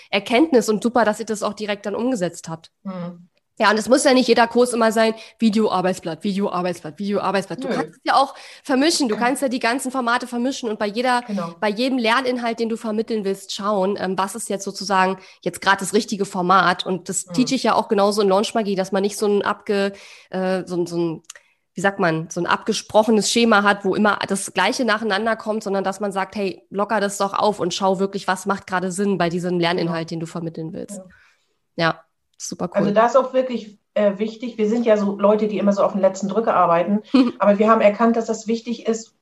Erkenntnis 0.10 0.70
und 0.70 0.84
super, 0.84 1.06
dass 1.06 1.20
ihr 1.20 1.26
das 1.26 1.44
auch 1.44 1.54
direkt 1.54 1.86
dann 1.86 1.96
umgesetzt 1.96 2.50
habt. 2.50 2.72
Mhm. 2.84 3.30
Ja, 3.60 3.72
und 3.72 3.80
es 3.80 3.90
muss 3.90 4.04
ja 4.04 4.13
nicht 4.13 4.28
jeder 4.28 4.48
Kurs 4.48 4.72
immer 4.74 4.92
sein, 4.92 5.16
Video-Arbeitsblatt, 5.40 6.24
Video-Arbeitsblatt, 6.24 7.00
Video-Arbeitsblatt. 7.00 7.63
Du 7.63 7.68
Nö. 7.68 7.74
kannst 7.74 7.92
es 7.96 8.02
ja 8.04 8.13
auch 8.13 8.36
vermischen. 8.63 9.10
Du 9.10 9.18
kannst 9.18 9.42
ja 9.42 9.50
die 9.50 9.60
ganzen 9.60 9.90
Formate 9.90 10.28
vermischen 10.28 10.70
und 10.70 10.78
bei 10.78 10.86
jeder, 10.86 11.24
genau. 11.26 11.56
bei 11.60 11.70
jedem 11.70 11.98
Lerninhalt, 11.98 12.60
den 12.60 12.70
du 12.70 12.78
vermitteln 12.78 13.26
willst, 13.26 13.54
schauen, 13.54 13.98
ähm, 14.00 14.16
was 14.16 14.36
ist 14.36 14.50
jetzt 14.50 14.63
sozusagen 14.63 15.18
jetzt 15.42 15.60
gerade 15.60 15.80
das 15.80 15.96
richtige 15.96 16.26
Format. 16.26 16.86
Und 16.86 17.10
das 17.10 17.26
mhm. 17.26 17.34
teach 17.34 17.52
ich 17.52 17.63
ja 17.63 17.74
auch 17.74 17.88
genauso 17.88 18.22
in 18.22 18.30
Launchmagie, 18.30 18.76
dass 18.76 18.92
man 18.92 19.02
nicht 19.02 19.18
so 19.18 19.26
ein 19.26 19.42
abge, 19.42 19.94
äh, 20.30 20.63
so, 20.68 20.86
so 20.86 20.98
ein 20.98 21.24
wie 21.78 21.82
sagt 21.82 22.00
man, 22.00 22.28
so 22.32 22.42
ein 22.42 22.48
abgesprochenes 22.48 23.32
Schema 23.32 23.62
hat, 23.62 23.86
wo 23.86 23.94
immer 23.94 24.18
das 24.28 24.52
Gleiche 24.52 24.84
nacheinander 24.84 25.36
kommt, 25.36 25.62
sondern 25.62 25.84
dass 25.84 26.00
man 26.00 26.12
sagt, 26.12 26.36
hey, 26.36 26.66
locker 26.72 27.00
das 27.00 27.20
doch 27.20 27.34
auf 27.34 27.60
und 27.60 27.72
schau 27.72 28.00
wirklich, 28.00 28.28
was 28.28 28.48
macht 28.48 28.66
gerade 28.66 28.92
Sinn 28.92 29.20
bei 29.20 29.30
diesem 29.30 29.60
Lerninhalt, 29.60 30.10
den 30.10 30.20
du 30.20 30.26
vermitteln 30.26 30.74
willst. 30.74 31.00
Ja, 31.76 32.02
super 32.36 32.72
cool. 32.72 32.78
Also 32.78 32.90
da 32.90 33.06
ist 33.06 33.16
auch 33.16 33.32
wirklich 33.32 33.78
äh, 33.94 34.18
wichtig. 34.18 34.58
Wir 34.58 34.68
sind 34.68 34.88
ja 34.88 34.98
so 34.98 35.20
Leute, 35.20 35.48
die 35.48 35.60
immer 35.60 35.72
so 35.72 35.84
auf 35.84 35.92
den 35.92 36.02
letzten 36.02 36.30
Drücker 36.30 36.56
arbeiten, 36.56 37.04
aber 37.38 37.60
wir 37.60 37.70
haben 37.70 37.82
erkannt, 37.82 38.16
dass 38.16 38.26
das 38.26 38.48
wichtig 38.48 38.88
ist 38.88 39.13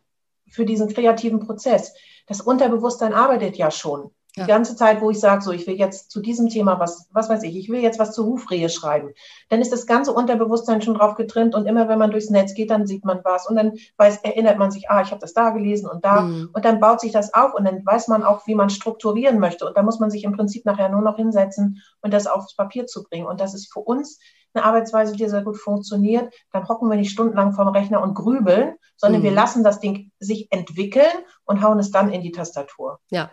für 0.50 0.64
diesen 0.64 0.88
kreativen 0.88 1.42
Prozess. 1.42 1.94
Das 2.26 2.40
Unterbewusstsein 2.40 3.14
arbeitet 3.14 3.58
ja 3.58 3.70
schon. 3.70 4.12
Ja. 4.36 4.44
Die 4.44 4.52
ganze 4.52 4.76
Zeit, 4.76 5.00
wo 5.00 5.10
ich 5.10 5.20
sage, 5.20 5.42
so, 5.42 5.52
ich 5.52 5.66
will 5.66 5.76
jetzt 5.76 6.12
zu 6.12 6.20
diesem 6.20 6.50
Thema 6.50 6.78
was, 6.78 7.08
was 7.14 7.30
weiß 7.30 7.44
ich, 7.44 7.56
ich 7.56 7.70
will 7.70 7.80
jetzt 7.80 8.00
was 8.00 8.12
zur 8.12 8.26
Hufrehe 8.26 8.68
schreiben, 8.68 9.14
dann 9.48 9.62
ist 9.62 9.72
das 9.72 9.86
ganze 9.86 10.12
Unterbewusstsein 10.12 10.82
schon 10.82 10.96
drauf 10.96 11.16
getrimmt 11.16 11.56
und 11.56 11.66
immer 11.66 11.88
wenn 11.88 12.00
man 12.00 12.12
durchs 12.12 12.30
Netz 12.30 12.54
geht, 12.54 12.70
dann 12.70 12.86
sieht 12.86 13.06
man 13.06 13.22
was 13.24 13.48
und 13.48 13.56
dann 13.56 13.74
weiß, 13.96 14.18
erinnert 14.24 14.58
man 14.58 14.72
sich, 14.72 14.90
ah, 14.90 15.02
ich 15.02 15.12
habe 15.12 15.22
das 15.22 15.34
da 15.34 15.52
gelesen 15.52 15.90
und 15.90 16.04
da 16.04 16.22
mhm. 16.22 16.50
und 16.52 16.66
dann 16.66 16.82
baut 16.82 17.00
sich 17.00 17.14
das 17.14 17.34
auf 17.34 17.54
und 17.54 17.64
dann 17.64 17.86
weiß 17.86 18.10
man 18.10 18.24
auch, 18.24 18.46
wie 18.46 18.56
man 18.56 18.70
strukturieren 18.70 19.40
möchte 19.40 19.66
und 19.66 19.78
da 19.78 19.84
muss 19.84 20.00
man 20.00 20.12
sich 20.12 20.26
im 20.26 20.34
Prinzip 20.34 20.66
nachher 20.66 20.90
nur 20.90 21.02
noch 21.02 21.16
hinsetzen 21.16 21.82
und 22.02 22.14
das 22.14 22.28
aufs 22.28 22.58
Papier 22.58 22.88
zu 22.88 23.04
bringen 23.04 23.28
und 23.28 23.40
das 23.40 23.54
ist 23.54 23.72
für 23.72 23.80
uns 23.80 24.20
eine 24.54 24.66
Arbeitsweise, 24.66 25.16
die 25.16 25.28
sehr 25.30 25.44
gut 25.44 25.58
funktioniert, 25.58 26.34
dann 26.52 26.68
hocken 26.68 26.90
wir 26.90 26.98
nicht 26.98 27.12
stundenlang 27.12 27.54
vorm 27.54 27.70
Rechner 27.70 28.02
und 28.02 28.16
grübeln, 28.16 28.76
sondern 28.98 29.22
mhm. 29.22 29.26
wir 29.26 29.32
lassen 29.32 29.64
das 29.64 29.80
Ding 29.80 30.12
sich 30.20 30.52
entwickeln 30.52 31.12
und 31.46 31.62
hauen 31.62 31.80
es 31.80 31.92
dann 31.92 32.12
in 32.12 32.22
die 32.22 32.32
Tastatur. 32.32 33.00
Ja, 33.10 33.30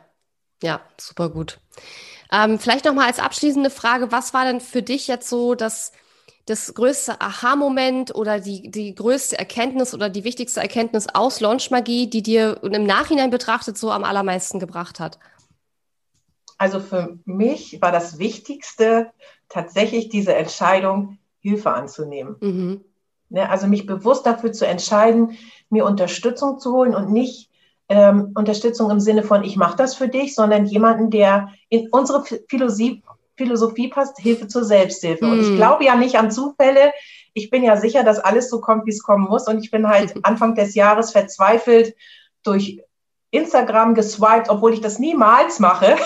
ja, 0.62 0.80
super 0.96 1.28
gut. 1.28 1.60
Ähm, 2.32 2.58
vielleicht 2.58 2.86
noch 2.86 2.94
mal 2.94 3.06
als 3.06 3.18
abschließende 3.18 3.70
Frage, 3.70 4.10
was 4.10 4.32
war 4.32 4.44
denn 4.44 4.60
für 4.60 4.82
dich 4.82 5.06
jetzt 5.06 5.28
so 5.28 5.54
das, 5.54 5.92
das 6.46 6.72
größte 6.72 7.20
Aha-Moment 7.20 8.14
oder 8.14 8.40
die, 8.40 8.70
die 8.70 8.94
größte 8.94 9.38
Erkenntnis 9.38 9.92
oder 9.92 10.08
die 10.08 10.24
wichtigste 10.24 10.60
Erkenntnis 10.60 11.08
aus 11.12 11.40
Launchmagie, 11.40 12.08
die 12.08 12.22
dir 12.22 12.62
im 12.62 12.84
Nachhinein 12.84 13.30
betrachtet 13.30 13.76
so 13.76 13.90
am 13.90 14.04
allermeisten 14.04 14.58
gebracht 14.58 14.98
hat? 14.98 15.18
Also 16.56 16.80
für 16.80 17.18
mich 17.24 17.82
war 17.82 17.92
das 17.92 18.18
Wichtigste 18.18 19.10
tatsächlich 19.48 20.08
diese 20.08 20.34
Entscheidung, 20.34 21.18
Hilfe 21.40 21.72
anzunehmen. 21.72 22.36
Mhm. 22.40 22.84
Ne, 23.28 23.48
also 23.50 23.66
mich 23.66 23.84
bewusst 23.84 24.26
dafür 24.26 24.52
zu 24.52 24.66
entscheiden, 24.66 25.36
mir 25.70 25.84
Unterstützung 25.84 26.58
zu 26.58 26.72
holen 26.72 26.94
und 26.94 27.10
nicht 27.10 27.50
ähm, 27.92 28.32
Unterstützung 28.34 28.90
im 28.90 29.00
Sinne 29.00 29.22
von, 29.22 29.44
ich 29.44 29.56
mache 29.56 29.76
das 29.76 29.94
für 29.94 30.08
dich, 30.08 30.34
sondern 30.34 30.64
jemanden, 30.64 31.10
der 31.10 31.50
in 31.68 31.88
unsere 31.90 32.24
Philosophie, 32.48 33.02
Philosophie 33.36 33.88
passt, 33.88 34.18
Hilfe 34.18 34.46
zur 34.48 34.64
Selbsthilfe. 34.64 35.26
Mm. 35.26 35.32
Und 35.32 35.40
ich 35.40 35.48
hm. 35.48 35.56
glaube 35.56 35.84
ja 35.84 35.94
nicht 35.94 36.16
an 36.16 36.30
Zufälle. 36.30 36.92
Ich 37.34 37.50
bin 37.50 37.62
ja 37.62 37.76
sicher, 37.76 38.02
dass 38.02 38.18
alles 38.18 38.48
so 38.50 38.60
kommt, 38.60 38.86
wie 38.86 38.90
es 38.90 39.02
kommen 39.02 39.28
muss. 39.28 39.46
Und 39.46 39.62
ich 39.62 39.70
bin 39.70 39.88
halt 39.88 40.14
Anfang 40.22 40.54
des 40.54 40.74
Jahres 40.74 41.12
verzweifelt 41.12 41.94
durch 42.44 42.82
Instagram 43.30 43.94
geswiped, 43.94 44.48
obwohl 44.48 44.74
ich 44.74 44.80
das 44.80 44.98
niemals 44.98 45.58
mache. 45.58 45.96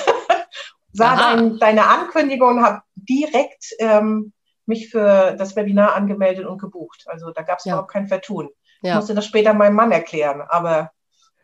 sah 0.92 1.16
dein, 1.16 1.58
deine 1.58 1.86
Ankündigung 1.86 2.56
und 2.56 2.64
habe 2.64 2.82
direkt 2.94 3.66
ähm, 3.78 4.32
mich 4.64 4.88
für 4.88 5.36
das 5.38 5.54
Webinar 5.54 5.94
angemeldet 5.94 6.46
und 6.46 6.58
gebucht. 6.58 7.04
Also 7.06 7.30
da 7.30 7.42
gab 7.42 7.58
es 7.58 7.64
ja. 7.64 7.74
überhaupt 7.74 7.92
kein 7.92 8.08
Vertun. 8.08 8.50
Ja. 8.82 8.90
Ich 8.90 8.96
musste 8.96 9.14
das 9.14 9.26
später 9.26 9.54
meinem 9.54 9.76
Mann 9.76 9.92
erklären, 9.92 10.42
aber 10.48 10.90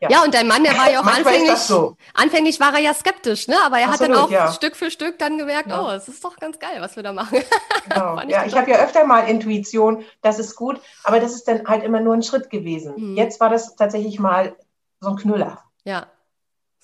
ja. 0.03 0.09
ja, 0.11 0.25
und 0.25 0.35
dein 0.35 0.49
Mann, 0.49 0.65
der 0.65 0.77
war 0.77 0.91
ja 0.91 1.01
auch 1.01 1.07
anfänglich, 1.07 1.59
so. 1.59 1.97
anfänglich 2.13 2.59
war 2.59 2.75
er 2.75 2.81
ja 2.81 2.93
skeptisch, 2.93 3.47
ne? 3.47 3.55
Aber 3.65 3.79
er 3.79 3.89
Absolut, 3.89 4.17
hat 4.17 4.17
dann 4.17 4.25
auch 4.25 4.31
ja. 4.33 4.53
Stück 4.53 4.75
für 4.75 4.91
Stück 4.91 5.17
dann 5.21 5.39
gemerkt, 5.39 5.71
ja. 5.71 5.81
oh, 5.81 5.91
es 5.91 6.09
ist 6.09 6.25
doch 6.25 6.37
ganz 6.39 6.59
geil, 6.59 6.79
was 6.81 6.97
wir 6.97 7.05
da 7.05 7.13
machen. 7.13 7.39
Genau. 7.89 8.21
ich 8.23 8.29
ja, 8.29 8.45
ich 8.45 8.55
habe 8.55 8.71
ja 8.71 8.79
öfter 8.79 9.05
mal 9.05 9.29
Intuition, 9.29 10.05
das 10.21 10.39
ist 10.39 10.55
gut, 10.55 10.81
aber 11.03 11.19
das 11.19 11.35
ist 11.35 11.49
dann 11.49 11.67
halt 11.67 11.83
immer 11.83 11.99
nur 12.01 12.15
ein 12.15 12.23
Schritt 12.23 12.49
gewesen. 12.49 12.95
Mhm. 12.97 13.17
Jetzt 13.17 13.41
war 13.41 13.51
das 13.51 13.75
tatsächlich 13.75 14.21
mal 14.21 14.55
so 15.01 15.11
ein 15.11 15.17
Knüller. 15.17 15.59
Ja, 15.85 16.07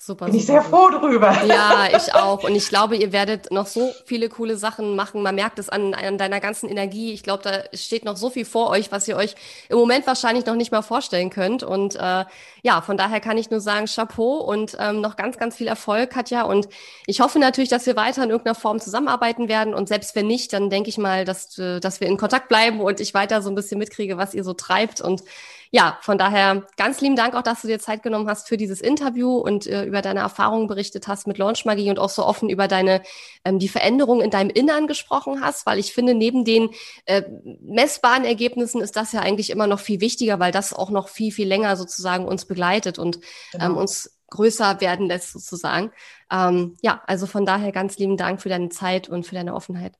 Super, 0.01 0.27
Bin 0.27 0.35
ich 0.35 0.45
sehr 0.45 0.61
froh 0.61 0.89
drüber. 0.91 1.43
Ja, 1.43 1.87
ich 1.93 2.15
auch. 2.15 2.45
Und 2.45 2.55
ich 2.55 2.69
glaube, 2.69 2.95
ihr 2.95 3.11
werdet 3.11 3.51
noch 3.51 3.67
so 3.67 3.91
viele 4.05 4.29
coole 4.29 4.55
Sachen 4.55 4.95
machen. 4.95 5.21
Man 5.21 5.35
merkt 5.35 5.59
es 5.59 5.67
an, 5.67 5.93
an 5.93 6.17
deiner 6.17 6.39
ganzen 6.39 6.69
Energie. 6.69 7.11
Ich 7.11 7.21
glaube, 7.21 7.43
da 7.43 7.77
steht 7.77 8.05
noch 8.05 8.15
so 8.15 8.29
viel 8.29 8.45
vor 8.45 8.69
euch, 8.69 8.93
was 8.93 9.09
ihr 9.09 9.17
euch 9.17 9.35
im 9.67 9.77
Moment 9.77 10.07
wahrscheinlich 10.07 10.45
noch 10.45 10.55
nicht 10.55 10.71
mal 10.71 10.83
vorstellen 10.83 11.29
könnt. 11.29 11.63
Und 11.63 11.97
äh, 11.97 12.23
ja, 12.63 12.79
von 12.79 12.95
daher 12.95 13.19
kann 13.19 13.37
ich 13.37 13.51
nur 13.51 13.59
sagen, 13.59 13.87
Chapeau 13.87 14.37
und 14.37 14.77
ähm, 14.79 15.01
noch 15.01 15.17
ganz, 15.17 15.37
ganz 15.37 15.57
viel 15.57 15.67
Erfolg, 15.67 16.11
Katja. 16.11 16.43
Und 16.43 16.69
ich 17.05 17.19
hoffe 17.19 17.37
natürlich, 17.37 17.69
dass 17.69 17.85
wir 17.85 17.97
weiter 17.97 18.23
in 18.23 18.29
irgendeiner 18.29 18.55
Form 18.55 18.79
zusammenarbeiten 18.79 19.49
werden. 19.49 19.73
Und 19.73 19.89
selbst 19.89 20.15
wenn 20.15 20.27
nicht, 20.27 20.53
dann 20.53 20.69
denke 20.69 20.87
ich 20.87 20.97
mal, 20.97 21.25
dass, 21.25 21.57
äh, 21.59 21.81
dass 21.81 21.99
wir 21.99 22.07
in 22.07 22.15
Kontakt 22.15 22.47
bleiben 22.47 22.79
und 22.79 23.01
ich 23.01 23.13
weiter 23.13 23.41
so 23.41 23.49
ein 23.49 23.55
bisschen 23.55 23.79
mitkriege, 23.79 24.17
was 24.17 24.33
ihr 24.33 24.45
so 24.45 24.53
treibt. 24.53 25.01
Und 25.01 25.23
ja, 25.71 25.99
von 26.01 26.17
daher 26.17 26.65
ganz 26.77 26.99
lieben 26.99 27.15
Dank 27.15 27.35
auch, 27.35 27.43
dass 27.43 27.61
du 27.61 27.67
dir 27.67 27.79
Zeit 27.79 28.01
genommen 28.01 28.27
hast 28.27 28.47
für 28.47 28.57
dieses 28.57 28.81
Interview 28.81 29.37
und 29.37 29.67
äh, 29.67 29.83
über 29.83 30.01
deine 30.01 30.21
Erfahrungen 30.21 30.67
berichtet 30.67 31.07
hast 31.07 31.27
mit 31.27 31.37
Launchmagie 31.37 31.91
und 31.91 31.99
auch 31.99 32.09
so 32.09 32.25
offen 32.25 32.49
über 32.49 32.67
deine 32.67 33.03
ähm, 33.45 33.59
die 33.59 33.67
Veränderungen 33.67 34.21
in 34.21 34.31
deinem 34.31 34.49
Innern 34.49 34.87
gesprochen 34.87 35.41
hast, 35.41 35.67
weil 35.67 35.77
ich 35.77 35.93
finde, 35.93 36.15
neben 36.15 36.43
den 36.43 36.69
äh, 37.05 37.21
messbaren 37.61 38.25
Ergebnissen 38.25 38.81
ist 38.81 38.95
das 38.95 39.11
ja 39.11 39.19
eigentlich 39.19 39.51
immer 39.51 39.67
noch 39.67 39.79
viel 39.79 40.01
wichtiger, 40.01 40.39
weil 40.39 40.51
das 40.51 40.73
auch 40.73 40.89
noch 40.89 41.07
viel, 41.07 41.31
viel 41.31 41.47
länger 41.47 41.75
sozusagen 41.75 42.25
uns 42.25 42.45
begleitet 42.45 42.97
und 42.97 43.19
genau. 43.51 43.65
ähm, 43.65 43.77
uns 43.77 44.19
größer 44.31 44.81
werden 44.81 45.05
lässt 45.07 45.33
sozusagen. 45.33 45.91
Ähm, 46.31 46.77
ja, 46.81 47.01
also 47.05 47.27
von 47.27 47.45
daher 47.45 47.71
ganz 47.71 47.97
lieben 47.97 48.17
Dank 48.17 48.41
für 48.41 48.49
deine 48.49 48.69
Zeit 48.69 49.07
und 49.07 49.27
für 49.27 49.35
deine 49.35 49.53
Offenheit. 49.53 49.93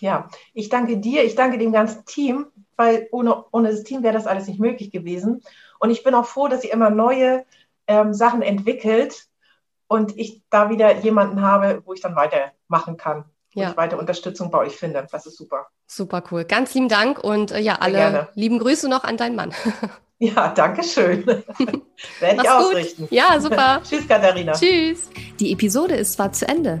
Ja, 0.00 0.28
ich 0.52 0.68
danke 0.68 0.98
dir, 0.98 1.24
ich 1.24 1.34
danke 1.34 1.58
dem 1.58 1.72
ganzen 1.72 2.04
Team, 2.04 2.46
weil 2.76 3.08
ohne, 3.12 3.44
ohne 3.52 3.70
das 3.70 3.82
Team 3.82 4.02
wäre 4.02 4.14
das 4.14 4.26
alles 4.26 4.46
nicht 4.46 4.60
möglich 4.60 4.90
gewesen. 4.90 5.42
Und 5.78 5.90
ich 5.90 6.02
bin 6.02 6.14
auch 6.14 6.26
froh, 6.26 6.48
dass 6.48 6.64
ihr 6.64 6.72
immer 6.72 6.90
neue 6.90 7.44
ähm, 7.86 8.14
Sachen 8.14 8.42
entwickelt 8.42 9.26
und 9.88 10.16
ich 10.18 10.42
da 10.50 10.70
wieder 10.70 10.96
jemanden 10.98 11.42
habe, 11.42 11.82
wo 11.84 11.92
ich 11.92 12.00
dann 12.00 12.16
weitermachen 12.16 12.96
kann, 12.96 13.24
wo 13.54 13.60
ja. 13.60 13.70
ich 13.70 13.76
weiter 13.76 13.98
Unterstützung 13.98 14.50
bei 14.50 14.58
euch 14.58 14.76
finde. 14.76 15.06
Das 15.10 15.26
ist 15.26 15.36
super. 15.36 15.66
Super 15.86 16.22
cool. 16.30 16.44
Ganz 16.44 16.72
lieben 16.74 16.88
Dank 16.88 17.22
und 17.22 17.52
äh, 17.52 17.58
ja, 17.58 17.76
alle 17.80 17.98
gerne. 17.98 18.28
lieben 18.34 18.58
Grüße 18.58 18.88
noch 18.88 19.04
an 19.04 19.16
deinen 19.16 19.36
Mann. 19.36 19.52
Ja, 20.22 20.52
danke 20.54 20.84
schön. 20.84 21.26
Werde 22.20 22.42
ich 22.42 22.48
ausrichten. 22.48 23.02
Gut. 23.02 23.10
Ja, 23.10 23.40
super. 23.40 23.82
Tschüss, 23.88 24.06
Katharina. 24.06 24.52
Tschüss. 24.52 25.10
Die 25.40 25.52
Episode 25.52 25.96
ist 25.96 26.12
zwar 26.12 26.30
zu 26.30 26.46
Ende, 26.46 26.80